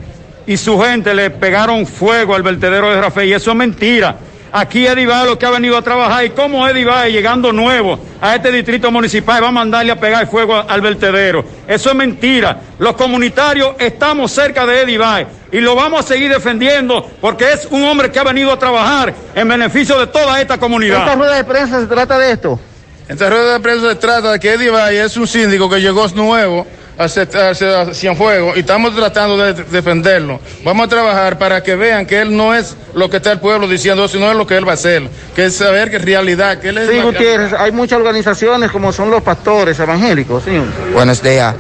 [0.46, 4.16] y su gente le pegaron fuego al vertedero de Rafael y eso es mentira.
[4.54, 7.98] Aquí Eddie Baez lo que ha venido a trabajar y cómo Eddie Baez llegando nuevo
[8.20, 11.46] a este distrito municipal va a mandarle a pegar fuego al vertedero.
[11.66, 12.60] Eso es mentira.
[12.78, 17.66] Los comunitarios estamos cerca de Eddie Baez y lo vamos a seguir defendiendo porque es
[17.72, 21.00] un hombre que ha venido a trabajar en beneficio de toda esta comunidad.
[21.00, 22.60] ¿Esta rueda de prensa se trata de esto?
[23.08, 26.08] Esta rueda de prensa se trata de que Eddie Valle es un síndico que llegó
[26.10, 26.68] nuevo
[27.04, 30.40] hacia, hacia Cienfuegos y estamos tratando de defenderlo.
[30.64, 33.68] Vamos a trabajar para que vean que él no es lo que está el pueblo
[33.68, 36.60] diciendo, sino es lo que él va a hacer, que es saber que es realidad,
[36.60, 36.90] que él es...
[36.90, 40.66] Sí, Gutiérrez, hay muchas organizaciones como son los pastores evangélicos, señor.
[40.94, 41.56] Buenos días.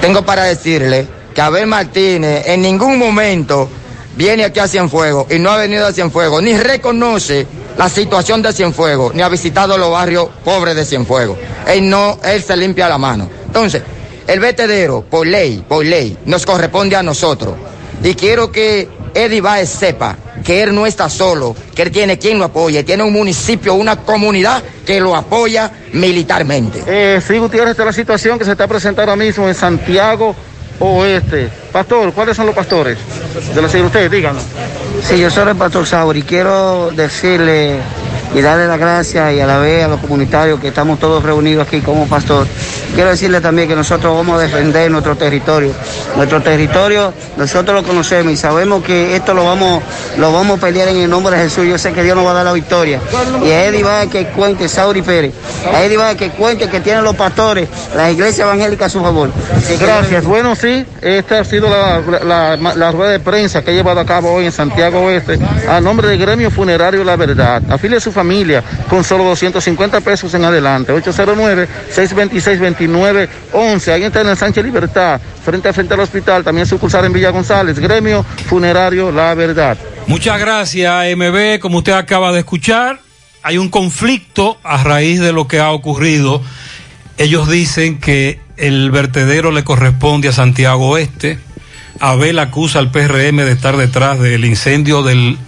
[0.00, 3.68] Tengo para decirle que Abel Martínez en ningún momento
[4.16, 8.52] viene aquí a Cienfuegos y no ha venido a Cienfuegos, ni reconoce la situación de
[8.52, 11.38] Cienfuegos, ni ha visitado los barrios pobres de Cienfuegos.
[11.68, 13.30] Él no, él se limpia la mano.
[13.46, 13.82] Entonces,
[14.28, 17.54] el vertedero, por ley, por ley, nos corresponde a nosotros.
[18.04, 22.38] Y quiero que Eddie Baez sepa que él no está solo, que él tiene quien
[22.38, 26.82] lo apoye, tiene un municipio, una comunidad que lo apoya militarmente.
[26.86, 30.36] Eh, sí, Gutiérrez, esta es la situación que se está presentando ahora mismo en Santiago
[30.78, 31.48] Oeste.
[31.72, 32.98] Pastor, ¿cuáles son los pastores?
[33.54, 34.42] De la usted, díganos.
[35.02, 36.22] Sí, yo soy el pastor Sauri.
[36.22, 37.78] Quiero decirle
[38.34, 41.66] y darle las gracias y a la vez a los comunitarios que estamos todos reunidos
[41.66, 42.46] aquí como pastor.
[42.94, 45.72] Quiero decirle también que nosotros vamos a defender nuestro territorio.
[46.16, 49.82] Nuestro territorio, nosotros lo conocemos y sabemos que esto lo vamos,
[50.16, 51.66] lo vamos a pelear en el nombre de Jesús.
[51.66, 53.00] Yo sé que Dios nos va a dar la victoria.
[53.42, 55.32] Y a Eddie va que cuente, Sauri Pérez.
[55.72, 59.30] A Eddie va que cuente que tienen los pastores, las iglesias evangélicas a su favor.
[59.78, 60.24] Gracias.
[60.24, 64.32] Bueno, sí, esta ha sido la, la, rueda de prensa que ha llevado a cabo
[64.32, 65.38] hoy en Santiago Oeste
[65.68, 67.62] a nombre del Gremio Funerario La Verdad.
[67.70, 70.92] Afile a su familia con solo 250 pesos en adelante.
[70.92, 73.92] 809-626-2911.
[73.92, 76.42] Ahí está en el Sánchez Libertad, frente a frente al hospital.
[76.42, 77.78] También sucursal en Villa González.
[77.78, 79.78] Gremio Funerario La Verdad.
[80.08, 81.60] Muchas gracias, MB.
[81.60, 83.00] Como usted acaba de escuchar,
[83.44, 86.42] hay un conflicto a raíz de lo que ha ocurrido.
[87.18, 91.38] Ellos dicen que el vertedero le corresponde a Santiago Oeste.
[92.00, 95.38] Abel acusa al PRM de estar detrás del incendio del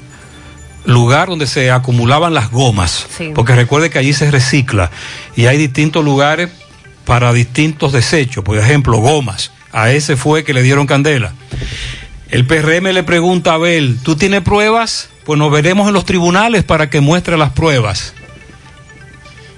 [0.85, 3.33] lugar donde se acumulaban las gomas, Sí.
[3.35, 4.91] porque recuerde que allí se recicla
[5.37, 6.51] y hay distintos lugares
[7.05, 9.53] para distintos desechos, por ejemplo, gomas.
[9.73, 11.33] A ese fue que le dieron candela.
[12.29, 15.11] El PRM le pregunta a Abel, ¿tú tienes pruebas?
[15.25, 18.15] Pues nos veremos en los tribunales para que muestre las pruebas.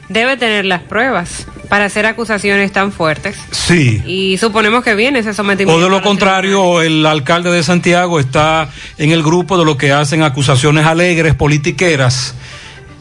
[0.08, 3.34] Debe tener las pruebas para hacer acusaciones tan fuertes.
[3.50, 4.02] Sí.
[4.04, 5.80] Y suponemos que viene ese sometimiento.
[5.80, 8.68] O de lo contrario, el alcalde de Santiago está
[8.98, 12.34] en el grupo de los que hacen acusaciones alegres, politiqueras.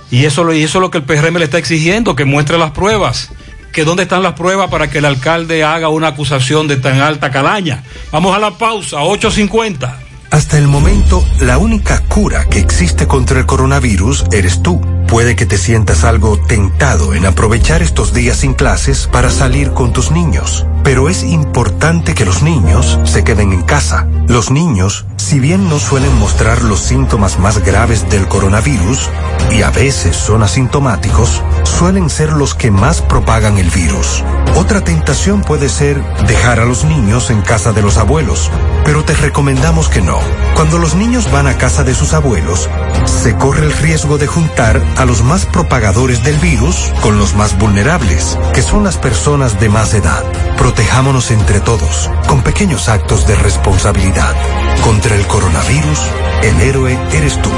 [0.10, 2.58] Y eso, lo- y eso es lo que el PRM le está exigiendo, que muestre
[2.58, 3.34] las pruebas.
[3.74, 7.30] Que dónde están las pruebas para que el alcalde haga una acusación de tan alta
[7.30, 7.84] calaña.
[8.10, 9.98] Vamos a la pausa, 8.50.
[10.32, 14.80] Hasta el momento, la única cura que existe contra el coronavirus eres tú.
[15.10, 19.92] Puede que te sientas algo tentado en aprovechar estos días sin clases para salir con
[19.92, 20.66] tus niños.
[20.86, 24.08] Pero es importante que los niños se queden en casa.
[24.30, 29.10] Los niños, si bien no suelen mostrar los síntomas más graves del coronavirus,
[29.52, 34.24] y a veces son asintomáticos, suelen ser los que más propagan el virus.
[34.62, 38.52] Otra tentación puede ser dejar a los niños en casa de los abuelos,
[38.86, 40.20] pero te recomendamos que no.
[40.54, 42.70] Cuando los niños van a casa de sus abuelos,
[43.06, 47.58] se corre el riesgo de juntar a los más propagadores del virus con los más
[47.58, 50.24] vulnerables, que son las personas de más edad.
[50.60, 54.36] Protejámonos entre todos, con pequeños actos de responsabilidad.
[54.84, 56.00] Contra el coronavirus,
[56.44, 57.50] el héroe eres tú.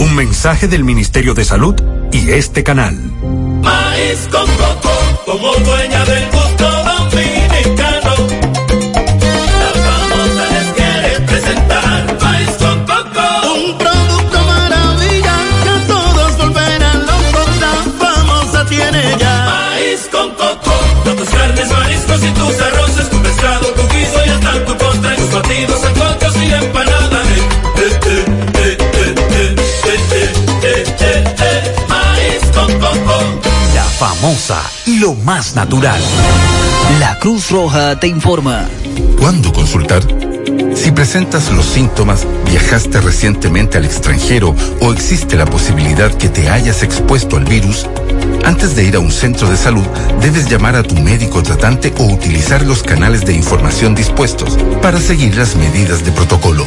[0.00, 1.74] Un mensaje del Ministerio de Salud
[2.12, 2.94] y este canal.
[3.62, 4.92] Maíz con coco,
[5.24, 8.12] como dueña del gusto dominicano.
[9.62, 13.24] La famosa les quiere presentar Maíz con coco.
[13.54, 17.48] Un producto maravilla que a todos volverán locos.
[17.60, 19.36] La famosa tiene ya.
[19.46, 20.74] Maíz con coco,
[21.04, 25.16] con tus carnes, mariscos y tus arroces, tu pescado, tu guiso y hasta tu postre,
[25.16, 25.84] tus batidos,
[34.02, 36.00] famosa y lo más natural.
[36.98, 38.66] La Cruz Roja te informa.
[39.16, 40.02] ¿Cuándo consultar?
[40.74, 46.82] Si presentas los síntomas, viajaste recientemente al extranjero o existe la posibilidad que te hayas
[46.82, 47.86] expuesto al virus,
[48.44, 49.86] antes de ir a un centro de salud,
[50.20, 55.36] debes llamar a tu médico tratante o utilizar los canales de información dispuestos para seguir
[55.36, 56.66] las medidas de protocolo.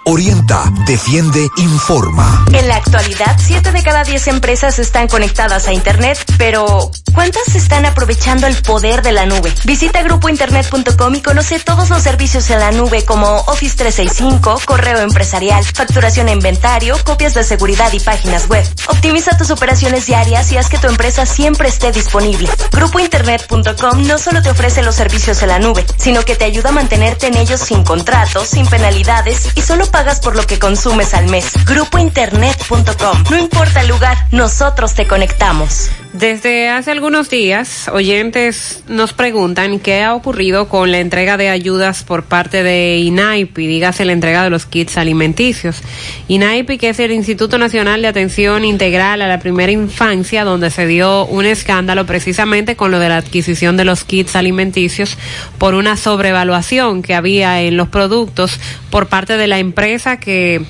[0.03, 2.43] Orienta, defiende, informa.
[2.53, 7.85] En la actualidad, 7 de cada 10 empresas están conectadas a Internet, pero ¿cuántas están
[7.85, 9.53] aprovechando el poder de la nube?
[9.63, 15.63] Visita grupointernet.com y conoce todos los servicios en la nube como Office 365, correo empresarial,
[15.63, 18.67] facturación e inventario, copias de seguridad y páginas web.
[18.87, 22.49] Optimiza tus operaciones diarias y haz que tu empresa siempre esté disponible.
[22.71, 26.73] Grupointernet.com no solo te ofrece los servicios en la nube, sino que te ayuda a
[26.73, 31.29] mantenerte en ellos sin contratos, sin penalidades y solo pagas por lo que consumes al
[31.29, 31.51] mes.
[31.65, 33.23] Grupointernet.com.
[33.29, 35.89] No importa el lugar, nosotros te conectamos.
[36.13, 42.03] Desde hace algunos días, oyentes nos preguntan qué ha ocurrido con la entrega de ayudas
[42.03, 45.81] por parte de INAIPI, dígase la entrega de los kits alimenticios.
[46.27, 50.85] INAIPI, que es el Instituto Nacional de Atención Integral a la Primera Infancia, donde se
[50.85, 55.17] dio un escándalo precisamente con lo de la adquisición de los kits alimenticios
[55.57, 58.59] por una sobrevaluación que había en los productos
[58.89, 59.80] por parte de la empresa
[60.19, 60.61] que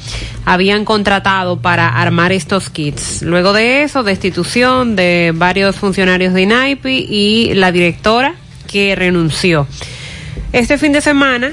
[0.46, 3.22] habían contratado para armar estos kits.
[3.22, 8.36] Luego de eso, destitución de varios funcionarios de INAIPI y la directora
[8.68, 9.68] que renunció.
[10.54, 11.52] Este fin de semana,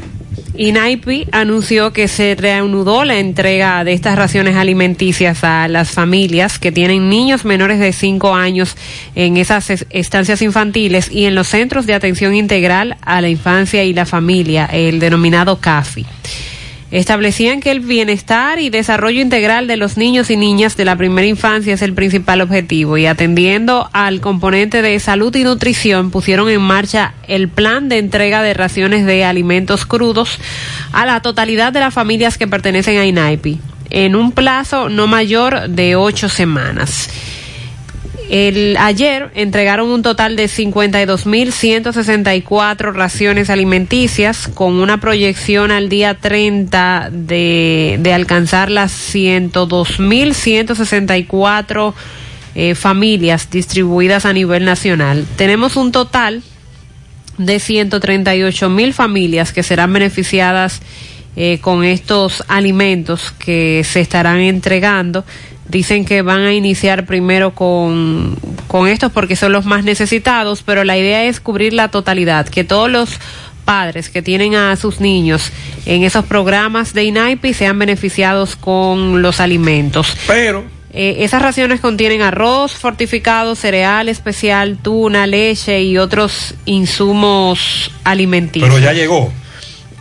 [0.57, 6.73] INAIPI anunció que se reanudó la entrega de estas raciones alimenticias a las familias que
[6.73, 8.77] tienen niños menores de 5 años
[9.15, 13.85] en esas es- estancias infantiles y en los centros de atención integral a la infancia
[13.85, 16.07] y la familia, el denominado CAFI.
[16.91, 21.27] Establecían que el bienestar y desarrollo integral de los niños y niñas de la primera
[21.27, 26.63] infancia es el principal objetivo y atendiendo al componente de salud y nutrición pusieron en
[26.63, 30.39] marcha el plan de entrega de raciones de alimentos crudos
[30.93, 33.61] a la totalidad de las familias que pertenecen a INAIPI
[33.91, 37.11] en un plazo no mayor de ocho semanas.
[38.29, 47.09] El, ayer entregaron un total de 52.164 raciones alimenticias con una proyección al día 30
[47.11, 51.95] de, de alcanzar las 102.164
[52.55, 55.27] eh, familias distribuidas a nivel nacional.
[55.37, 56.43] Tenemos un total
[57.39, 60.81] de 138.000 familias que serán beneficiadas
[61.37, 65.25] eh, con estos alimentos que se estarán entregando.
[65.69, 68.37] Dicen que van a iniciar primero con,
[68.69, 72.65] con estos porque son los más necesitados, pero la idea es cubrir la totalidad, que
[72.65, 73.19] todos los
[73.65, 75.53] padres que tienen a sus niños
[75.85, 80.17] en esos programas de INAIPI sean beneficiados con los alimentos.
[80.27, 88.71] Pero Eh, esas raciones contienen arroz fortificado, cereal especial, tuna, leche y otros insumos alimenticios.
[88.71, 89.31] Pero ya llegó.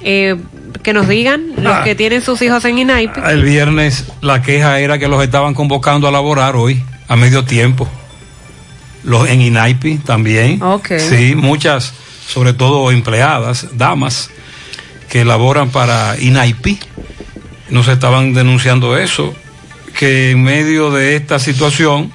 [0.02, 0.38] Eh,
[0.84, 1.84] que nos digan los Ah.
[1.84, 3.22] que tienen sus hijos en INAIPI.
[3.28, 7.88] El viernes la queja era que los estaban convocando a laborar hoy, a medio tiempo.
[9.04, 10.60] Los en INAIPI también.
[10.98, 11.94] Sí, muchas,
[12.28, 14.30] sobre todo empleadas, damas,
[15.10, 16.80] que laboran para INAIPI,
[17.70, 19.34] nos estaban denunciando eso,
[19.98, 22.12] que en medio de esta situación,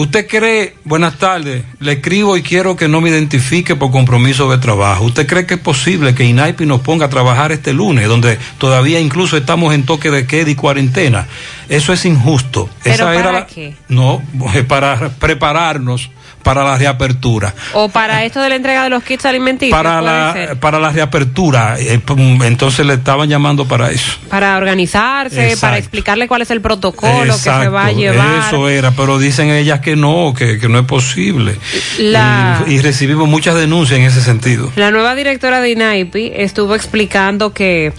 [0.00, 4.56] ¿Usted cree, buenas tardes, le escribo y quiero que no me identifique por compromiso de
[4.56, 5.04] trabajo?
[5.04, 8.98] ¿Usted cree que es posible que INAIPI nos ponga a trabajar este lunes, donde todavía
[8.98, 11.26] incluso estamos en toque de queda y cuarentena?
[11.68, 12.70] Eso es injusto.
[12.82, 13.74] ¿Pero Esa para era la- qué?
[13.88, 14.22] No,
[14.68, 16.08] para prepararnos
[16.42, 17.54] para la reapertura.
[17.74, 19.76] O para esto de la entrega de los kits alimenticios.
[19.76, 20.58] Para la, ser.
[20.58, 24.12] para la reapertura, eh, pum, entonces le estaban llamando para eso.
[24.28, 25.60] Para organizarse, Exacto.
[25.60, 28.46] para explicarle cuál es el protocolo que se va a llevar.
[28.48, 31.56] Eso era, pero dicen ellas que no, que, que no es posible.
[31.98, 34.72] La- Y, y recibimos muchas denuncias en ese sentido.
[34.76, 37.92] La nueva directora de INAIPI estuvo explicando que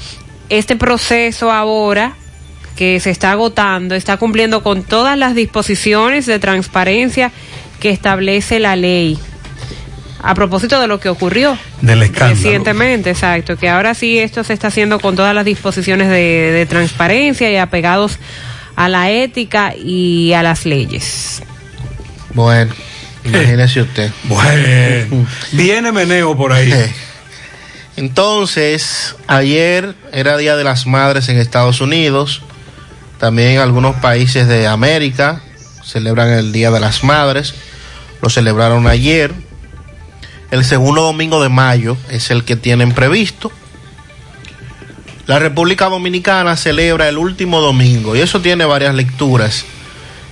[0.50, 2.14] este proceso ahora
[2.76, 7.32] que se está agotando está cumpliendo con todas las disposiciones de transparencia
[7.82, 9.20] que establece la ley.
[10.24, 12.36] A propósito de lo que ocurrió Del escándalo.
[12.36, 16.66] recientemente, exacto, que ahora sí esto se está haciendo con todas las disposiciones de, de
[16.68, 18.20] transparencia y apegados
[18.76, 21.42] a la ética y a las leyes.
[22.36, 22.72] Bueno,
[23.26, 24.12] imagínese usted.
[24.26, 26.72] Bueno, viene meneo por ahí.
[27.98, 32.44] Entonces, ayer era Día de las Madres en Estados Unidos,
[33.20, 35.42] también en algunos países de América
[35.84, 37.54] celebran el Día de las Madres,
[38.22, 39.34] lo celebraron ayer.
[40.52, 43.52] El segundo domingo de mayo es el que tienen previsto.
[45.28, 49.64] La República Dominicana celebra el último domingo y eso tiene varias lecturas,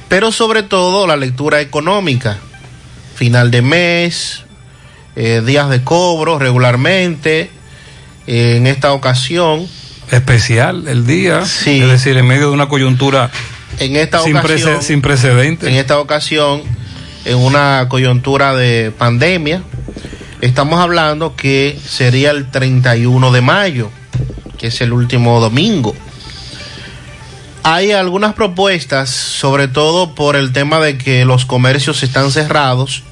[0.10, 2.38] pero sobre todo la lectura económica.
[3.16, 4.44] Final de mes,
[5.16, 7.50] eh, días de cobro regularmente.
[8.28, 9.68] Eh, en esta ocasión,
[10.12, 13.30] Especial el día, es decir, en medio de una coyuntura
[13.78, 15.70] en esta sin, ocasión, prece- sin precedentes.
[15.70, 16.64] en esta ocasión,
[17.26, 19.64] en una coyuntura de pandemia,
[20.42, 23.92] estamos hablando que sería el 31 de mayo,
[24.58, 25.96] que es el último domingo.
[27.64, 33.04] Hay algunas propuestas, sobre todo por el tema de que los comercios están cerrados,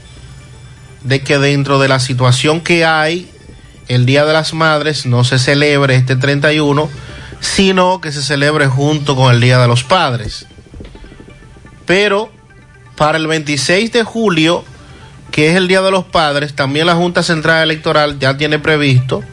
[1.04, 3.30] de que dentro de la situación que hay,
[3.88, 6.90] el Día de las Madres no se celebre este 31,
[7.40, 10.48] sino que se celebre junto con el Día de los Padres.
[11.86, 12.32] Pero
[12.98, 14.66] para el 26 de julio,
[15.32, 19.24] que es el Día de los Padres, también la Junta Central Electoral ya tiene previsto,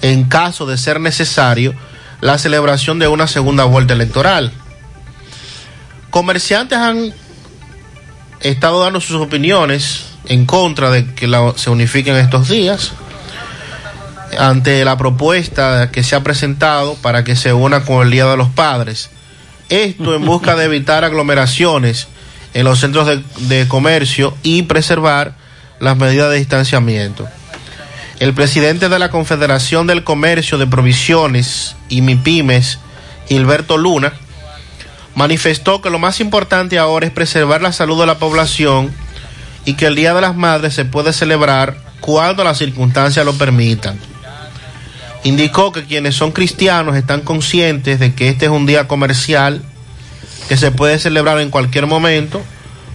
[0.00, 1.74] en caso de ser necesario,
[2.20, 4.52] la celebración de una segunda vuelta electoral.
[6.10, 7.12] Comerciantes han
[8.40, 12.92] estado dando sus opiniones en contra de que la- se unifiquen estos días
[14.38, 18.36] ante la propuesta que se ha presentado para que se una con el Día de
[18.36, 19.10] los Padres.
[19.68, 22.08] Esto en busca de evitar aglomeraciones
[22.54, 23.08] en los centros
[23.38, 25.34] de, comercio y preservar
[25.80, 27.28] las medidas de distanciamiento.
[28.20, 32.78] El presidente de la Confederación del Comercio de Provisiones y MIPIMES,
[33.28, 34.12] Gilberto Luna,
[35.14, 38.92] manifestó que lo más importante ahora es preservar la salud de la población
[39.64, 43.98] y que el Día de las Madres se puede celebrar cuando las circunstancias lo permitan.
[45.24, 49.62] Indicó que quienes son cristianos están conscientes de que este es un día comercial
[50.48, 52.42] que se puede celebrar en cualquier momento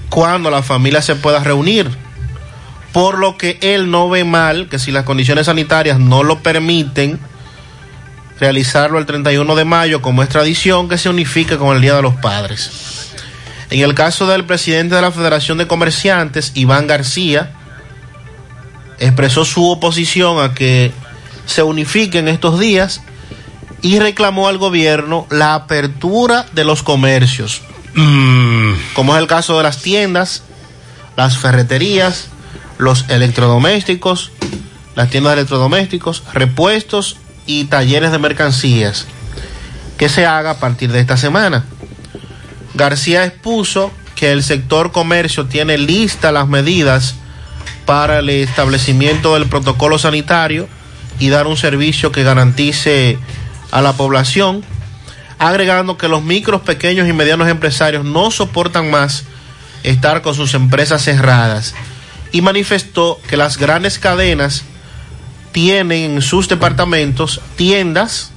[0.10, 1.90] cuando la familia se pueda reunir.
[2.94, 7.19] Por lo que él no ve mal que si las condiciones sanitarias no lo permiten,
[8.40, 12.02] realizarlo el 31 de mayo como es tradición que se unifique con el Día de
[12.02, 13.14] los Padres.
[13.69, 17.52] En el caso del presidente de la Federación de Comerciantes, Iván García,
[18.99, 20.91] expresó su oposición a que
[21.45, 23.02] se unifiquen estos días
[23.82, 27.62] y reclamó al gobierno la apertura de los comercios,
[28.94, 30.44] como es el caso de las tiendas,
[31.16, 32.28] las ferreterías,
[32.78, 34.32] los electrodomésticos,
[34.95, 39.08] las tiendas de electrodomésticos, repuestos y talleres de mercancías,
[39.98, 41.66] que se haga a partir de esta semana.
[42.74, 47.16] García expuso que el sector comercio tiene listas las medidas
[47.86, 50.68] para el establecimiento del protocolo sanitario
[51.20, 53.18] y dar un servicio que garantice
[53.72, 54.64] a la población,
[55.39, 59.23] agregando que los micros, pequeños y medianos empresarios no soportan más
[59.84, 61.73] estar con sus empresas cerradas.
[62.31, 64.64] Y manifestó que las grandes cadenas
[65.52, 68.31] tienen en sus departamentos tiendas,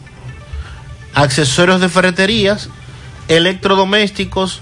[1.14, 2.68] accesorios de ferreterías,
[3.28, 4.60] electrodomésticos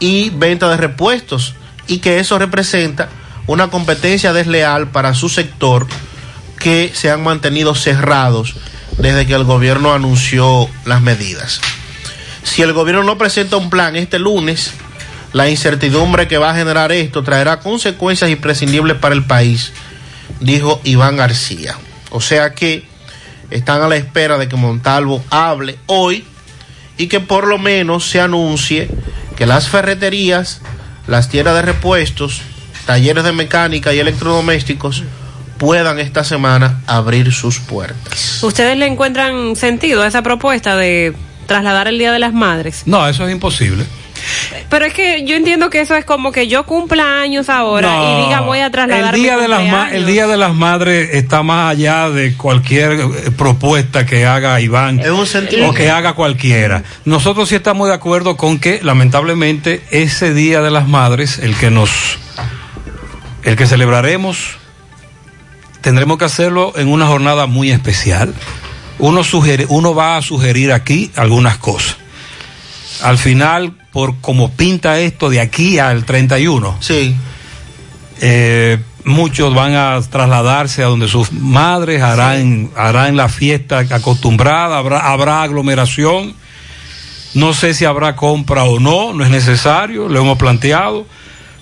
[0.00, 1.54] y venta de repuestos
[1.86, 3.08] y que eso representa
[3.46, 5.86] una competencia desleal para su sector
[6.58, 8.56] que se han mantenido cerrados
[8.98, 11.60] desde que el gobierno anunció las medidas.
[12.42, 14.72] Si el gobierno no presenta un plan este lunes,
[15.32, 19.72] la incertidumbre que va a generar esto traerá consecuencias imprescindibles para el país,
[20.40, 21.76] dijo Iván García.
[22.10, 22.86] O sea que
[23.50, 26.24] están a la espera de que Montalvo hable hoy
[26.96, 28.88] y que por lo menos se anuncie
[29.36, 30.60] que las ferreterías,
[31.06, 32.42] las tiendas de repuestos,
[32.86, 35.04] talleres de mecánica y electrodomésticos
[35.58, 38.42] puedan esta semana abrir sus puertas.
[38.42, 41.12] ¿Ustedes le encuentran sentido a esa propuesta de
[41.46, 42.82] trasladar el Día de las Madres?
[42.86, 43.84] No, eso es imposible.
[44.68, 48.20] Pero es que yo entiendo que eso es como que yo cumpla años ahora No,
[48.20, 50.54] y diga voy a trasladar el día mi de las ma- el día de las
[50.54, 53.06] madres está más allá de cualquier eh,
[53.36, 56.82] propuesta que haga Iván o que haga cualquiera.
[57.04, 61.70] Nosotros sí estamos de acuerdo con que lamentablemente ese día de las madres, el que
[61.70, 62.18] nos
[63.44, 64.57] el que celebraremos
[65.80, 68.34] tendremos que hacerlo en una jornada muy especial.
[68.98, 71.96] Uno va a sugerir aquí algunas cosas.
[73.02, 76.78] Al final, por como pinta esto de aquí al 31.
[76.80, 77.14] Sí.
[78.20, 85.00] Eh, muchos van a trasladarse a donde sus madres harán, harán la fiesta acostumbrada, habrá,
[85.10, 86.34] habrá aglomeración.
[87.34, 91.06] No sé si habrá compra o no, no es necesario, lo hemos planteado,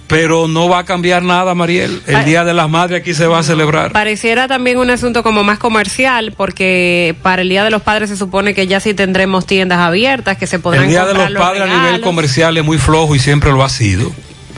[0.07, 2.01] pero no va a cambiar nada, Mariel.
[2.07, 2.25] El.
[2.25, 3.93] Día de las Madres aquí se va a celebrar.
[3.93, 8.17] Pareciera también un asunto como más comercial, porque para el Día de los Padres se
[8.17, 11.63] supone que ya sí tendremos tiendas abiertas, que se podrán El Día de los Padres
[11.63, 14.13] a nivel comercial es muy flojo y siempre lo ha sido.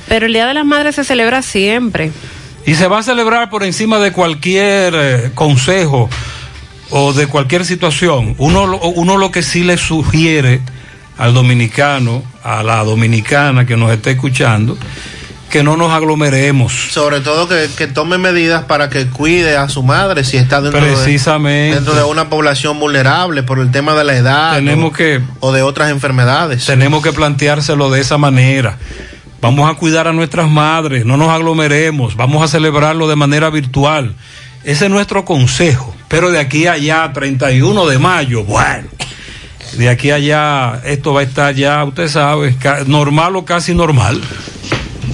[0.08, 2.10] Pero el Día de las Madres se celebra siempre.
[2.66, 6.10] Y se va a celebrar por encima de cualquier eh, consejo
[6.90, 8.34] o de cualquier situación.
[8.38, 10.60] Uno, lo- uno lo que sí le sugiere
[11.16, 14.76] al dominicano, a la dominicana que nos esté escuchando,
[15.50, 16.72] que no nos aglomeremos.
[16.90, 20.80] Sobre todo que, que tome medidas para que cuide a su madre si está dentro,
[20.80, 21.70] Precisamente.
[21.70, 25.20] De, dentro de una población vulnerable por el tema de la edad Tenemos o, que
[25.40, 26.66] o de otras enfermedades.
[26.66, 28.78] Tenemos que planteárselo de esa manera.
[29.40, 34.16] Vamos a cuidar a nuestras madres, no nos aglomeremos, vamos a celebrarlo de manera virtual.
[34.64, 35.94] Ese es nuestro consejo.
[36.08, 38.88] Pero de aquí a allá, 31 de mayo, bueno,
[39.74, 42.56] de aquí a allá, esto va a estar ya, usted sabe,
[42.86, 44.20] normal o casi normal.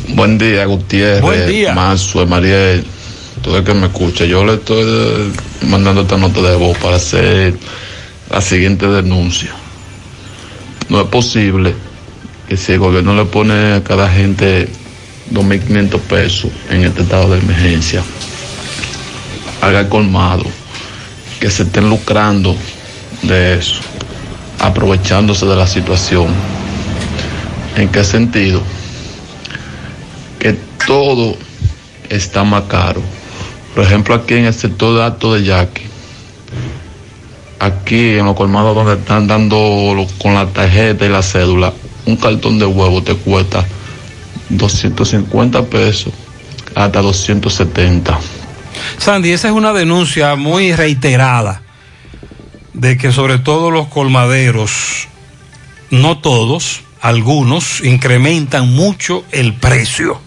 [0.08, 1.22] Buen día, Gutiérrez.
[1.22, 1.74] Buen día.
[1.74, 2.84] Mazue, Mariel,
[3.42, 4.24] todo el que me escucha.
[4.24, 5.32] Yo le estoy eh,
[5.68, 7.54] mandando esta nota de voz para hacer
[8.30, 9.50] la siguiente denuncia.
[10.88, 11.74] No es posible
[12.48, 14.68] que si el gobierno le pone a cada gente
[15.32, 18.02] 2.500 pesos en este estado de emergencia,
[19.62, 20.44] haga colmado,
[21.40, 22.54] que se estén lucrando
[23.22, 23.80] de eso,
[24.58, 26.28] aprovechándose de la situación.
[27.76, 28.62] ¿En qué sentido?
[30.86, 31.36] Todo
[32.08, 33.02] está más caro.
[33.74, 35.82] Por ejemplo, aquí en el sector de Alto de Yaqui,
[37.58, 41.72] aquí en los colmados donde están dando con la tarjeta y la cédula,
[42.06, 43.64] un cartón de huevo te cuesta
[44.50, 46.12] 250 pesos
[46.74, 48.18] hasta 270.
[48.98, 51.62] Sandy, esa es una denuncia muy reiterada
[52.72, 55.08] de que sobre todo los colmaderos,
[55.90, 60.20] no todos, algunos incrementan mucho el precio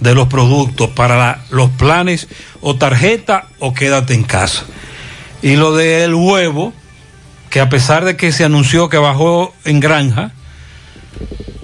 [0.00, 2.28] de los productos para la- los planes
[2.60, 4.64] o tarjeta o quédate en casa.
[5.42, 6.72] Y lo del huevo,
[7.50, 10.32] que a pesar de que se anunció que bajó en granja,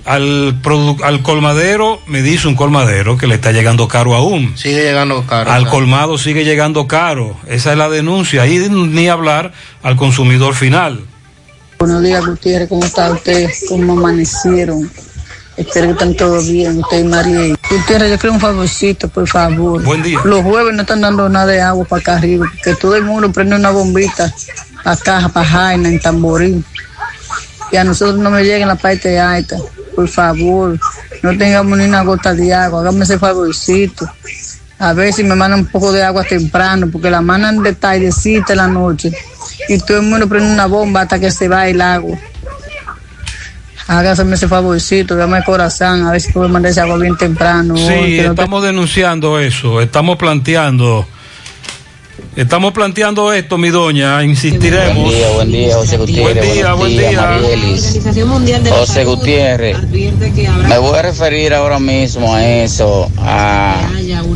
[0.05, 4.57] al, produ- al colmadero, me dice un colmadero que le está llegando caro aún.
[4.57, 5.51] Sigue llegando caro.
[5.51, 5.71] Al claro.
[5.71, 7.37] colmado sigue llegando caro.
[7.47, 8.47] Esa es la denuncia.
[8.47, 9.53] Y ni hablar
[9.83, 11.05] al consumidor final.
[11.79, 12.69] Buenos días, Gutiérrez.
[12.69, 13.49] ¿Cómo está usted?
[13.69, 14.91] ¿Cómo amanecieron?
[15.57, 17.55] Espero que estén todos bien, usted y María.
[17.71, 19.83] Gutiérrez, yo quiero un favorcito, por favor.
[19.83, 20.19] Buen día.
[20.25, 23.31] Los jueves no están dando nada de agua para acá arriba, que todo el mundo
[23.31, 24.33] prende una bombita
[24.85, 26.65] acá, para Jaina, en Tamborín.
[27.71, 29.57] Y a nosotros no me llega en la parte alta.
[29.95, 30.79] Por favor,
[31.23, 34.07] no tengamos ni una gota de agua, hágame ese favorcito.
[34.79, 38.55] A ver si me mandan un poco de agua temprano, porque la mandan de tardecita
[38.55, 39.13] en la noche.
[39.69, 42.19] Y todo el mundo prende una bomba hasta que se va el agua.
[43.99, 47.77] Hágase ese favorcito, dame el corazón, a ver si puedo mandar ese agua bien temprano.
[47.77, 49.81] Sí, hoy, que no te- estamos denunciando eso.
[49.83, 51.07] Estamos planteando.
[52.35, 54.25] Estamos planteando esto, mi doña.
[54.25, 54.97] Insistiremos.
[55.05, 56.35] Buen día, buen día, José Gutiérrez.
[56.35, 57.21] Buen día, buenos buen días, día.
[57.21, 58.01] Marielis.
[58.71, 59.77] José Gutiérrez,
[60.69, 63.77] me voy a referir ahora mismo a eso, a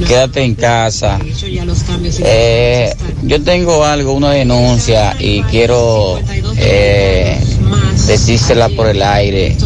[0.06, 1.18] quédate en casa.
[2.18, 6.20] Eh, yo tengo algo, una denuncia y quiero
[6.58, 7.40] eh,
[8.06, 9.56] decírsela por el aire.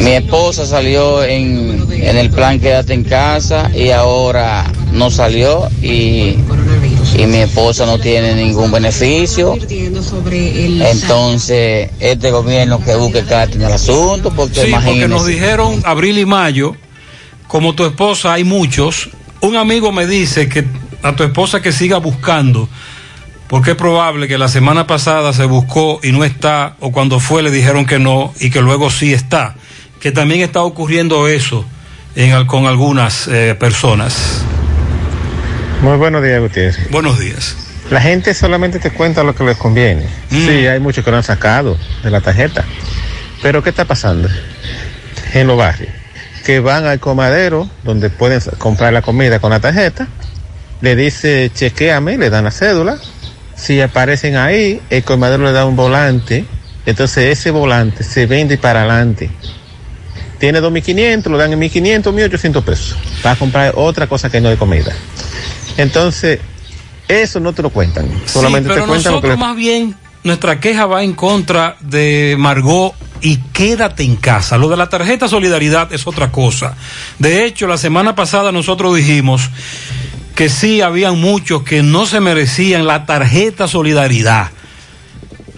[0.00, 6.36] Mi esposa salió en, en el plan quédate en casa y ahora no salió y,
[7.16, 9.56] y mi esposa no tiene ningún beneficio.
[10.80, 16.18] Entonces, este gobierno que busque carta en el asunto, porque Sí, porque nos dijeron abril
[16.18, 16.74] y mayo,
[17.46, 19.10] como tu esposa hay muchos,
[19.40, 20.66] un amigo me dice que
[21.02, 22.68] a tu esposa que siga buscando,
[23.48, 27.42] porque es probable que la semana pasada se buscó y no está, o cuando fue
[27.42, 29.54] le dijeron que no y que luego sí está,
[30.00, 31.64] que también está ocurriendo eso
[32.14, 34.42] en, con algunas eh, personas.
[35.82, 36.90] Muy buenos días, Gutiérrez.
[36.90, 37.56] Buenos días.
[37.90, 40.06] La gente solamente te cuenta lo que les conviene.
[40.30, 42.64] Sí, hay muchos que lo han sacado de la tarjeta.
[43.40, 44.28] Pero ¿qué está pasando?
[45.34, 45.92] en los barrios,
[46.44, 50.08] que van al comadero donde pueden comprar la comida con la tarjeta,
[50.80, 52.98] le dice chequeame, le dan la cédula,
[53.58, 56.44] si aparecen ahí, el comadero le da un volante,
[56.86, 59.30] entonces ese volante se vende para adelante.
[60.38, 64.56] Tiene 2.500, lo dan en 1.500, 1.800 pesos para comprar otra cosa que no de
[64.56, 64.94] comida.
[65.76, 66.38] Entonces,
[67.08, 69.96] eso no te lo cuentan, solamente Sí, pero te cuentan lo que nosotros más bien,
[70.22, 74.56] nuestra queja va en contra de Margot y quédate en casa.
[74.56, 76.76] Lo de la tarjeta Solidaridad es otra cosa.
[77.18, 79.50] De hecho, la semana pasada nosotros dijimos
[80.38, 84.52] que sí, habían muchos que no se merecían la tarjeta Solidaridad.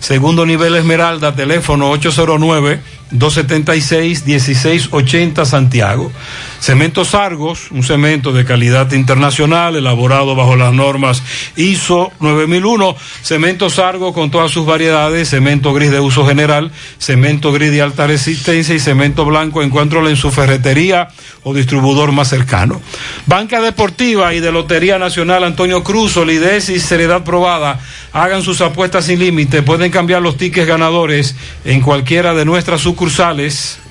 [0.00, 6.10] segundo nivel Esmeralda, teléfono 809 276-1680 Santiago.
[6.58, 11.22] Cementos Argos, un cemento de calidad internacional elaborado bajo las normas
[11.54, 12.96] ISO 9001.
[13.22, 18.08] Cementos Argos con todas sus variedades, cemento gris de uso general, cemento gris de alta
[18.08, 19.62] resistencia y cemento blanco.
[19.62, 21.06] Encuéntralo en su ferretería
[21.44, 22.82] o distribuidor más cercano.
[23.26, 27.78] Banca Deportiva y de Lotería Nacional Antonio Cruz, solidez y seriedad probada.
[28.12, 29.62] Hagan sus apuestas sin límite.
[29.62, 32.95] Pueden cambiar los tickets ganadores en cualquiera de nuestras sucursales.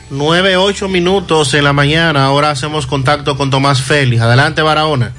[0.10, 2.26] 9, 8 minutos en la mañana.
[2.26, 4.22] Ahora hacemos contacto con Tomás Félix.
[4.22, 5.11] Adelante, Barahona.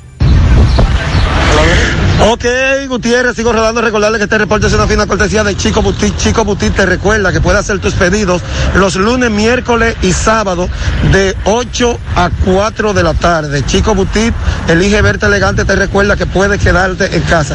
[2.28, 2.44] Ok,
[2.88, 3.80] Gutiérrez, sigo rodando.
[3.82, 6.16] Recordarle que este reporte es una fina cortesía de Chico Butit.
[6.16, 8.42] Chico Butit te recuerda que puedes hacer tus pedidos
[8.74, 10.68] los lunes, miércoles y sábado
[11.12, 13.64] de 8 a 4 de la tarde.
[13.66, 14.34] Chico Butit,
[14.66, 17.54] elige verte elegante, te recuerda que puedes quedarte en casa.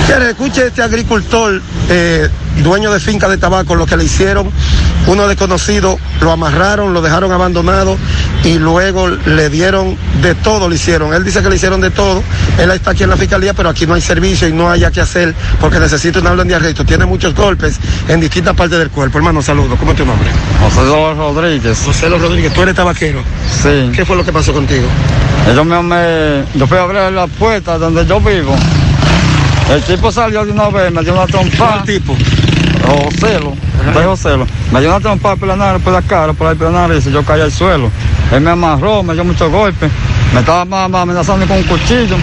[0.00, 2.28] Gutiérrez, escuche este agricultor, eh,
[2.62, 4.50] dueño de finca de tabaco, lo que le hicieron,
[5.06, 7.96] uno desconocido, lo amarraron, lo dejaron abandonado
[8.44, 11.14] y luego le dieron de todo, le hicieron.
[11.14, 12.22] Él dice que le hicieron de todo.
[12.58, 15.00] Él está aquí en la fiscalía, pero aquí no hay servicio y no haya que
[15.00, 16.84] hacer porque necesita una orden de arresto.
[16.84, 17.76] Tiene muchos golpes
[18.08, 19.18] en distintas partes del cuerpo.
[19.18, 19.78] Hermano, saludos.
[19.78, 20.28] ¿Cómo es tu nombre?
[20.60, 21.82] José López Rodríguez.
[21.84, 23.22] José López Rodríguez, tú eres tabaquero.
[23.62, 23.90] Sí.
[23.94, 24.86] ¿Qué fue lo que pasó contigo?
[25.50, 28.54] Ellos me, me- yo fui a abrir la puerta donde yo vivo.
[29.72, 31.82] El tipo salió de una vez, me dio una trompa.
[31.86, 32.16] ¿Qué tipo?
[32.86, 33.54] Joselo,
[33.94, 34.46] de Joselo.
[34.72, 37.06] Me dio una trompa por la nariz, por la cara, por ahí por la nariz,
[37.06, 37.90] y yo caí al suelo.
[38.32, 39.90] Él me amarró, me dio muchos golpes.
[40.32, 42.16] Me estaba amenazando con un cuchillo.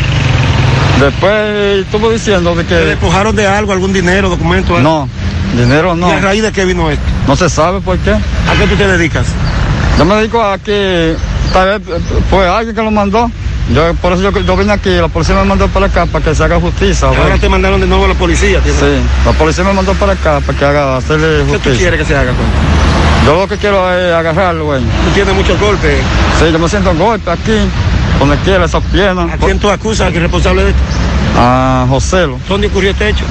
[1.00, 2.76] Después estuvo diciendo de ¿Te que...
[2.76, 4.76] despojaron de algo, algún dinero, documento?
[4.78, 4.90] algo?
[4.90, 5.10] No,
[5.56, 6.10] dinero no.
[6.10, 7.04] ¿Y a raíz de qué vino esto?
[7.28, 8.12] No se sabe por qué.
[8.12, 9.28] ¿A qué tú te dedicas?
[9.98, 11.16] Yo me dedico a que
[11.54, 13.30] tal vez fue alguien que lo mandó.
[13.74, 16.34] Yo, por eso yo, yo vine aquí, la policía me mandó para acá para que
[16.34, 17.08] se haga justicia.
[17.10, 18.60] Ahora te mandaron de nuevo a la policía.
[18.62, 18.80] ¿tienes?
[18.80, 21.72] Sí, la policía me mandó para acá para que haga hacerle ¿Qué justicia.
[21.74, 22.32] tú quieres que se haga?
[22.32, 22.46] Con?
[23.26, 24.80] Yo lo que quiero es agarrarlo, güey.
[24.82, 26.00] Tú tienes muchos golpes.
[26.40, 27.58] Sí, yo me siento golpe aquí,
[28.20, 29.34] donde quiera, esas piernas.
[29.34, 30.82] ¿A quién tú acusas que es responsable de esto?
[31.38, 33.26] A Joselo, ¿Dónde ocurrió este hecho?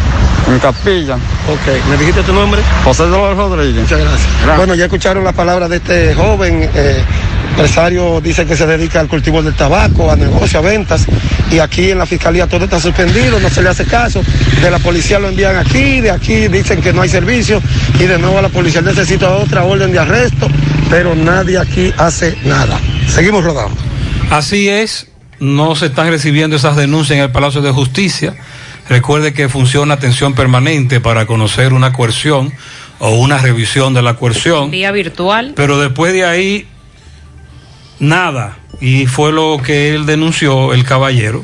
[0.48, 1.14] en Capilla.
[1.14, 2.60] Ok, ¿me dijiste tu nombre?
[2.84, 3.82] José Dolores Rodríguez.
[3.82, 4.56] Muchas gracias.
[4.56, 7.02] Bueno, ya escucharon las palabras de este joven eh,
[7.56, 11.06] empresario, dice que se dedica al cultivo del tabaco, a negocio, a ventas,
[11.50, 14.22] y aquí en la fiscalía todo está suspendido, no se le hace caso,
[14.60, 17.62] de la policía lo envían aquí, de aquí dicen que no hay servicio,
[17.98, 20.48] y de nuevo la policía necesita otra orden de arresto,
[20.90, 22.78] pero nadie aquí hace nada.
[23.08, 23.76] Seguimos rodando.
[24.30, 25.08] Así es,
[25.40, 28.34] no se están recibiendo esas denuncias en el Palacio de Justicia.
[28.90, 32.52] Recuerde que funciona atención permanente para conocer una coerción
[32.98, 35.52] o una revisión de la coerción, Vía virtual.
[35.56, 36.66] pero después de ahí,
[37.98, 38.58] nada.
[38.80, 41.42] Y fue lo que él denunció, el caballero.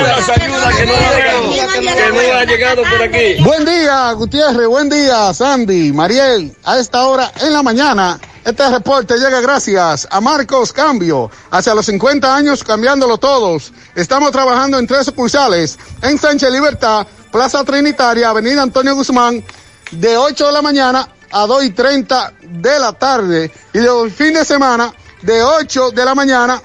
[3.44, 4.66] Buen día, Gutiérrez.
[4.66, 6.56] Buen día, Sandy, Mariel.
[6.64, 11.30] A esta hora en la mañana, este reporte llega gracias a Marcos Cambio.
[11.50, 13.70] Hacia los 50 años, cambiándolo todos.
[13.94, 15.78] Estamos trabajando en tres sucursales.
[16.00, 19.44] En Sánchez Libertad, Plaza Trinitaria, Avenida Antonio Guzmán,
[19.90, 23.52] de 8 de la mañana a 2 y 30 de la tarde.
[23.74, 24.90] Y el fin de semana,
[25.20, 26.62] de 8 de la mañana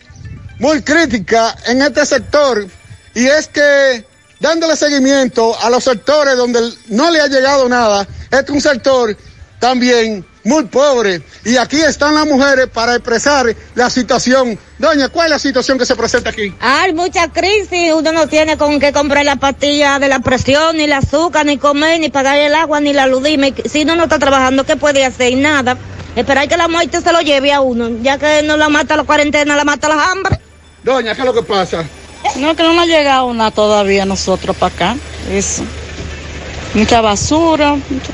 [0.58, 2.66] muy crítica en este sector
[3.14, 4.09] y es que
[4.40, 8.06] dándole seguimiento a los sectores donde no le ha llegado nada.
[8.30, 9.16] Este es un sector
[9.58, 14.58] también muy pobre y aquí están las mujeres para expresar la situación.
[14.78, 16.54] Doña, ¿cuál es la situación que se presenta aquí?
[16.60, 20.84] Hay mucha crisis, uno no tiene con qué comprar la pastilla de la presión, ni
[20.84, 23.22] el azúcar, ni comer, ni pagar el agua, ni la luz.
[23.70, 25.36] Si uno no está trabajando, ¿qué puede hacer?
[25.36, 25.76] Nada.
[26.16, 29.04] Esperar que la muerte se lo lleve a uno, ya que no la mata la
[29.04, 30.40] cuarentena, la mata la hambre.
[30.82, 31.84] Doña, ¿qué es lo que pasa?
[32.36, 34.96] No, que no nos ha llegado nada todavía nosotros para acá.
[35.30, 35.64] Eso.
[36.74, 38.12] Mucha basura, mucha,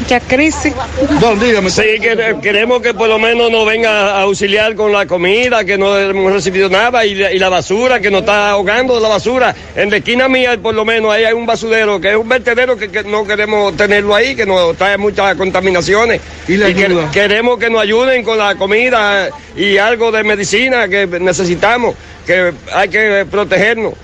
[0.00, 0.72] mucha crisis.
[1.20, 1.70] Don, dígame.
[1.70, 5.76] Sí, que, queremos que por lo menos nos venga a auxiliar con la comida, que
[5.78, 9.54] no hemos recibido nada, y la, y la basura, que nos está ahogando la basura.
[9.74, 12.76] En la esquina mía, por lo menos, ahí hay un basurero, que es un vertedero
[12.76, 16.20] que, que no queremos tenerlo ahí, que nos trae muchas contaminaciones.
[16.48, 17.10] Y, la que- ayuda.
[17.10, 21.94] queremos que nos ayuden con la comida y algo de medicina que necesitamos,
[22.26, 23.94] que hay que protegernos.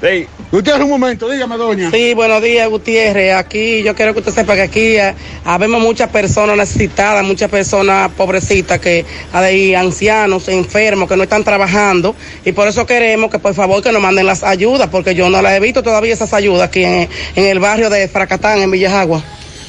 [0.00, 0.26] Sí.
[0.50, 1.90] Gutiérrez, un momento, dígame, doña.
[1.90, 3.34] Sí, buenos días, Gutiérrez.
[3.34, 5.14] Aquí yo quiero que usted sepa que aquí eh,
[5.44, 12.16] habemos muchas personas necesitadas, muchas personas pobrecitas, que hay ancianos, enfermos, que no están trabajando.
[12.44, 15.42] Y por eso queremos que por favor que nos manden las ayudas, porque yo no
[15.42, 19.22] las he visto todavía esas ayudas aquí en, en el barrio de Fracatán, en Villajagua.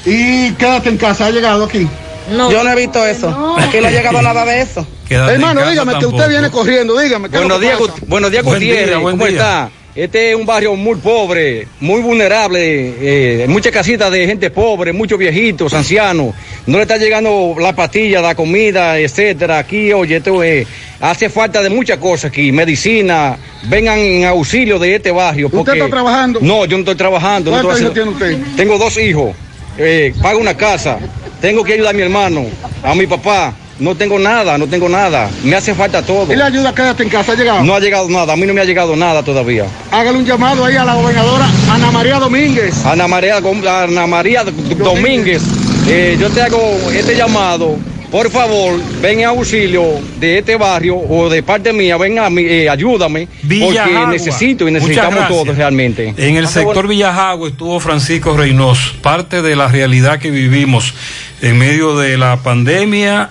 [0.06, 1.86] Y quédate en casa, ¿ha llegado aquí?
[2.30, 3.56] Yo no he visto eso.
[3.58, 4.86] Aquí no ha llegado nada de eso.
[5.10, 7.28] Hermano, dígame que usted viene corriendo, dígame.
[7.28, 8.86] ¿qué es lo Buenos días, buenos días, Buen Gutiérrez.
[8.86, 9.36] día, buen ¿Cómo día.
[9.36, 9.81] está?
[9.94, 15.18] Este es un barrio muy pobre, muy vulnerable, eh, muchas casitas de gente pobre, muchos
[15.18, 16.34] viejitos, ancianos.
[16.66, 19.58] No le está llegando la pastilla, la comida, etcétera.
[19.58, 20.66] Aquí, oye, esto es-
[20.98, 23.36] hace falta de muchas cosas aquí, medicina.
[23.64, 25.48] Vengan en auxilio de este barrio.
[25.48, 26.38] ¿Usted porque- está trabajando?
[26.40, 27.50] No, yo no estoy trabajando.
[27.50, 29.36] no ¿Cuántos estoy hijos tiene haciendo- Tengo dos hijos.
[29.76, 30.98] Eh, pago una casa.
[31.42, 32.46] Tengo que ayudar a mi hermano,
[32.82, 33.52] a mi papá.
[33.82, 35.28] No tengo nada, no tengo nada.
[35.42, 36.32] Me hace falta todo.
[36.32, 37.64] ¿Y la ayuda quédate en casa ha llegado?
[37.64, 39.66] No ha llegado nada, a mí no me ha llegado nada todavía.
[39.90, 42.86] Hágale un llamado ahí a la gobernadora Ana María Domínguez.
[42.86, 45.42] Ana María, Ana María Domínguez,
[45.88, 46.60] eh, yo te hago
[46.94, 47.76] este llamado.
[48.12, 49.82] Por favor, ven en auxilio
[50.20, 54.00] de este barrio o de parte mía, ven a mí, eh, ayúdame, Villajagua.
[54.00, 56.14] porque necesito y necesitamos todos realmente.
[56.16, 60.94] En el sector Villajagua estuvo Francisco Reynoso, parte de la realidad que vivimos
[61.40, 63.30] en medio de la pandemia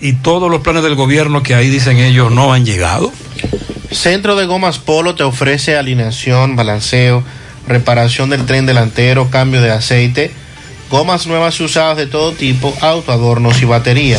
[0.00, 3.12] y todos los planes del gobierno que ahí dicen ellos no han llegado.
[3.90, 7.22] Centro de Gomas Polo te ofrece alineación, balanceo,
[7.66, 10.30] reparación del tren delantero, cambio de aceite,
[10.90, 14.18] gomas nuevas y usadas de todo tipo, auto, adornos y batería.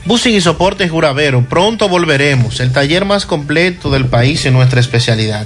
[0.05, 5.45] Busing y Soportes Juravero, pronto volveremos, el taller más completo del país en nuestra especialidad.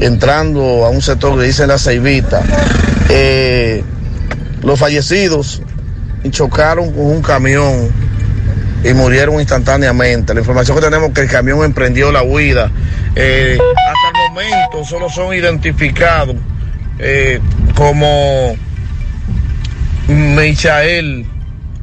[0.00, 2.42] entrando a un sector que dice la Ceibita.
[3.08, 3.82] Eh,
[4.62, 5.62] los fallecidos
[6.30, 7.90] chocaron con un camión
[8.84, 10.34] y murieron instantáneamente.
[10.34, 12.70] La información que tenemos es que el camión emprendió la huida.
[13.14, 16.36] Eh, hasta el momento solo son identificados
[16.98, 17.40] eh,
[17.74, 18.56] como
[20.08, 21.26] Michael,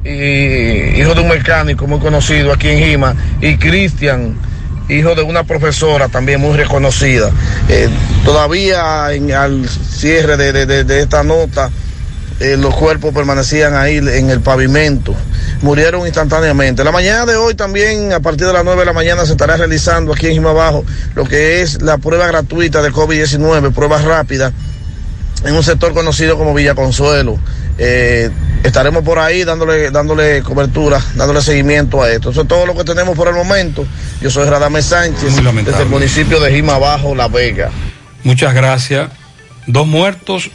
[0.04, 4.36] hijo de un mecánico muy conocido aquí en Jima, y Cristian
[4.88, 7.30] hijo de una profesora también muy reconocida.
[7.68, 7.88] Eh,
[8.24, 11.70] todavía al cierre de, de, de esta nota,
[12.38, 15.14] eh, los cuerpos permanecían ahí en el pavimento,
[15.62, 16.84] murieron instantáneamente.
[16.84, 19.56] La mañana de hoy también, a partir de las 9 de la mañana, se estará
[19.56, 20.84] realizando aquí en Jimabajo
[21.14, 24.52] lo que es la prueba gratuita de COVID-19, prueba rápida,
[25.44, 27.38] en un sector conocido como Villa Consuelo.
[27.78, 28.30] Eh,
[28.66, 32.30] estaremos por ahí dándole, dándole cobertura, dándole seguimiento a esto.
[32.30, 33.86] Eso es todo lo que tenemos por el momento.
[34.20, 37.70] Yo soy Radame Sánchez, desde el municipio de Jimabajo, La Vega.
[38.24, 39.10] Muchas gracias.
[39.66, 40.50] Dos muertos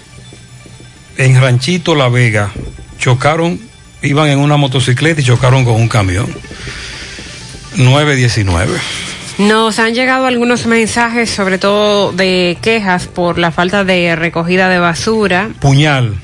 [1.18, 2.52] en Ranchito La Vega.
[3.00, 3.60] Chocaron,
[4.02, 6.28] iban en una motocicleta y chocaron con un camión.
[7.76, 8.78] 919.
[9.38, 14.80] Nos han llegado algunos mensajes, sobre todo de quejas por la falta de recogida de
[14.80, 15.50] basura.
[15.60, 16.16] Puñal.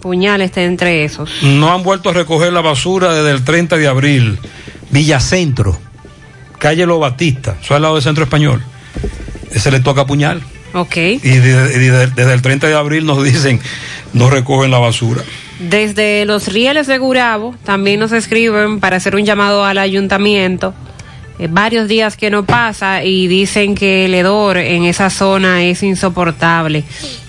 [0.00, 1.30] Puñal está entre esos.
[1.42, 4.38] No han vuelto a recoger la basura desde el 30 de abril.
[4.90, 5.78] Villacentro,
[6.58, 8.62] calle Lo Batista, eso al lado del Centro Español.
[9.52, 10.42] Ese le toca Puñal.
[10.72, 10.96] Ok.
[10.96, 13.60] Y de- y de- desde el 30 de abril nos dicen,
[14.12, 15.22] no recogen la basura.
[15.58, 20.72] Desde los rieles de Gurabo también nos escriben para hacer un llamado al ayuntamiento.
[21.38, 25.82] Eh, varios días que no pasa y dicen que el hedor en esa zona es
[25.82, 26.84] insoportable.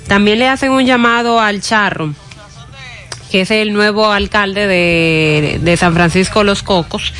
[0.07, 2.13] También le hacen un llamado al Charro,
[3.31, 7.13] que es el nuevo alcalde de, de San Francisco Los Cocos.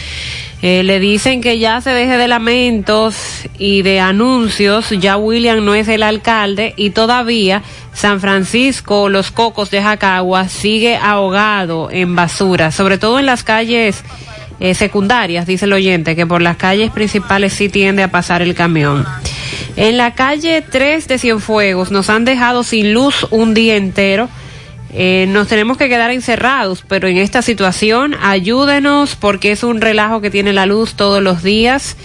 [0.61, 3.15] Eh, le dicen que ya se deje de lamentos
[3.57, 9.71] y de anuncios, ya William no es el alcalde y todavía San Francisco, Los Cocos
[9.71, 14.03] de Jacagua sigue ahogado en basura, sobre todo en las calles
[14.59, 18.53] eh, secundarias, dice el oyente, que por las calles principales sí tiende a pasar el
[18.53, 19.03] camión.
[19.77, 24.29] En la calle 3 de Cienfuegos nos han dejado sin luz un día entero.
[24.93, 30.19] Eh, nos tenemos que quedar encerrados, pero en esta situación ayúdenos porque es un relajo
[30.19, 31.95] que tiene la luz todos los días.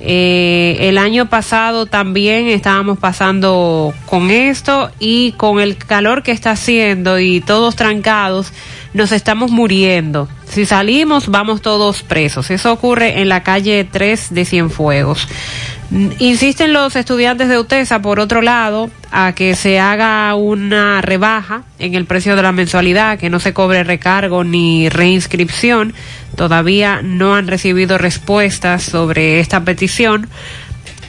[0.00, 6.50] Eh, el año pasado también estábamos pasando con esto y con el calor que está
[6.50, 8.52] haciendo y todos trancados,
[8.92, 10.28] nos estamos muriendo.
[10.48, 12.50] Si salimos, vamos todos presos.
[12.50, 15.28] Eso ocurre en la calle 3 de Cienfuegos.
[15.90, 21.94] Insisten los estudiantes de UTESA, por otro lado, a que se haga una rebaja en
[21.94, 25.94] el precio de la mensualidad, que no se cobre recargo ni reinscripción.
[26.34, 30.28] Todavía no han recibido respuestas sobre esta petición.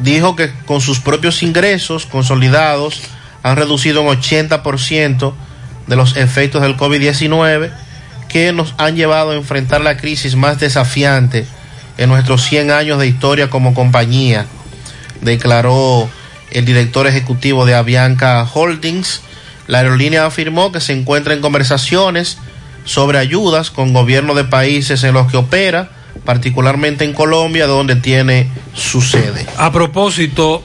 [0.00, 3.02] Dijo que con sus propios ingresos consolidados
[3.44, 5.32] han reducido un 80%
[5.86, 7.70] de los efectos del COVID-19
[8.32, 11.46] que nos han llevado a enfrentar la crisis más desafiante
[11.98, 14.46] en nuestros 100 años de historia como compañía,
[15.20, 16.08] declaró
[16.50, 19.20] el director ejecutivo de Avianca Holdings.
[19.66, 22.38] La aerolínea afirmó que se encuentra en conversaciones
[22.84, 25.90] sobre ayudas con gobiernos de países en los que opera,
[26.24, 29.46] particularmente en Colombia, donde tiene su sede.
[29.56, 30.64] A propósito,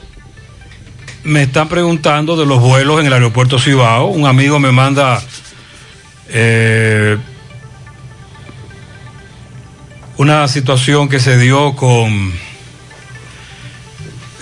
[1.24, 4.06] me están preguntando de los vuelos en el aeropuerto Cibao.
[4.06, 5.22] Un amigo me manda
[6.28, 7.18] eh,
[10.18, 12.32] una situación que se dio con...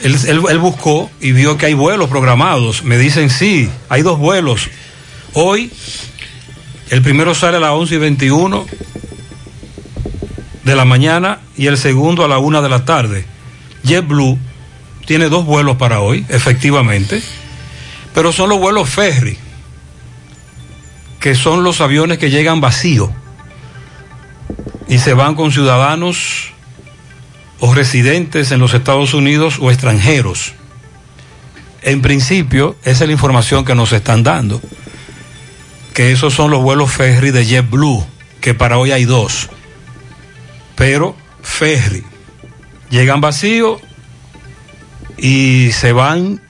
[0.02, 2.82] Él, él- buscó y vio que hay vuelos programados.
[2.82, 4.68] Me dicen, sí, hay dos vuelos.
[5.34, 5.70] Hoy,
[6.90, 8.66] el primero sale a las 11 y 21
[10.64, 13.26] de la mañana y el segundo a la 1 de la tarde.
[13.84, 14.38] JetBlue
[15.06, 17.22] tiene dos vuelos para hoy, efectivamente,
[18.14, 19.36] pero son los vuelos ferry,
[21.20, 23.10] que son los aviones que llegan vacíos
[24.88, 26.52] y se van con ciudadanos
[27.60, 30.52] o residentes en los Estados Unidos o extranjeros.
[31.82, 34.60] En principio, esa es la información que nos están dando,
[35.94, 38.04] que esos son los vuelos ferry de JetBlue,
[38.40, 39.48] que para hoy hay dos,
[40.74, 42.04] pero ferry.
[42.90, 43.80] Llegan vacíos
[45.16, 46.40] y se van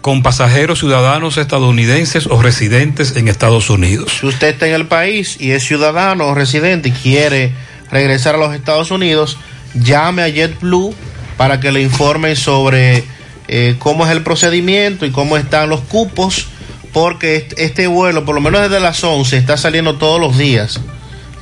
[0.00, 4.18] con pasajeros ciudadanos estadounidenses o residentes en Estados Unidos.
[4.20, 7.52] Si usted está en el país y es ciudadano o residente y quiere
[7.90, 9.38] regresar a los Estados Unidos,
[9.74, 10.94] llame a JetBlue
[11.36, 13.04] para que le informen sobre
[13.48, 16.48] eh, cómo es el procedimiento y cómo están los cupos,
[16.92, 20.80] porque este, vuelo, por lo menos desde las 11, está saliendo todos los días.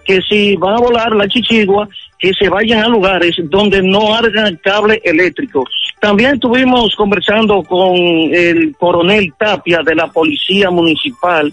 [0.05, 1.87] que si van a volar la Chichigua,
[2.19, 5.65] que se vayan a lugares donde no hagan cable eléctrico.
[6.01, 11.53] También estuvimos conversando con el coronel Tapia de la Policía Municipal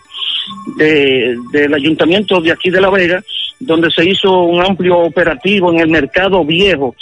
[0.78, 3.22] de- del Ayuntamiento de aquí de La Vega,
[3.60, 6.96] donde se hizo un amplio operativo en el Mercado Viejo.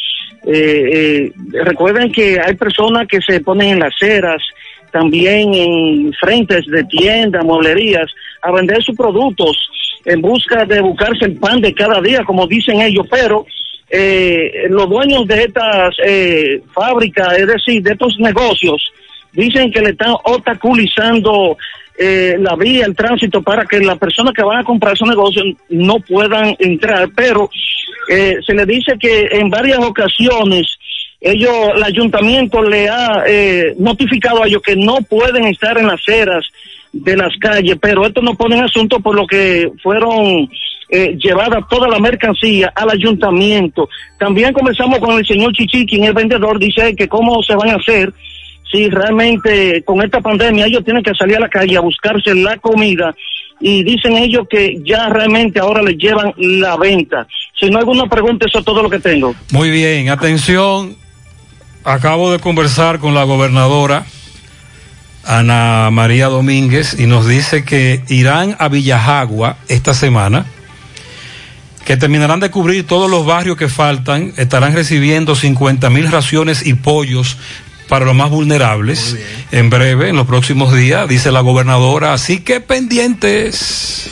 [0.48, 1.34] Eh, eh,
[1.64, 4.42] recuerden que hay personas que se ponen en las aceras,
[4.92, 8.10] también en frentes de tiendas, mueblerías,
[8.42, 9.70] a vender sus productos
[10.06, 13.46] en busca de buscarse el pan de cada día, como dicen ellos, pero
[13.90, 18.92] eh, los dueños de estas eh, fábricas, es decir, de estos negocios,
[19.34, 21.58] dicen que le están obstaculizando
[21.98, 25.46] eh, la vía, el tránsito, para que las personas que van a comprar esos negocios
[25.70, 27.50] no puedan entrar, pero
[28.10, 30.78] eh, se le dice que en varias ocasiones
[31.22, 36.02] ellos, el ayuntamiento le ha eh, notificado a ellos que no pueden estar en las
[36.02, 36.46] aceras
[36.92, 40.50] de las calles, pero esto no pone en asunto por lo que fueron
[40.88, 43.90] eh, llevadas toda la mercancía al ayuntamiento.
[44.20, 47.78] También comenzamos con el señor Chichi, quien es vendedor, dice que cómo se van a
[47.78, 48.14] hacer
[48.76, 52.58] si realmente con esta pandemia ellos tienen que salir a la calle a buscarse la
[52.58, 53.16] comida
[53.62, 57.26] y dicen ellos que ya realmente ahora les llevan la venta.
[57.58, 59.34] Si no hay alguna pregunta, eso es todo lo que tengo.
[59.52, 60.98] Muy bien, atención.
[61.86, 64.06] Acabo de conversar con la gobernadora
[65.24, 70.46] Ana María Domínguez y nos dice que irán a Villajagua esta semana,
[71.86, 76.74] que terminarán de cubrir todos los barrios que faltan, estarán recibiendo 50 mil raciones y
[76.74, 77.38] pollos
[77.88, 79.16] para los más vulnerables
[79.52, 82.14] en breve, en los próximos días, dice la gobernadora.
[82.14, 84.10] Así que pendientes.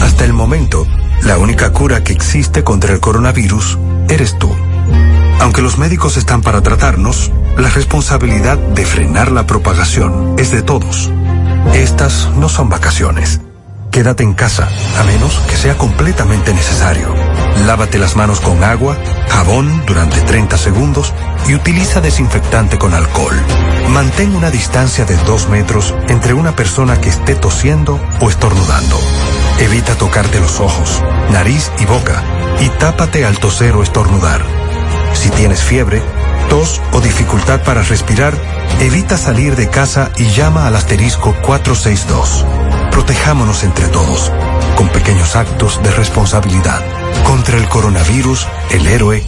[0.00, 0.86] Hasta el momento,
[1.22, 4.54] la única cura que existe contra el coronavirus eres tú.
[5.40, 11.10] Aunque los médicos están para tratarnos, la responsabilidad de frenar la propagación es de todos.
[11.74, 13.40] Estas no son vacaciones.
[13.90, 17.35] Quédate en casa, a menos que sea completamente necesario.
[17.64, 18.96] Lávate las manos con agua,
[19.28, 21.12] jabón durante 30 segundos
[21.48, 23.34] y utiliza desinfectante con alcohol.
[23.88, 28.98] Mantén una distancia de 2 metros entre una persona que esté tosiendo o estornudando.
[29.58, 31.02] Evita tocarte los ojos,
[31.32, 32.22] nariz y boca
[32.60, 34.42] y tápate al toser o estornudar.
[35.14, 36.02] Si tienes fiebre,
[36.50, 38.34] tos o dificultad para respirar,
[38.80, 42.44] evita salir de casa y llama al asterisco 462.
[42.90, 44.30] Protejámonos entre todos,
[44.76, 46.82] con pequeños actos de responsabilidad.
[47.26, 49.20] Contra el coronavirus, el héroe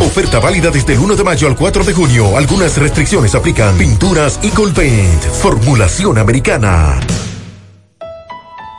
[0.00, 2.36] Oferta válida desde el 1 de mayo al 4 de junio.
[2.36, 3.76] Algunas restricciones aplican.
[3.76, 5.22] Pinturas y Paint.
[5.40, 6.98] Formulación americana.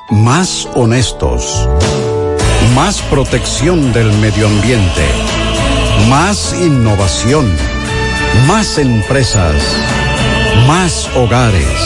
[0.10, 1.70] Más honestos.
[2.76, 5.06] Más protección del medio ambiente.
[6.10, 7.50] Más innovación.
[8.46, 9.56] Más empresas.
[10.68, 11.80] Más hogares.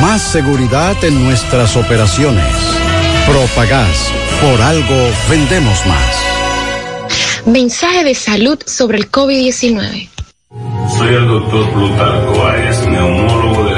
[0.00, 2.56] Más seguridad en nuestras operaciones.
[3.26, 4.10] Propagás.
[4.40, 6.29] Por algo vendemos más.
[7.46, 10.08] Mensaje de salud sobre el COVID-19.
[10.98, 13.49] Soy el doctor Plutarco Arias, neumólogo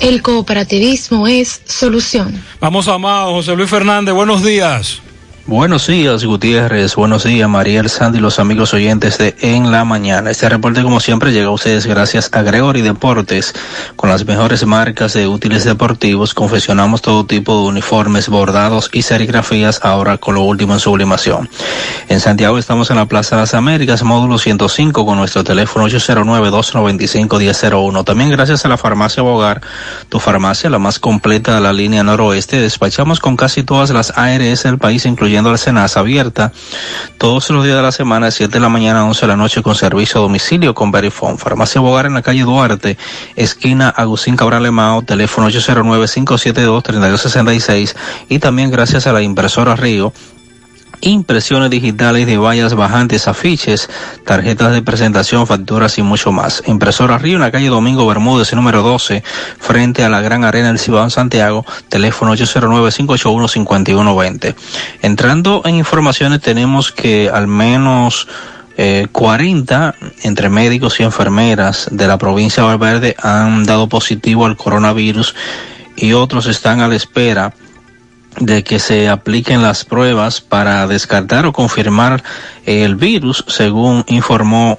[0.00, 2.42] El cooperativismo es solución.
[2.60, 5.02] Vamos a Mao, José Luis Fernández, buenos días.
[5.48, 6.94] Buenos días, Gutiérrez.
[6.94, 10.30] Buenos días, Mariel Sandy los amigos oyentes de En la Mañana.
[10.30, 13.54] Este reporte, como siempre, llega a ustedes gracias a Gregory Deportes.
[13.96, 19.80] Con las mejores marcas de útiles deportivos, confeccionamos todo tipo de uniformes, bordados y serigrafías,
[19.84, 21.48] ahora con lo último en sublimación.
[22.10, 28.04] En Santiago estamos en la Plaza de las Américas, módulo 105, con nuestro teléfono 809-295-1001.
[28.04, 29.62] También gracias a la Farmacia Bogar,
[30.10, 32.60] tu farmacia, la más completa de la línea noroeste.
[32.60, 36.52] Despachamos con casi todas las ARS del país, incluyendo la Senasa abierta
[37.18, 39.36] todos los días de la semana, de 7 de la mañana a 11 de la
[39.36, 41.38] noche, con servicio a domicilio con Verifone.
[41.38, 42.98] Farmacia Bogar en la calle Duarte,
[43.36, 47.94] esquina Agustín Cabral Lemao, teléfono 809-572-3266
[48.28, 50.12] y también gracias a la impresora Río
[51.00, 53.88] impresiones digitales de vallas bajantes, afiches,
[54.24, 56.62] tarjetas de presentación, facturas y mucho más.
[56.66, 59.22] Impresora Río en la calle Domingo Bermúdez, número 12,
[59.58, 64.54] frente a la Gran Arena del Cibao en Santiago, teléfono 809-581-5120.
[65.02, 68.28] Entrando en informaciones, tenemos que al menos
[68.76, 74.56] eh, 40 entre médicos y enfermeras de la provincia de Valverde han dado positivo al
[74.56, 75.34] coronavirus
[75.96, 77.52] y otros están a la espera
[78.40, 82.22] de que se apliquen las pruebas para descartar o confirmar
[82.66, 84.78] el virus, según informó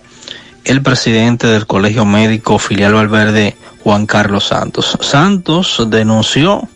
[0.66, 4.98] el presidente del Colegio Médico Filial Valverde, Juan Carlos Santos.
[5.02, 6.68] Santos denunció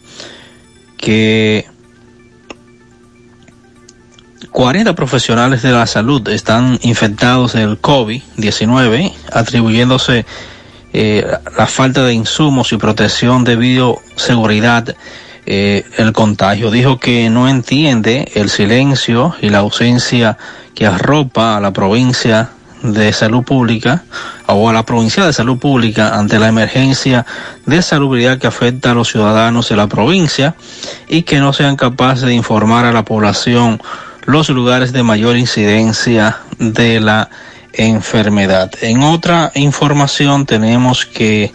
[0.98, 1.66] que
[4.52, 10.26] 40 profesionales de la salud están infectados del COVID-19, atribuyéndose
[10.94, 11.26] eh,
[11.58, 14.96] la falta de insumos y protección de bioseguridad
[15.46, 16.72] eh, el contagio.
[16.72, 20.38] Dijo que no entiende el silencio y la ausencia
[20.74, 22.50] que arropa a la provincia
[22.84, 24.04] de salud pública
[24.48, 27.26] o a la provincia de salud pública ante la emergencia
[27.66, 30.56] de salubridad que afecta a los ciudadanos de la provincia
[31.08, 33.82] y que no sean capaces de informar a la población
[34.26, 37.30] los lugares de mayor incidencia de la
[37.74, 38.72] enfermedad.
[38.82, 41.54] En otra información tenemos que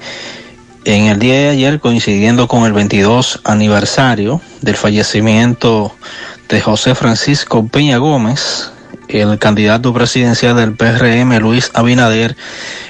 [0.88, 5.94] en el día de ayer, coincidiendo con el 22 aniversario del fallecimiento
[6.48, 8.72] de José Francisco Peña Gómez,
[9.08, 12.38] el candidato presidencial del PRM, Luis Abinader,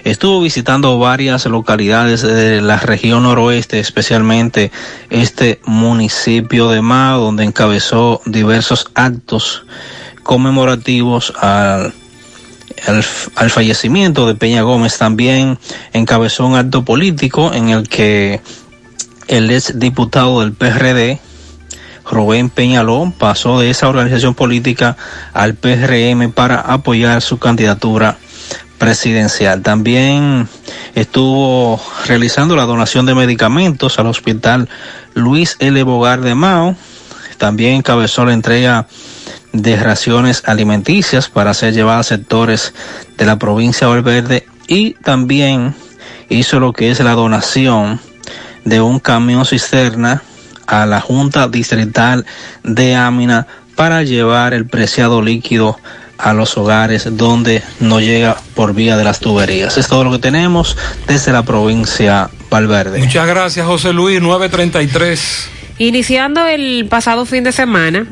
[0.05, 4.71] estuvo visitando varias localidades de la región noroeste, especialmente
[5.11, 9.67] este municipio de Mao, donde encabezó diversos actos
[10.23, 11.93] conmemorativos al
[12.87, 15.59] al, al, fallecimiento de Peña Gómez también
[15.93, 18.41] encabezó un acto político en el que
[19.29, 21.21] el ex diputado del PRD,
[22.11, 24.97] Rubén Peñalón, pasó de esa organización política
[25.35, 28.17] al PRM para apoyar su candidatura
[28.79, 29.63] presidencial.
[29.63, 30.49] También
[30.95, 34.69] estuvo realizando la donación de medicamentos al hospital
[35.15, 35.83] Luis L.
[35.83, 36.77] Bogar de Mao.
[37.37, 38.87] También encabezó la entrega
[39.53, 42.75] de raciones alimenticias para ser llevadas a sectores
[43.17, 45.75] de la provincia de Valverde y también
[46.29, 48.01] hizo lo que es la donación
[48.65, 50.23] de un camión cisterna
[50.67, 52.27] a la Junta Distrital
[52.63, 55.79] de Ámina para llevar el preciado líquido
[56.19, 59.79] a los hogares donde no llega por vía de las tuberías.
[59.79, 62.99] Es todo lo que tenemos desde la provincia Valverde.
[62.99, 65.51] Muchas gracias, José Luis, 933.
[65.79, 68.07] Iniciando el pasado fin de semana,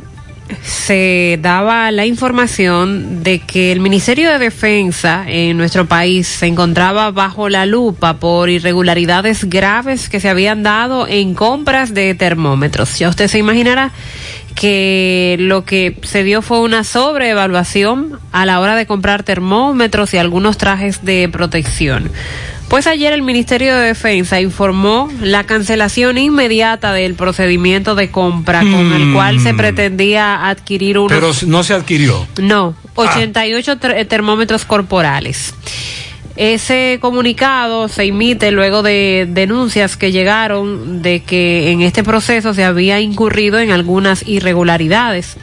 [0.62, 7.10] se daba la información de que el Ministerio de Defensa en nuestro país se encontraba
[7.10, 12.98] bajo la lupa por irregularidades graves que se habían dado en compras de termómetros.
[12.98, 13.92] Ya usted se imaginará
[14.54, 20.18] que lo que se dio fue una sobreevaluación a la hora de comprar termómetros y
[20.18, 22.10] algunos trajes de protección.
[22.68, 28.92] Pues ayer el Ministerio de Defensa informó la cancelación inmediata del procedimiento de compra con
[28.92, 31.12] el cual se pretendía adquirir unos...
[31.12, 32.26] Pero no se adquirió.
[32.40, 35.54] No, 88 ter termómetros corporales.
[36.36, 42.64] Ese comunicado se emite luego de denuncias que llegaron de que en este proceso se
[42.64, 45.36] había incurrido en algunas irregularidades.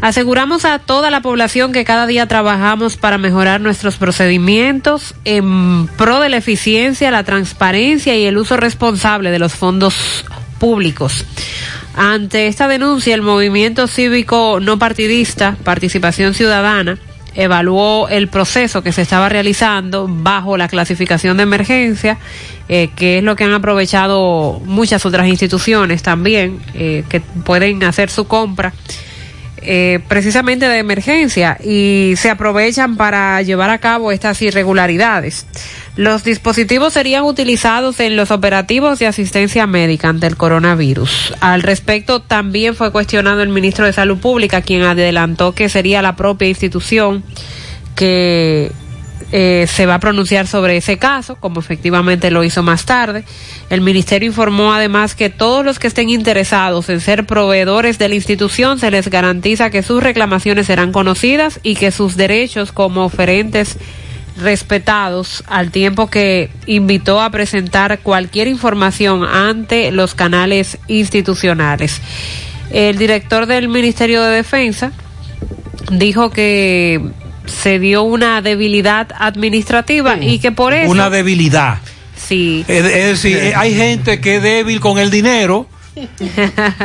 [0.00, 6.20] Aseguramos a toda la población que cada día trabajamos para mejorar nuestros procedimientos en pro
[6.20, 10.24] de la eficiencia, la transparencia y el uso responsable de los fondos
[10.58, 11.26] públicos.
[11.94, 16.98] Ante esta denuncia, el movimiento cívico no partidista, Participación Ciudadana,
[17.34, 22.18] evaluó el proceso que se estaba realizando bajo la clasificación de emergencia,
[22.70, 28.08] eh, que es lo que han aprovechado muchas otras instituciones también, eh, que pueden hacer
[28.08, 28.72] su compra
[29.62, 35.46] eh, precisamente de emergencia y se aprovechan para llevar a cabo estas irregularidades.
[35.96, 41.34] Los dispositivos serían utilizados en los operativos de asistencia médica ante el coronavirus.
[41.40, 46.16] Al respecto, también fue cuestionado el ministro de Salud Pública, quien adelantó que sería la
[46.16, 47.22] propia institución
[47.96, 48.72] que
[49.32, 53.24] eh, se va a pronunciar sobre ese caso, como efectivamente lo hizo más tarde.
[53.68, 58.16] El ministerio informó además que todos los que estén interesados en ser proveedores de la
[58.16, 63.78] institución se les garantiza que sus reclamaciones serán conocidas y que sus derechos como oferentes
[64.36, 72.00] respetados al tiempo que invitó a presentar cualquier información ante los canales institucionales.
[72.72, 74.92] El director del Ministerio de Defensa
[75.90, 77.00] dijo que
[77.50, 80.90] se dio una debilidad administrativa y que por eso...
[80.90, 81.78] Una debilidad.
[82.16, 82.64] Sí.
[82.68, 85.66] Es, es decir, hay gente que es débil con el dinero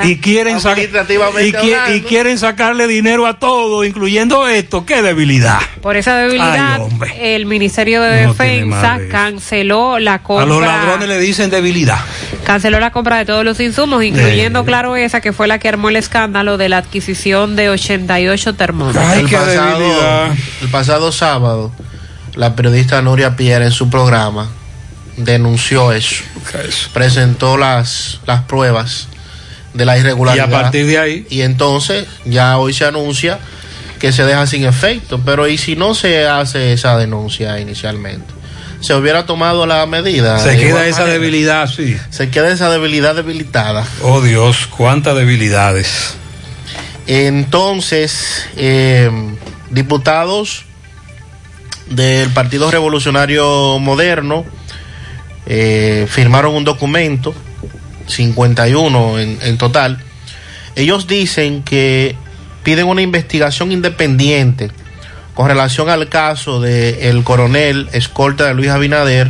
[0.03, 4.85] y quieren, y, qui- y quieren sacarle dinero a todo, incluyendo esto.
[4.85, 5.59] ¡Qué debilidad!
[5.81, 11.07] Por esa debilidad, Ay, el Ministerio de No Defensa canceló la A los compra, ladrones
[11.07, 11.99] le dicen debilidad.
[12.45, 15.89] Canceló la compra de todos los insumos, incluyendo, claro, esa que fue la que armó
[15.89, 19.13] el escándalo de la adquisición de 88 termómetros.
[19.13, 21.71] el, pasado, el pasado sábado,
[22.35, 24.49] la periodista Nuria Pierre en su programa
[25.17, 26.23] denunció eso.
[26.93, 29.07] Presentó las, las pruebas
[29.73, 30.49] de la irregularidad.
[30.49, 31.27] Y a partir de ahí.
[31.29, 33.39] Y entonces ya hoy se anuncia
[33.99, 35.19] que se deja sin efecto.
[35.25, 38.34] Pero ¿y si no se hace esa denuncia inicialmente?
[38.81, 40.39] Se hubiera tomado la medida.
[40.39, 41.19] Se queda esa manera.
[41.19, 41.97] debilidad, sí.
[42.09, 43.85] Se queda esa debilidad debilitada.
[44.01, 46.15] Oh Dios, cuántas debilidades.
[47.07, 49.09] Entonces, eh,
[49.69, 50.65] diputados
[51.89, 54.45] del Partido Revolucionario Moderno
[55.45, 57.33] eh, firmaron un documento,
[58.07, 59.99] 51 en, en total.
[60.75, 62.15] Ellos dicen que
[62.63, 64.71] piden una investigación independiente
[65.35, 69.29] con relación al caso del coronel escolta de Luis Abinader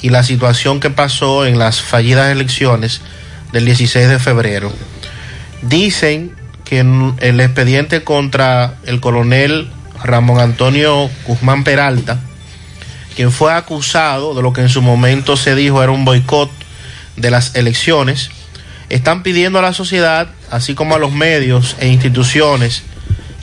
[0.00, 3.02] y la situación que pasó en las fallidas elecciones
[3.52, 4.72] del 16 de febrero.
[5.60, 6.34] Dicen
[6.64, 9.68] que el expediente contra el coronel
[10.02, 12.18] Ramón Antonio Guzmán Peralta,
[13.14, 16.50] quien fue acusado de lo que en su momento se dijo era un boicot
[17.16, 18.30] de las elecciones,
[18.88, 22.82] están pidiendo a la sociedad, así como a los medios e instituciones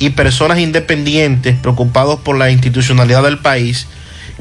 [0.04, 3.88] y personas independientes preocupados por la institucionalidad del país,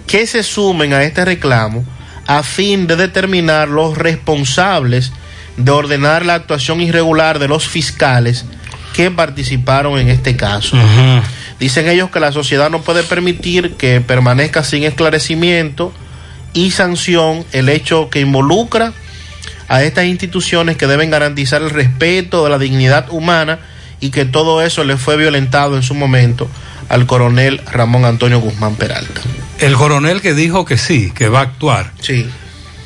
[0.09, 1.85] que se sumen a este reclamo
[2.27, 5.13] a fin de determinar los responsables
[5.57, 8.45] de ordenar la actuación irregular de los fiscales
[8.93, 10.77] que participaron en este caso.
[11.61, 15.93] Dicen ellos que la sociedad no puede permitir que permanezca sin esclarecimiento
[16.55, 18.95] y sanción el hecho que involucra
[19.69, 23.61] a estas instituciones que deben garantizar el respeto de la dignidad humana
[24.03, 26.49] y que todo eso le fue violentado en su momento
[26.89, 29.23] al coronel Ramón Antonio Guzmán Peralta.
[29.61, 31.93] El coronel que dijo que sí, que va a actuar.
[32.01, 32.27] Sí.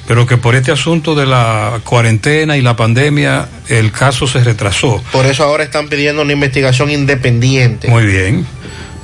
[0.06, 5.02] Pero que por este asunto de la cuarentena y la pandemia, el caso se retrasó.
[5.10, 7.88] Por eso ahora están pidiendo una investigación independiente.
[7.88, 8.46] Muy bien.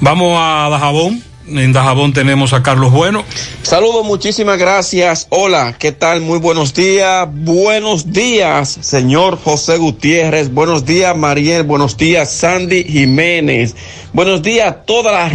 [0.00, 1.22] Vamos a Dajabón.
[1.46, 3.24] En Dajabón tenemos a Carlos Bueno.
[3.62, 5.26] Saludos, muchísimas gracias.
[5.30, 6.20] Hola, ¿qué tal?
[6.20, 7.26] Muy buenos días.
[7.30, 10.54] Buenos días, señor José Gutiérrez.
[10.54, 11.64] Buenos días, Mariel.
[11.64, 13.74] Buenos días, Sandy Jiménez.
[14.12, 15.28] Buenos días, toda la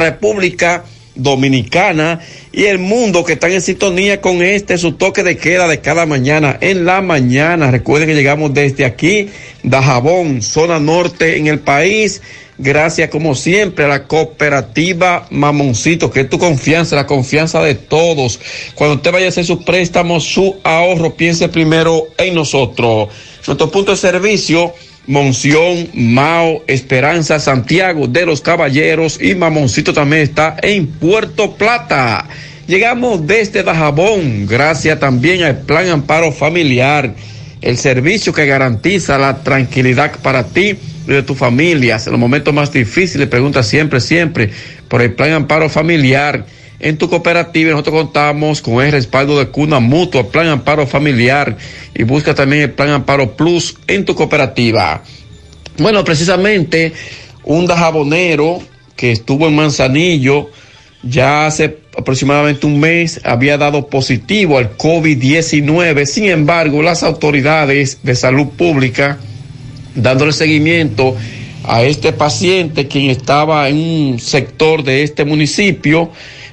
[0.00, 2.20] República Dominicana
[2.52, 6.06] y el mundo que están en sintonía con este su toque de queda de cada
[6.06, 7.70] mañana en la mañana.
[7.70, 9.28] Recuerden que llegamos desde aquí,
[9.62, 12.22] Dajabón, zona norte en el país.
[12.62, 18.38] Gracias como siempre a la cooperativa Mamoncito, que es tu confianza, la confianza de todos.
[18.74, 23.08] Cuando usted vaya a hacer su préstamo, su ahorro, piense primero en nosotros.
[23.46, 24.74] Nuestro punto de servicio,
[25.06, 32.26] Monción, Mao, Esperanza, Santiago de los Caballeros y Mamoncito también está en Puerto Plata.
[32.66, 37.14] Llegamos desde Dajabón, gracias también al Plan Amparo Familiar,
[37.60, 41.98] el servicio que garantiza la tranquilidad para ti y de tu familia.
[42.04, 44.50] En los momentos más difíciles, pregunta siempre, siempre
[44.86, 46.46] por el Plan Amparo Familiar.
[46.80, 51.56] En tu cooperativa nosotros contamos con el respaldo de Cuna Mutua, Plan Amparo Familiar
[51.94, 55.02] y busca también el Plan Amparo Plus en tu cooperativa.
[55.76, 56.94] Bueno, precisamente
[57.44, 58.60] un dajabonero
[58.96, 60.50] que estuvo en Manzanillo
[61.02, 66.04] ya hace aproximadamente un mes había dado positivo al COVID-19.
[66.06, 69.18] Sin embargo, las autoridades de salud pública,
[69.94, 71.16] dándole seguimiento
[71.64, 76.10] a este paciente, quien estaba en un sector de este municipio,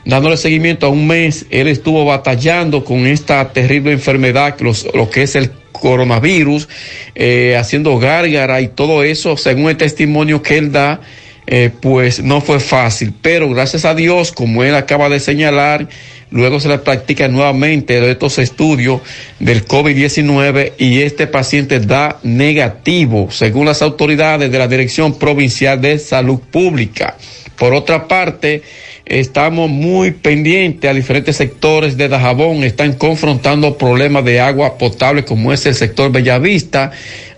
[0.08, 5.24] dándole seguimiento a un mes, él estuvo batallando con esta terrible enfermedad, los- lo que
[5.24, 6.70] es el coronavirus,
[7.14, 11.02] eh, haciendo gárgara y todo eso, según el testimonio que él da,
[11.46, 15.88] eh, pues no fue fácil, pero gracias a Dios, como él acaba de señalar,
[16.32, 19.02] luego se le practica nuevamente estos estudios
[19.40, 26.00] del COVID-19 y este paciente da negativo, según las autoridades de la Dirección Provincial de
[26.00, 27.18] Salud Pública.
[27.58, 28.62] Por otra parte,
[29.08, 35.54] estamos muy pendientes a diferentes sectores de Dajabón, están confrontando problemas de agua potable como
[35.54, 36.92] es el sector Bellavista,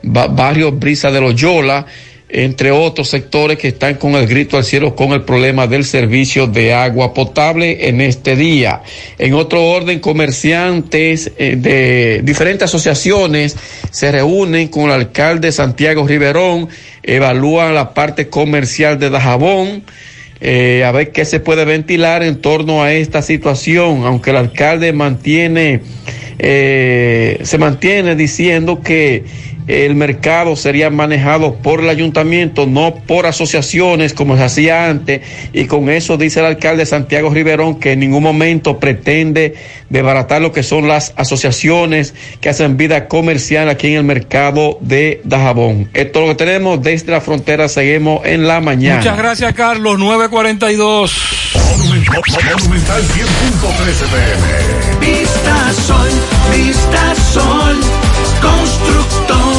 [0.04, 1.86] ba- barrio Brisa de Loyola,
[2.32, 6.46] entre otros sectores que están con el grito al cielo con el problema del servicio
[6.46, 8.82] de agua potable en este día.
[9.18, 13.56] En otro orden, comerciantes eh, de diferentes asociaciones
[13.90, 16.70] se reúnen con el alcalde Santiago Riverón,
[17.02, 19.84] evalúan la parte comercial de Dajabón,
[20.42, 24.94] eh, a ver qué se puede ventilar en torno a esta situación, aunque el alcalde
[24.94, 25.82] mantiene,
[26.38, 29.26] eh, se mantiene diciendo que
[29.70, 35.22] el mercado sería manejado por el ayuntamiento, no por asociaciones como se hacía antes,
[35.54, 39.54] y con eso dice el alcalde Santiago Riverón que en ningún momento pretende
[39.90, 45.22] desbaratar lo que son las asociaciones que hacen vida comercial aquí en el mercado de
[45.24, 45.88] Dajabón.
[45.94, 48.98] Esto es lo que tenemos desde la frontera, seguimos en la mañana.
[48.98, 50.00] Muchas gracias, Carlos.
[50.00, 51.14] 942.
[51.78, 55.12] Monumental 100.13 pm.
[55.12, 56.10] Vista Sol,
[56.56, 57.78] Vista Sol,
[58.42, 59.59] constructora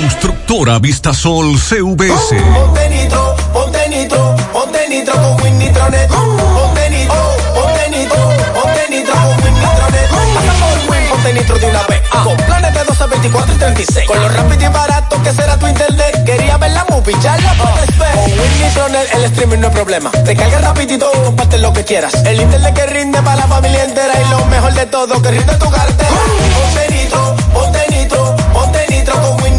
[0.00, 2.36] Constructora Vistasol CVS.
[2.52, 6.08] Ponte nitro, ponte nitro, ponte nitro con Win Nitronet.
[6.08, 8.16] Ponte nitro, ponte nitro,
[8.54, 10.08] ponte nitro con Win Nitronet.
[10.34, 12.02] Pasa por Win, ponte nitro de una vez.
[12.10, 14.06] Con planes de 12, 24 y 36.
[14.06, 16.24] Con lo rápido y barato que será tu internet.
[16.26, 18.14] Quería ver la movie, ya la puedes ver.
[18.14, 20.10] Con Win Nitronet el streaming no es problema.
[20.10, 22.12] Te carga rapidito, comparte lo que quieras.
[22.26, 24.12] El internet que rinde para la familia entera.
[24.20, 26.10] Y lo mejor de todo, que rinde tu cartera.
[26.10, 26.95] Ponte nitro, ponte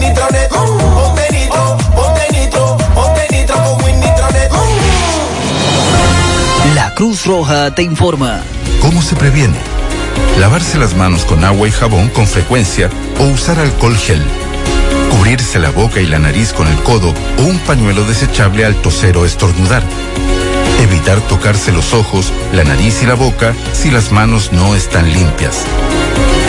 [0.08, 0.50] Nitronet.
[0.50, 4.52] Ponte nitro, ponte nitro, ponte nitro con Win Nitronet.
[6.76, 8.42] La Cruz Roja te informa.
[8.82, 9.58] ¿Cómo se previene?
[10.40, 14.22] Lavarse las manos con agua y jabón con frecuencia o usar alcohol gel.
[15.12, 19.18] Cubrirse la boca y la nariz con el codo o un pañuelo desechable al toser
[19.18, 19.84] o estornudar.
[20.80, 25.64] Evitar tocarse los ojos, la nariz y la boca si las manos no están limpias.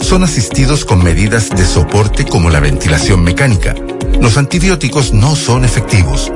[0.00, 3.74] son asistidos con medidas de soporte como la ventilación mecánica.
[4.20, 6.32] Los antibióticos no son efectivos.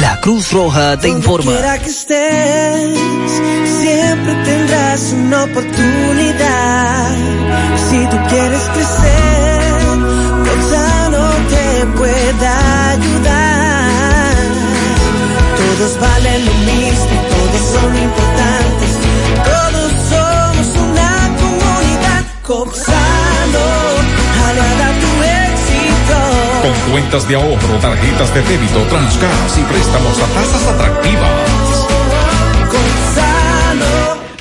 [0.00, 1.52] La Cruz Roja te informa.
[1.52, 2.98] Quiera que estés,
[3.80, 7.16] siempre tendrás una oportunidad.
[7.90, 9.72] Si tú quieres crecer,
[10.46, 14.36] Gonzalo te puede ayudar.
[15.56, 18.51] Todos valen lo mismo, todos son importantes.
[24.48, 25.12] Aliada a tu
[25.52, 26.16] éxito.
[26.62, 31.86] Con cuentas de ahorro, tarjetas de débito, transgas y préstamos a tasas atractivas.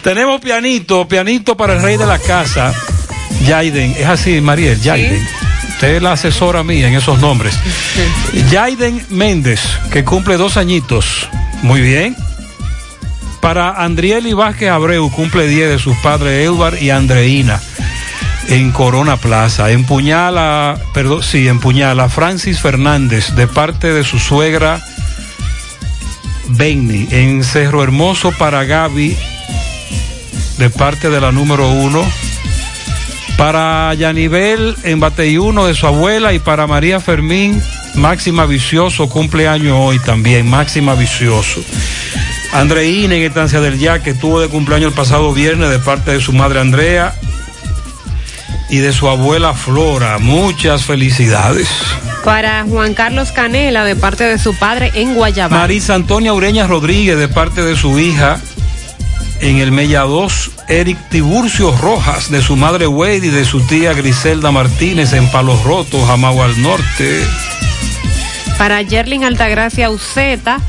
[0.04, 2.74] Tenemos pianito, pianito para el rey de la casa,
[3.46, 3.96] Jaiden.
[3.98, 5.28] Es así, Mariel, Jaiden.
[5.70, 7.54] Usted es la asesora mía en esos nombres.
[8.50, 11.30] Jaiden Méndez, que cumple dos añitos.
[11.62, 12.16] Muy bien.
[13.42, 17.60] Para Andrieli Vázquez Abreu, cumple 10 de sus padres Edward y Andreina
[18.48, 19.72] en Corona Plaza.
[19.72, 24.82] Empuñala, perdón, sí, empuñala Francis Fernández de parte de su suegra
[26.50, 27.08] Benny.
[27.12, 29.16] En Cerro Hermoso para Gaby,
[30.58, 32.04] de parte de la número uno.
[33.38, 37.62] Para Yanivel en Bateyuno de su abuela y para María Fermín,
[37.96, 41.64] Máxima Vicioso, cumpleaños hoy también, Máxima Vicioso.
[42.54, 46.22] Andreina en Estancia del Ya, que tuvo de cumpleaños el pasado viernes de parte de
[46.22, 47.16] su madre Andrea
[48.72, 50.18] y de su abuela Flora.
[50.18, 51.68] Muchas felicidades.
[52.24, 55.60] Para Juan Carlos Canela, de parte de su padre en Guayabal.
[55.60, 58.40] Marisa Antonia Ureña Rodríguez, de parte de su hija
[59.42, 60.52] en el Mella 2.
[60.70, 65.62] Eric Tiburcio Rojas, de su madre Wade y de su tía Griselda Martínez en Palos
[65.64, 67.26] Rotos, Jamagua al Norte.
[68.58, 70.60] Para Yerlin Altagracia Uceta,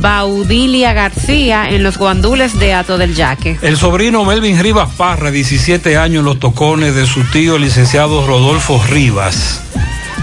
[0.00, 3.58] Baudilia García en los guandules de Ato del Yaque.
[3.62, 8.26] El sobrino Melvin Rivas Parra, 17 años en los tocones de su tío el licenciado
[8.26, 9.62] Rodolfo Rivas.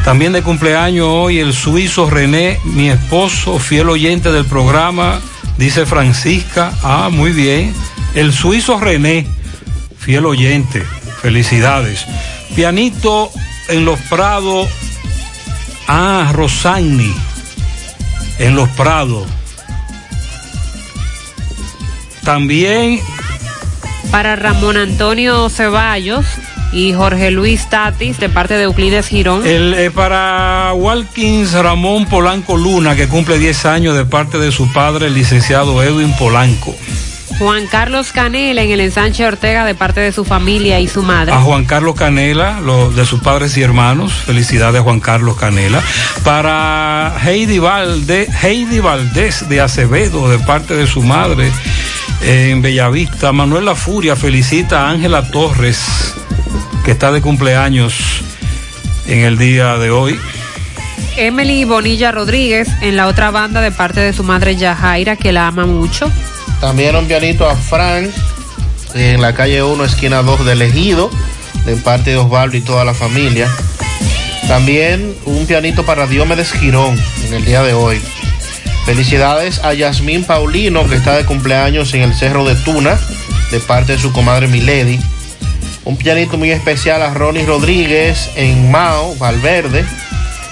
[0.04, 5.20] También de cumpleaños hoy el suizo René, mi esposo, fiel oyente del programa,
[5.58, 6.72] dice Francisca.
[6.82, 7.74] Ah, muy bien.
[8.16, 9.28] El suizo René,
[9.98, 10.84] fiel oyente.
[11.22, 12.06] Felicidades.
[12.56, 13.30] Pianito
[13.68, 14.70] en los Prados.
[15.88, 17.14] Ah, Rosani.
[18.40, 19.28] En los Prados.
[22.28, 23.00] También
[24.12, 26.26] Para Ramón Antonio Ceballos
[26.74, 29.48] y Jorge Luis Tatis, de parte de Euclides Girón.
[29.48, 34.70] el, eh, para Walkins Ramón Polanco Luna, que cumple 10 años de parte de su
[34.74, 36.76] padre, el licenciado Edwin Polanco.
[37.40, 41.32] Juan Carlos Canela en el ensanche Ortega, de parte de su familia y su madre.
[41.32, 44.12] A Juan Carlos Canela, lo- de sus padres y hermanos.
[44.12, 45.82] Felicidades a Juan Carlos Canela.
[46.26, 51.50] Para Heidi, Valde, Heidi Valdés de Acevedo, de parte de su madre
[52.22, 53.32] en Bellavista.
[53.32, 55.80] Manuel La Furia felicita a Ángela Torres,
[56.84, 58.22] que está de cumpleaños
[59.08, 60.20] en el día de hoy.
[61.18, 65.48] Emily Bonilla Rodríguez en la otra banda, de parte de su madre Yajaira, que la
[65.48, 66.12] ama mucho.
[66.62, 68.10] También un pianito a Frank
[68.94, 71.10] en la calle 1, esquina 2 del Ejido,
[71.66, 73.50] de parte de Osvaldo y toda la familia.
[74.48, 78.00] También un pianito para Diomedes Girón en el día de hoy.
[78.88, 82.98] Felicidades a Yasmín Paulino, que está de cumpleaños en el Cerro de Tuna,
[83.52, 84.98] de parte de su comadre Milady.
[85.84, 89.84] Un pianito muy especial a Ronnie Rodríguez en Mao, Valverde.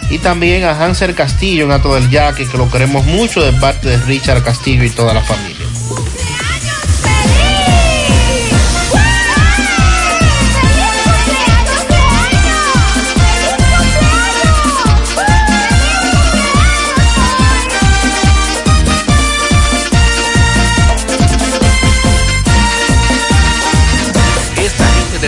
[0.10, 3.88] Y también a Hanser Castillo en Ato del Yaque, que lo queremos mucho de parte
[3.88, 5.55] de Richard Castillo y toda la familia.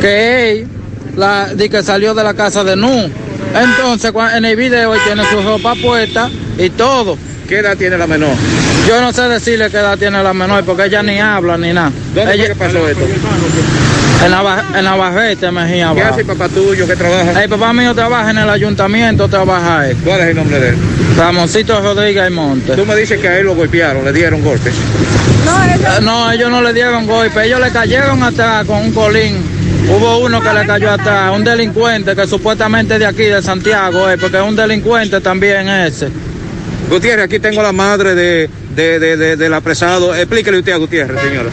[0.00, 0.68] que él
[1.16, 3.10] la, de que salió de la casa de Nu.
[3.54, 7.16] Entonces, en el video él tiene su ropa puesta y todo.
[7.48, 8.36] ¿Qué edad tiene la menor?
[8.86, 11.92] Yo no sé decirle qué edad tiene la menor, porque ella ni habla ni nada.
[12.14, 13.04] ¿Dónde fue Ella- que pasó esto?
[14.24, 15.92] En, Nava- en Navajete, Mejía.
[15.94, 16.86] ¿Qué hace el papá tuyo?
[16.86, 17.42] ¿Qué trabaja?
[17.42, 19.96] El papá mío trabaja en el ayuntamiento, trabaja él.
[20.04, 20.76] ¿Cuál es el nombre de él?
[21.16, 22.74] Ramoncito Rodríguez y Monte.
[22.74, 24.74] Tú me dices que a él lo golpearon, le dieron golpes.
[24.74, 29.36] Eh, No, ellos no le dieron golpe, ellos le cayeron atrás con un colín.
[29.88, 34.10] Hubo uno que le cayó atrás, un delincuente que supuestamente es de aquí, de Santiago,
[34.10, 36.08] eh, porque es un delincuente también ese.
[36.90, 38.50] Gutiérrez, aquí tengo la madre de,
[38.80, 40.14] de, de- de- del apresado.
[40.14, 41.50] Explíquele usted a Gutiérrez, señora.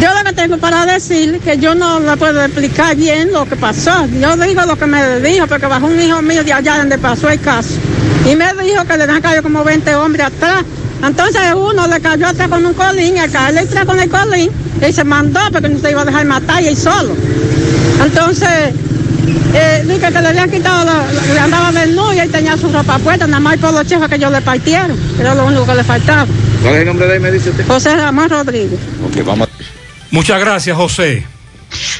[0.00, 3.56] Yo lo que tengo para decir que yo no le puedo explicar bien lo que
[3.56, 4.06] pasó.
[4.20, 7.28] Yo digo lo que me dijo, porque bajó un hijo mío de allá donde pasó
[7.28, 7.70] el caso.
[8.30, 10.62] Y me dijo que le han caído como 20 hombres atrás.
[11.04, 14.50] Entonces uno le cayó atrás con un colín, el caerle atrás con el colín,
[14.86, 17.14] y se mandó porque no se iba a dejar matar y él solo.
[18.04, 18.48] Entonces,
[19.54, 21.04] eh, dije que le habían quitado, la-
[21.34, 24.16] le andaba desnudo y él tenía su ropa puesta, nada más por los chefos que
[24.16, 24.96] ellos le partieron.
[25.18, 26.26] Era lo único que le faltaba.
[26.62, 27.66] ¿Cuál es el nombre de él, me dice usted?
[27.66, 28.78] José Ramón Rodríguez.
[29.06, 29.48] Ok, vamos.
[30.10, 31.24] Muchas gracias, José.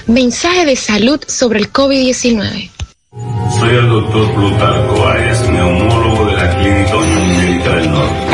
[0.07, 2.71] Mensaje de salud sobre el COVID-19.
[3.59, 7.50] Soy el doctor Plutarco Arias, neumólogo de la Clínica Norte.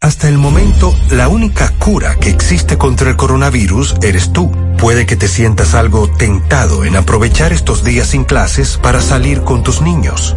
[0.00, 4.52] Hasta el momento, la única cura que existe contra el coronavirus eres tú.
[4.78, 9.62] Puede que te sientas algo tentado en aprovechar estos días sin clases para salir con
[9.62, 10.36] tus niños,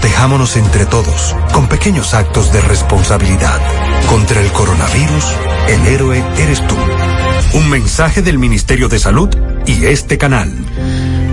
[0.01, 3.59] Protejámonos entre todos, con pequeños actos de responsabilidad.
[4.09, 5.25] Contra el coronavirus,
[5.69, 6.75] el héroe eres tú.
[7.53, 9.29] Un mensaje del Ministerio de Salud
[9.67, 10.51] y este canal.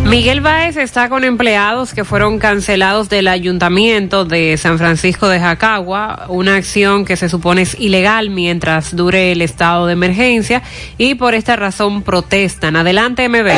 [0.05, 6.27] Miguel Báez está con empleados que fueron cancelados del ayuntamiento de San Francisco de Jacagua,
[6.29, 10.63] una acción que se supone es ilegal mientras dure el estado de emergencia
[10.99, 12.77] y por esta razón protestan.
[12.77, 13.49] Adelante, MB.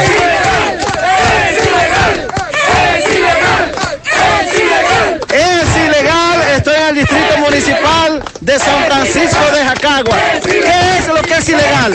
[5.33, 10.17] Es ilegal, estoy en el distrito municipal de San Francisco de Jacagua.
[10.43, 11.95] ¿Qué es lo que es ilegal?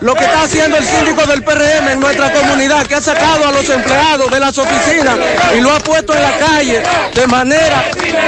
[0.00, 3.52] Lo que está haciendo el síndico del PRM en nuestra comunidad, que ha sacado a
[3.52, 5.16] los empleados de las oficinas
[5.56, 6.82] y lo ha puesto en la calle
[7.14, 7.84] de manera,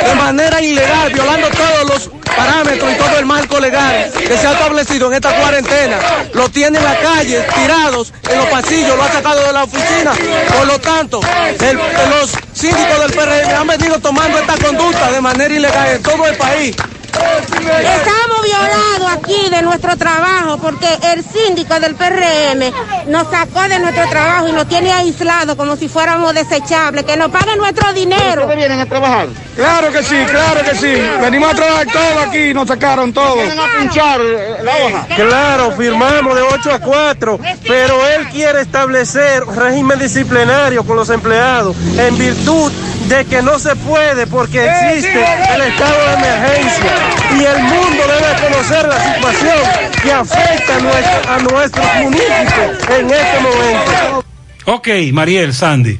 [0.06, 4.52] de manera ilegal, violando todos los parámetros y todo el marco legal que se ha
[4.52, 5.96] establecido en esta cuarentena.
[6.32, 10.12] Lo tiene en la calle, tirados en los pasillos, lo ha sacado de la oficina.
[10.56, 11.20] Por lo tanto,
[11.60, 16.26] el- los síndicos del PRM han venido tomando esta conducta de manera ilegal en todo
[16.26, 16.76] el país.
[17.16, 22.72] Estamos violados aquí de nuestro trabajo porque el síndico del PRM
[23.08, 27.30] nos sacó de nuestro trabajo y nos tiene aislados como si fuéramos desechables, que nos
[27.30, 28.42] paguen nuestro dinero.
[28.42, 29.28] ¿Ustedes vienen a trabajar?
[29.56, 30.94] Claro que sí, claro que sí.
[31.20, 33.36] Venimos a trabajar todo aquí, nos sacaron todo.
[33.36, 35.06] Vienen a pinchar la hoja.
[35.16, 41.74] Claro, firmamos de 8 a 4, pero él quiere establecer régimen disciplinario con los empleados
[41.98, 42.70] en virtud
[43.08, 46.92] de que no se puede porque existe el estado de emergencia
[47.38, 49.58] y el mundo debe conocer la situación
[50.02, 54.24] que afecta a, nuestro- a nuestros municipios en este momento.
[54.66, 55.98] Ok, Mariel, Sandy.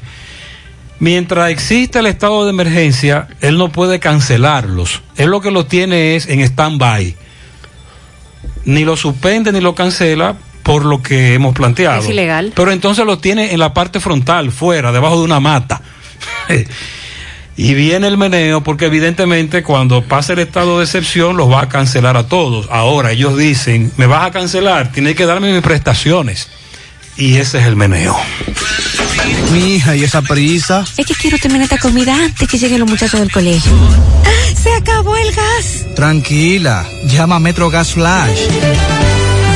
[0.99, 5.01] Mientras existe el estado de emergencia, él no puede cancelarlos.
[5.15, 7.15] Él lo que lo tiene es en stand-by.
[8.65, 12.01] Ni lo suspende ni lo cancela por lo que hemos planteado.
[12.01, 12.51] Es ilegal.
[12.55, 15.81] Pero entonces lo tiene en la parte frontal, fuera, debajo de una mata.
[17.57, 21.69] y viene el meneo porque evidentemente cuando pase el estado de excepción los va a
[21.69, 22.67] cancelar a todos.
[22.71, 26.49] Ahora ellos dicen, me vas a cancelar, tienes que darme mis prestaciones.
[27.17, 28.15] y ese es el meneo.
[29.51, 30.85] Mi hija, ¿y esa prisa?
[30.97, 33.71] Es que quiero terminar esta comida antes que lleguen los muchachos del colegio.
[34.61, 35.85] ¡Se acabó el gas!
[35.95, 38.39] Tranquila, llama a Metro Gas Flash.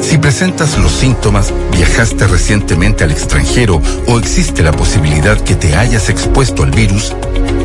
[0.00, 6.08] Si presentas los síntomas, viajaste recientemente al extranjero o existe la posibilidad que te hayas
[6.08, 7.14] expuesto al virus,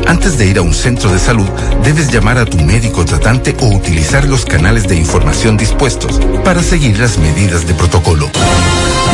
[0.06, 1.48] antes de ir a un centro de salud,
[1.84, 6.98] debes llamar a tu médico tratante o utilizar los canales de información dispuestos para seguir
[6.98, 8.30] las medidas de protocolo.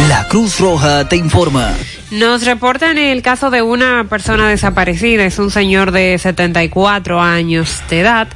[0.08, 1.74] La Cruz Roja te informa.
[2.10, 8.00] Nos reportan el caso de una persona desaparecida, es un señor de 74 años de
[8.00, 8.28] edad.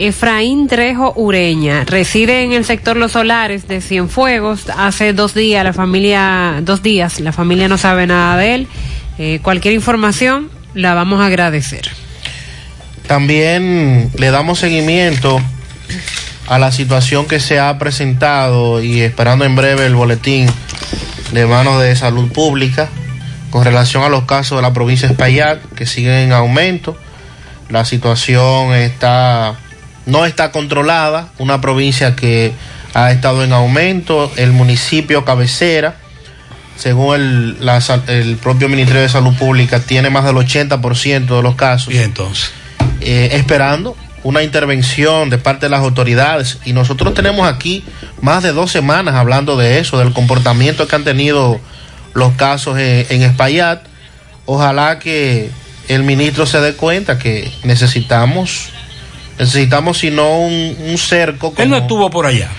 [0.00, 4.70] Efraín Trejo Ureña reside en el sector Los Solares de Cienfuegos.
[4.74, 8.68] Hace dos días la familia, dos días la familia no sabe nada de él.
[9.18, 11.90] Eh, cualquier información la vamos a agradecer.
[13.06, 15.38] También le damos seguimiento
[16.46, 20.46] a la situación que se ha presentado y esperando en breve el boletín
[21.32, 22.88] de manos de salud pública
[23.50, 26.96] con relación a los casos de la provincia de Espaillat que siguen en aumento.
[27.68, 29.58] La situación está
[30.06, 32.52] no está controlada, una provincia que
[32.94, 35.96] ha estado en aumento, el municipio cabecera,
[36.76, 41.54] según el, la, el propio Ministerio de Salud Pública, tiene más del 80% de los
[41.54, 41.92] casos.
[41.92, 42.52] Y entonces.
[43.00, 46.58] Eh, esperando una intervención de parte de las autoridades.
[46.64, 47.84] Y nosotros tenemos aquí
[48.20, 51.60] más de dos semanas hablando de eso, del comportamiento que han tenido
[52.12, 53.82] los casos en, en Espaillat.
[54.46, 55.50] Ojalá que
[55.88, 58.70] el ministro se dé cuenta que necesitamos
[59.40, 61.54] Necesitamos, si no, un, un cerco.
[61.56, 62.50] Él no estuvo por allá.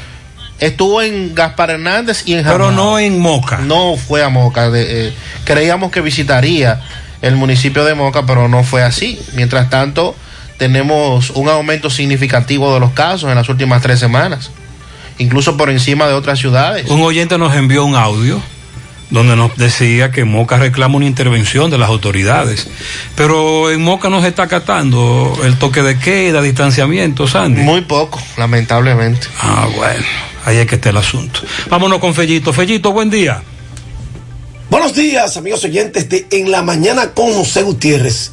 [0.59, 2.71] Estuvo en Gaspar Hernández y en Pero Jamao.
[2.71, 3.59] no en Moca.
[3.59, 4.71] No fue a Moca.
[4.71, 6.81] De, eh, creíamos que visitaría
[7.21, 9.19] el municipio de Moca, pero no fue así.
[9.33, 10.15] Mientras tanto,
[10.57, 14.49] tenemos un aumento significativo de los casos en las últimas tres semanas,
[15.19, 16.89] incluso por encima de otras ciudades.
[16.89, 18.41] Un oyente nos envió un audio
[19.11, 22.67] donde nos decía que Moca reclama una intervención de las autoridades.
[23.15, 27.61] Pero en Moca no se está acatando el toque de queda, distanciamiento, Sandy.
[27.61, 29.27] Muy poco, lamentablemente.
[29.39, 30.05] Ah, bueno,
[30.45, 31.41] ahí es que está el asunto.
[31.69, 32.53] Vámonos con Fellito.
[32.53, 33.43] Fellito, buen día.
[34.69, 38.31] Buenos días, amigos oyentes de En la Mañana con José Gutiérrez.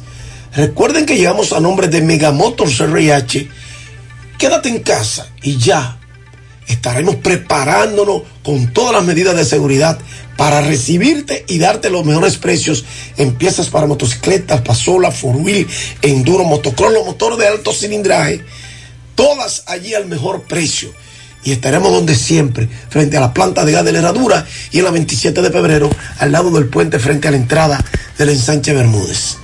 [0.55, 3.49] Recuerden que llegamos a nombre de Megamotors RH.
[4.37, 5.98] Quédate en casa y ya
[6.69, 9.97] estaremos preparándonos con todas las medidas de seguridad
[10.37, 12.85] para recibirte y darte los mejores precios
[13.17, 15.35] en piezas para motocicletas, pasola, four
[16.01, 18.45] enduro, motocross, los motores de alto cilindraje,
[19.15, 20.93] todas allí al mejor precio.
[21.43, 24.83] Y estaremos donde siempre, frente a la planta de gas de la herradura y en
[24.85, 25.89] la 27 de febrero,
[26.19, 27.83] al lado del puente frente a la entrada
[28.17, 29.37] del ensanche Bermúdez.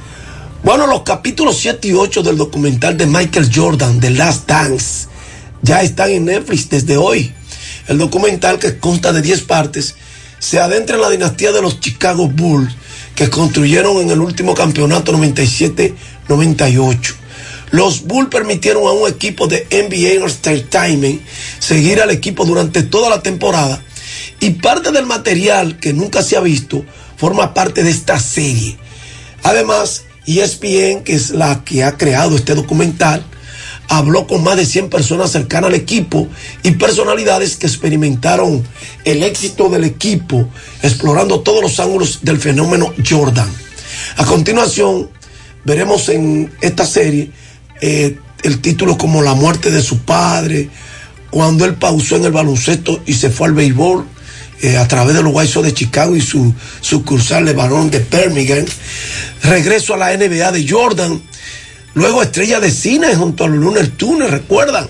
[0.63, 5.07] Bueno, los capítulos 7 y 8 del documental de Michael Jordan, The Last Dance,
[5.65, 7.33] ya están en Netflix desde hoy.
[7.87, 9.95] El documental, que consta de 10 partes,
[10.39, 12.75] se adentra en la dinastía de los Chicago Bulls
[13.15, 17.15] que construyeron en el último campeonato 97-98.
[17.71, 21.21] Los Bulls permitieron a un equipo de NBA Entertainment
[21.59, 23.81] seguir al equipo durante toda la temporada
[24.39, 26.85] y parte del material que nunca se ha visto
[27.17, 28.77] forma parte de esta serie.
[29.43, 33.25] Además, ESPN, que es la que ha creado este documental,
[33.87, 36.27] habló con más de 100 personas cercanas al equipo
[36.63, 38.63] y personalidades que experimentaron
[39.03, 40.47] el éxito del equipo
[40.81, 43.49] explorando todos los ángulos del fenómeno Jordan.
[44.17, 45.09] A continuación,
[45.63, 47.31] veremos en esta serie
[47.81, 50.69] eh, el título como La muerte de su padre,
[51.29, 54.05] cuando él pausó en el baloncesto y se fue al béisbol.
[54.61, 57.99] Eh, a través de los White Sox de Chicago y su sucursal de Barón de
[57.99, 58.65] Birmingham.
[59.43, 61.21] Regreso a la NBA de Jordan,
[61.95, 64.89] Luego estrella de cine junto a Lunar Tunes, ¿recuerdan?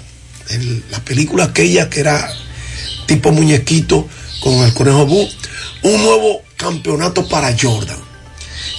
[0.89, 2.33] La película aquella que era
[3.05, 4.07] tipo muñequito
[4.41, 5.27] con el conejo Bu.
[5.83, 7.99] Un nuevo campeonato para Jordan.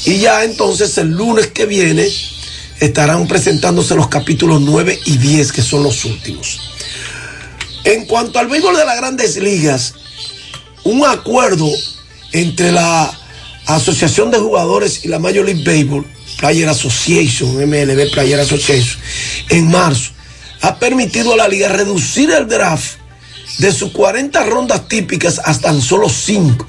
[0.05, 2.09] Y ya entonces el lunes que viene
[2.81, 6.61] estarán presentándose los capítulos 9 y 10, que son los últimos.
[7.85, 9.95] En cuanto al béisbol de las grandes ligas,
[10.83, 11.71] un acuerdo
[12.33, 13.09] entre la
[13.67, 19.01] Asociación de Jugadores y la Major League Baseball Player Association, MLB Player Association,
[19.49, 20.11] en marzo,
[20.63, 22.97] ha permitido a la liga reducir el draft
[23.59, 26.67] de sus 40 rondas típicas hasta tan solo 5.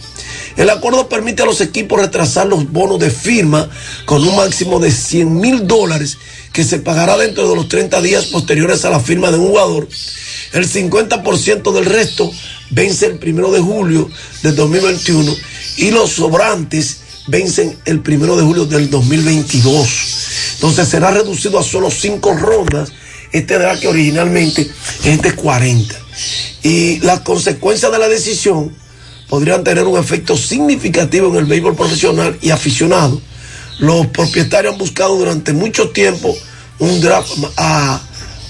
[0.57, 3.69] El acuerdo permite a los equipos retrasar los bonos de firma
[4.05, 6.17] con un máximo de 100 mil dólares
[6.51, 9.87] que se pagará dentro de los 30 días posteriores a la firma de un jugador.
[10.53, 12.31] El 50% del resto
[12.71, 14.09] vence el primero de julio
[14.41, 15.35] del 2021
[15.77, 20.53] y los sobrantes vencen el primero de julio del 2022.
[20.55, 22.91] Entonces será reducido a solo cinco rondas.
[23.31, 24.69] Este era que originalmente
[25.03, 25.95] es de 40.
[26.63, 28.73] Y las consecuencias de la decisión
[29.29, 33.21] podrían tener un efecto significativo en el béisbol profesional y aficionado.
[33.79, 36.35] Los propietarios han buscado durante mucho tiempo
[36.79, 38.01] un draft a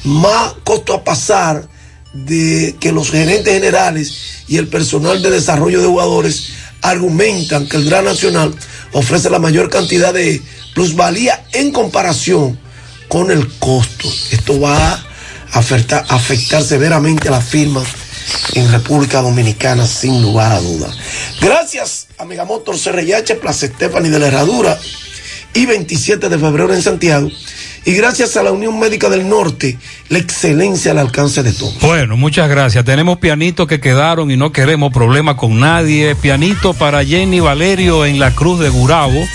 [0.03, 1.67] más costo a pasar
[2.14, 6.49] de que los gerentes generales y el personal de desarrollo de jugadores
[6.81, 8.53] argumentan que el Gran Nacional
[8.93, 10.41] ofrece la mayor cantidad de
[10.73, 12.59] plusvalía en comparación
[13.07, 14.09] con el costo.
[14.31, 15.06] Esto va a
[15.53, 17.83] afectar, severamente a la firma
[18.53, 20.95] en República Dominicana, sin lugar a dudas.
[21.41, 24.77] Gracias a Megamotor CRH, Plaza Estefani de la Herradura
[25.53, 27.30] y 27 de febrero en Santiago.
[27.88, 29.77] Y gracias a la Unión Médica del Norte,
[30.09, 31.80] la excelencia al alcance de todos.
[31.80, 32.83] Bueno, muchas gracias.
[32.83, 36.14] Tenemos pianitos que quedaron y no queremos problema con nadie.
[36.16, 39.25] Pianito para Jenny Valerio en la Cruz de Gurabo.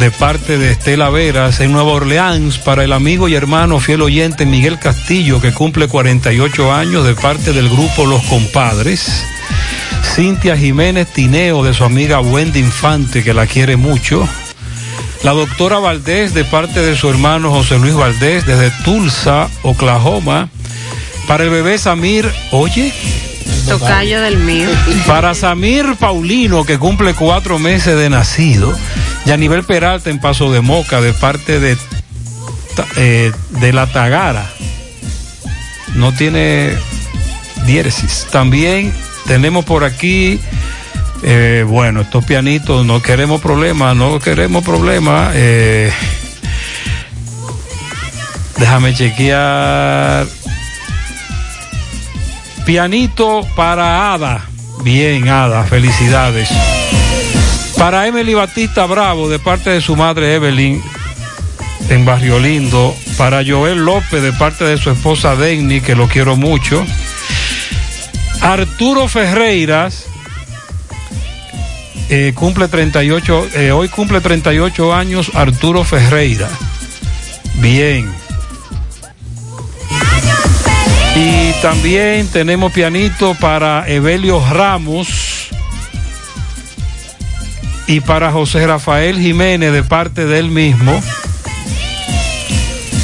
[0.00, 4.44] De parte de Estela Veras en Nueva Orleans, para el amigo y hermano fiel oyente
[4.44, 9.24] Miguel Castillo, que cumple 48 años, de parte del grupo Los Compadres.
[10.16, 14.28] Cintia Jiménez Tineo, de su amiga Wendy Infante, que la quiere mucho.
[15.22, 20.48] La doctora Valdés, de parte de su hermano José Luis Valdés, desde Tulsa, Oklahoma.
[21.28, 22.92] Para el bebé Samir, oye.
[23.68, 24.68] Tocayo del mío.
[25.06, 28.74] Para Samir Paulino, que cumple cuatro meses de nacido.
[29.26, 31.76] Yanivel Peralta en Paso de Moca, de parte de,
[32.96, 34.50] eh, de la Tagara.
[35.94, 36.74] No tiene
[37.66, 38.26] diéresis.
[38.30, 38.92] También
[39.26, 40.40] tenemos por aquí.
[41.22, 45.32] Eh, bueno, estos pianitos, no queremos problemas, no queremos problemas.
[45.34, 45.92] Eh,
[48.58, 50.26] déjame chequear.
[52.64, 54.46] Pianito para Ada.
[54.82, 56.48] Bien, Ada, felicidades.
[57.76, 60.82] Para Emily Batista Bravo, de parte de su madre Evelyn,
[61.88, 62.94] en Barrio Lindo.
[63.18, 66.84] Para Joel López, de parte de su esposa Denny, que lo quiero mucho.
[68.40, 70.09] Arturo Ferreiras
[72.10, 76.48] eh, cumple 38, eh, hoy cumple 38 años Arturo Ferreira.
[77.54, 78.12] Bien.
[81.14, 85.48] Y también tenemos pianito para Evelio Ramos
[87.86, 91.00] y para José Rafael Jiménez de parte de él mismo.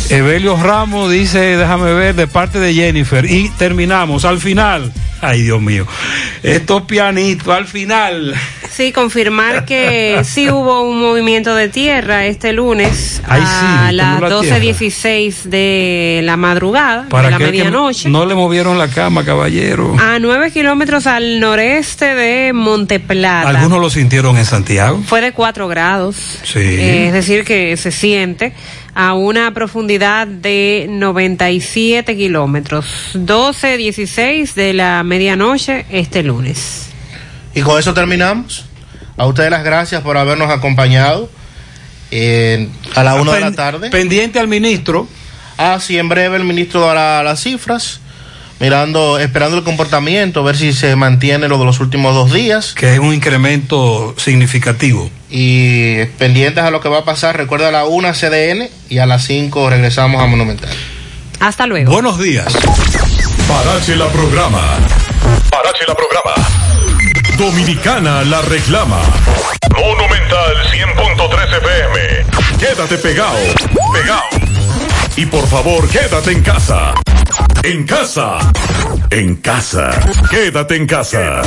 [0.09, 3.25] Evelio Ramos dice, déjame ver, de parte de Jennifer.
[3.31, 4.93] Y terminamos al final.
[5.21, 5.87] Ay, Dios mío.
[6.43, 8.35] Estos pianitos al final.
[8.77, 14.21] Sí, confirmar que sí hubo un movimiento de tierra este lunes Ay, sí, a las
[14.21, 14.59] tembló la tierra.
[14.61, 18.11] 12.16 de la madrugada, de la medianoche.
[18.11, 19.97] No le movieron la cama, caballero.
[19.99, 23.49] A nueve kilómetros al noreste de Monteplata.
[23.49, 25.03] Algunos lo sintieron en Santiago.
[25.07, 26.41] Fue de 4 grados.
[26.43, 26.59] Sí.
[26.59, 28.53] Eh, es decir, que se siente
[28.95, 32.85] a una profundidad de 97 kilómetros.
[33.15, 36.91] 12, 16 de la medianoche este lunes.
[37.55, 38.66] Y con eso terminamos.
[39.17, 41.31] A ustedes las gracias por habernos acompañado
[42.11, 43.91] eh, a la una de la tarde.
[43.91, 45.09] Pendiente al ministro.
[45.59, 48.01] Ah, sí, en breve el ministro dará las cifras,
[48.61, 52.75] mirando, esperando el comportamiento, ver si se mantiene lo de los últimos dos días.
[52.75, 55.11] Que es un incremento significativo.
[55.31, 59.07] Y pendientes a lo que va a pasar, recuerda a la una CDN y a
[59.07, 60.71] las 5 regresamos a Monumental.
[61.41, 61.91] Hasta luego.
[61.91, 62.53] Buenos días.
[63.49, 64.61] Parache la programa.
[65.51, 66.86] Parache la programa.
[67.37, 68.99] Dominicana la reclama.
[69.77, 72.27] Monumental 100.13 FM.
[72.59, 73.37] Quédate pegado.
[73.93, 74.23] Pegado.
[75.17, 76.95] Y por favor, quédate en casa.
[77.63, 78.39] En casa.
[79.11, 79.91] En casa.
[80.31, 81.43] Quédate en casa.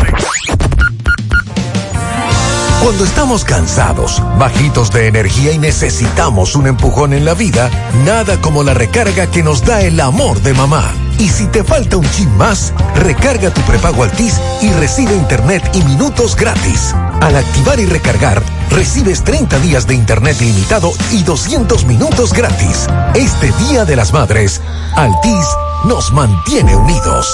[2.82, 7.70] Cuando estamos cansados, bajitos de energía y necesitamos un empujón en la vida,
[8.06, 10.94] nada como la recarga que nos da el amor de mamá.
[11.20, 15.84] Y si te falta un chin más, recarga tu prepago Altis y recibe internet y
[15.84, 16.96] minutos gratis.
[17.20, 18.42] Al activar y recargar,
[18.72, 22.88] recibes 30 días de internet ilimitado y 200 minutos gratis.
[23.14, 24.62] Este Día de las Madres,
[24.96, 25.46] Altis
[25.84, 27.28] nos mantiene unidos.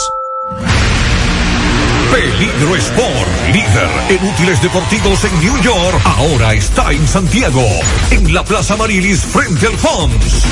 [2.12, 7.66] Peligro Sport, líder en útiles deportivos en New York, ahora está en Santiago,
[8.12, 10.44] en la Plaza Marilis frente al FOMS.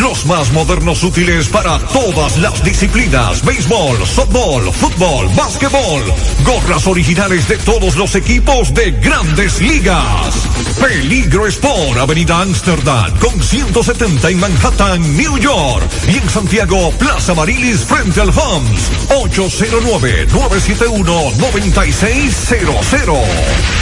[0.00, 6.02] Los más modernos útiles para todas las disciplinas, béisbol, softball, fútbol, básquetbol,
[6.44, 10.48] gorras originales de todos los equipos de grandes ligas.
[10.80, 17.80] Peligro Sport, Avenida Amsterdam, con 170 en Manhattan, New York, y en Santiago, Plaza Marilis
[17.80, 23.20] frente al FOMS, 809 971 201-9600.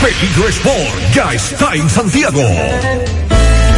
[0.02, 2.42] Peligro Sport ya está en Santiago.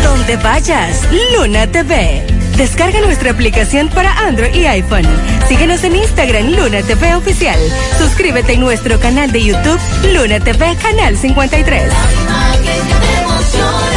[0.02, 2.24] Donde vayas, Luna TV.
[2.56, 5.06] Descarga nuestra aplicación para Android y iPhone.
[5.48, 7.58] Síguenos en Instagram, Luna TV Oficial.
[7.98, 9.80] Suscríbete en nuestro canal de YouTube,
[10.12, 11.88] Luna TV Canal 53.
[11.88, 13.89] La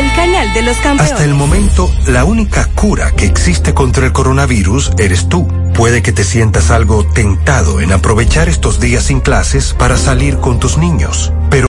[0.00, 1.12] el canal de los campeones.
[1.12, 5.46] Hasta el momento, la única cura que existe contra el coronavirus eres tú.
[5.74, 10.58] Puede que te sientas algo tentado en aprovechar estos días sin clases para salir con
[10.58, 11.58] tus niños, pero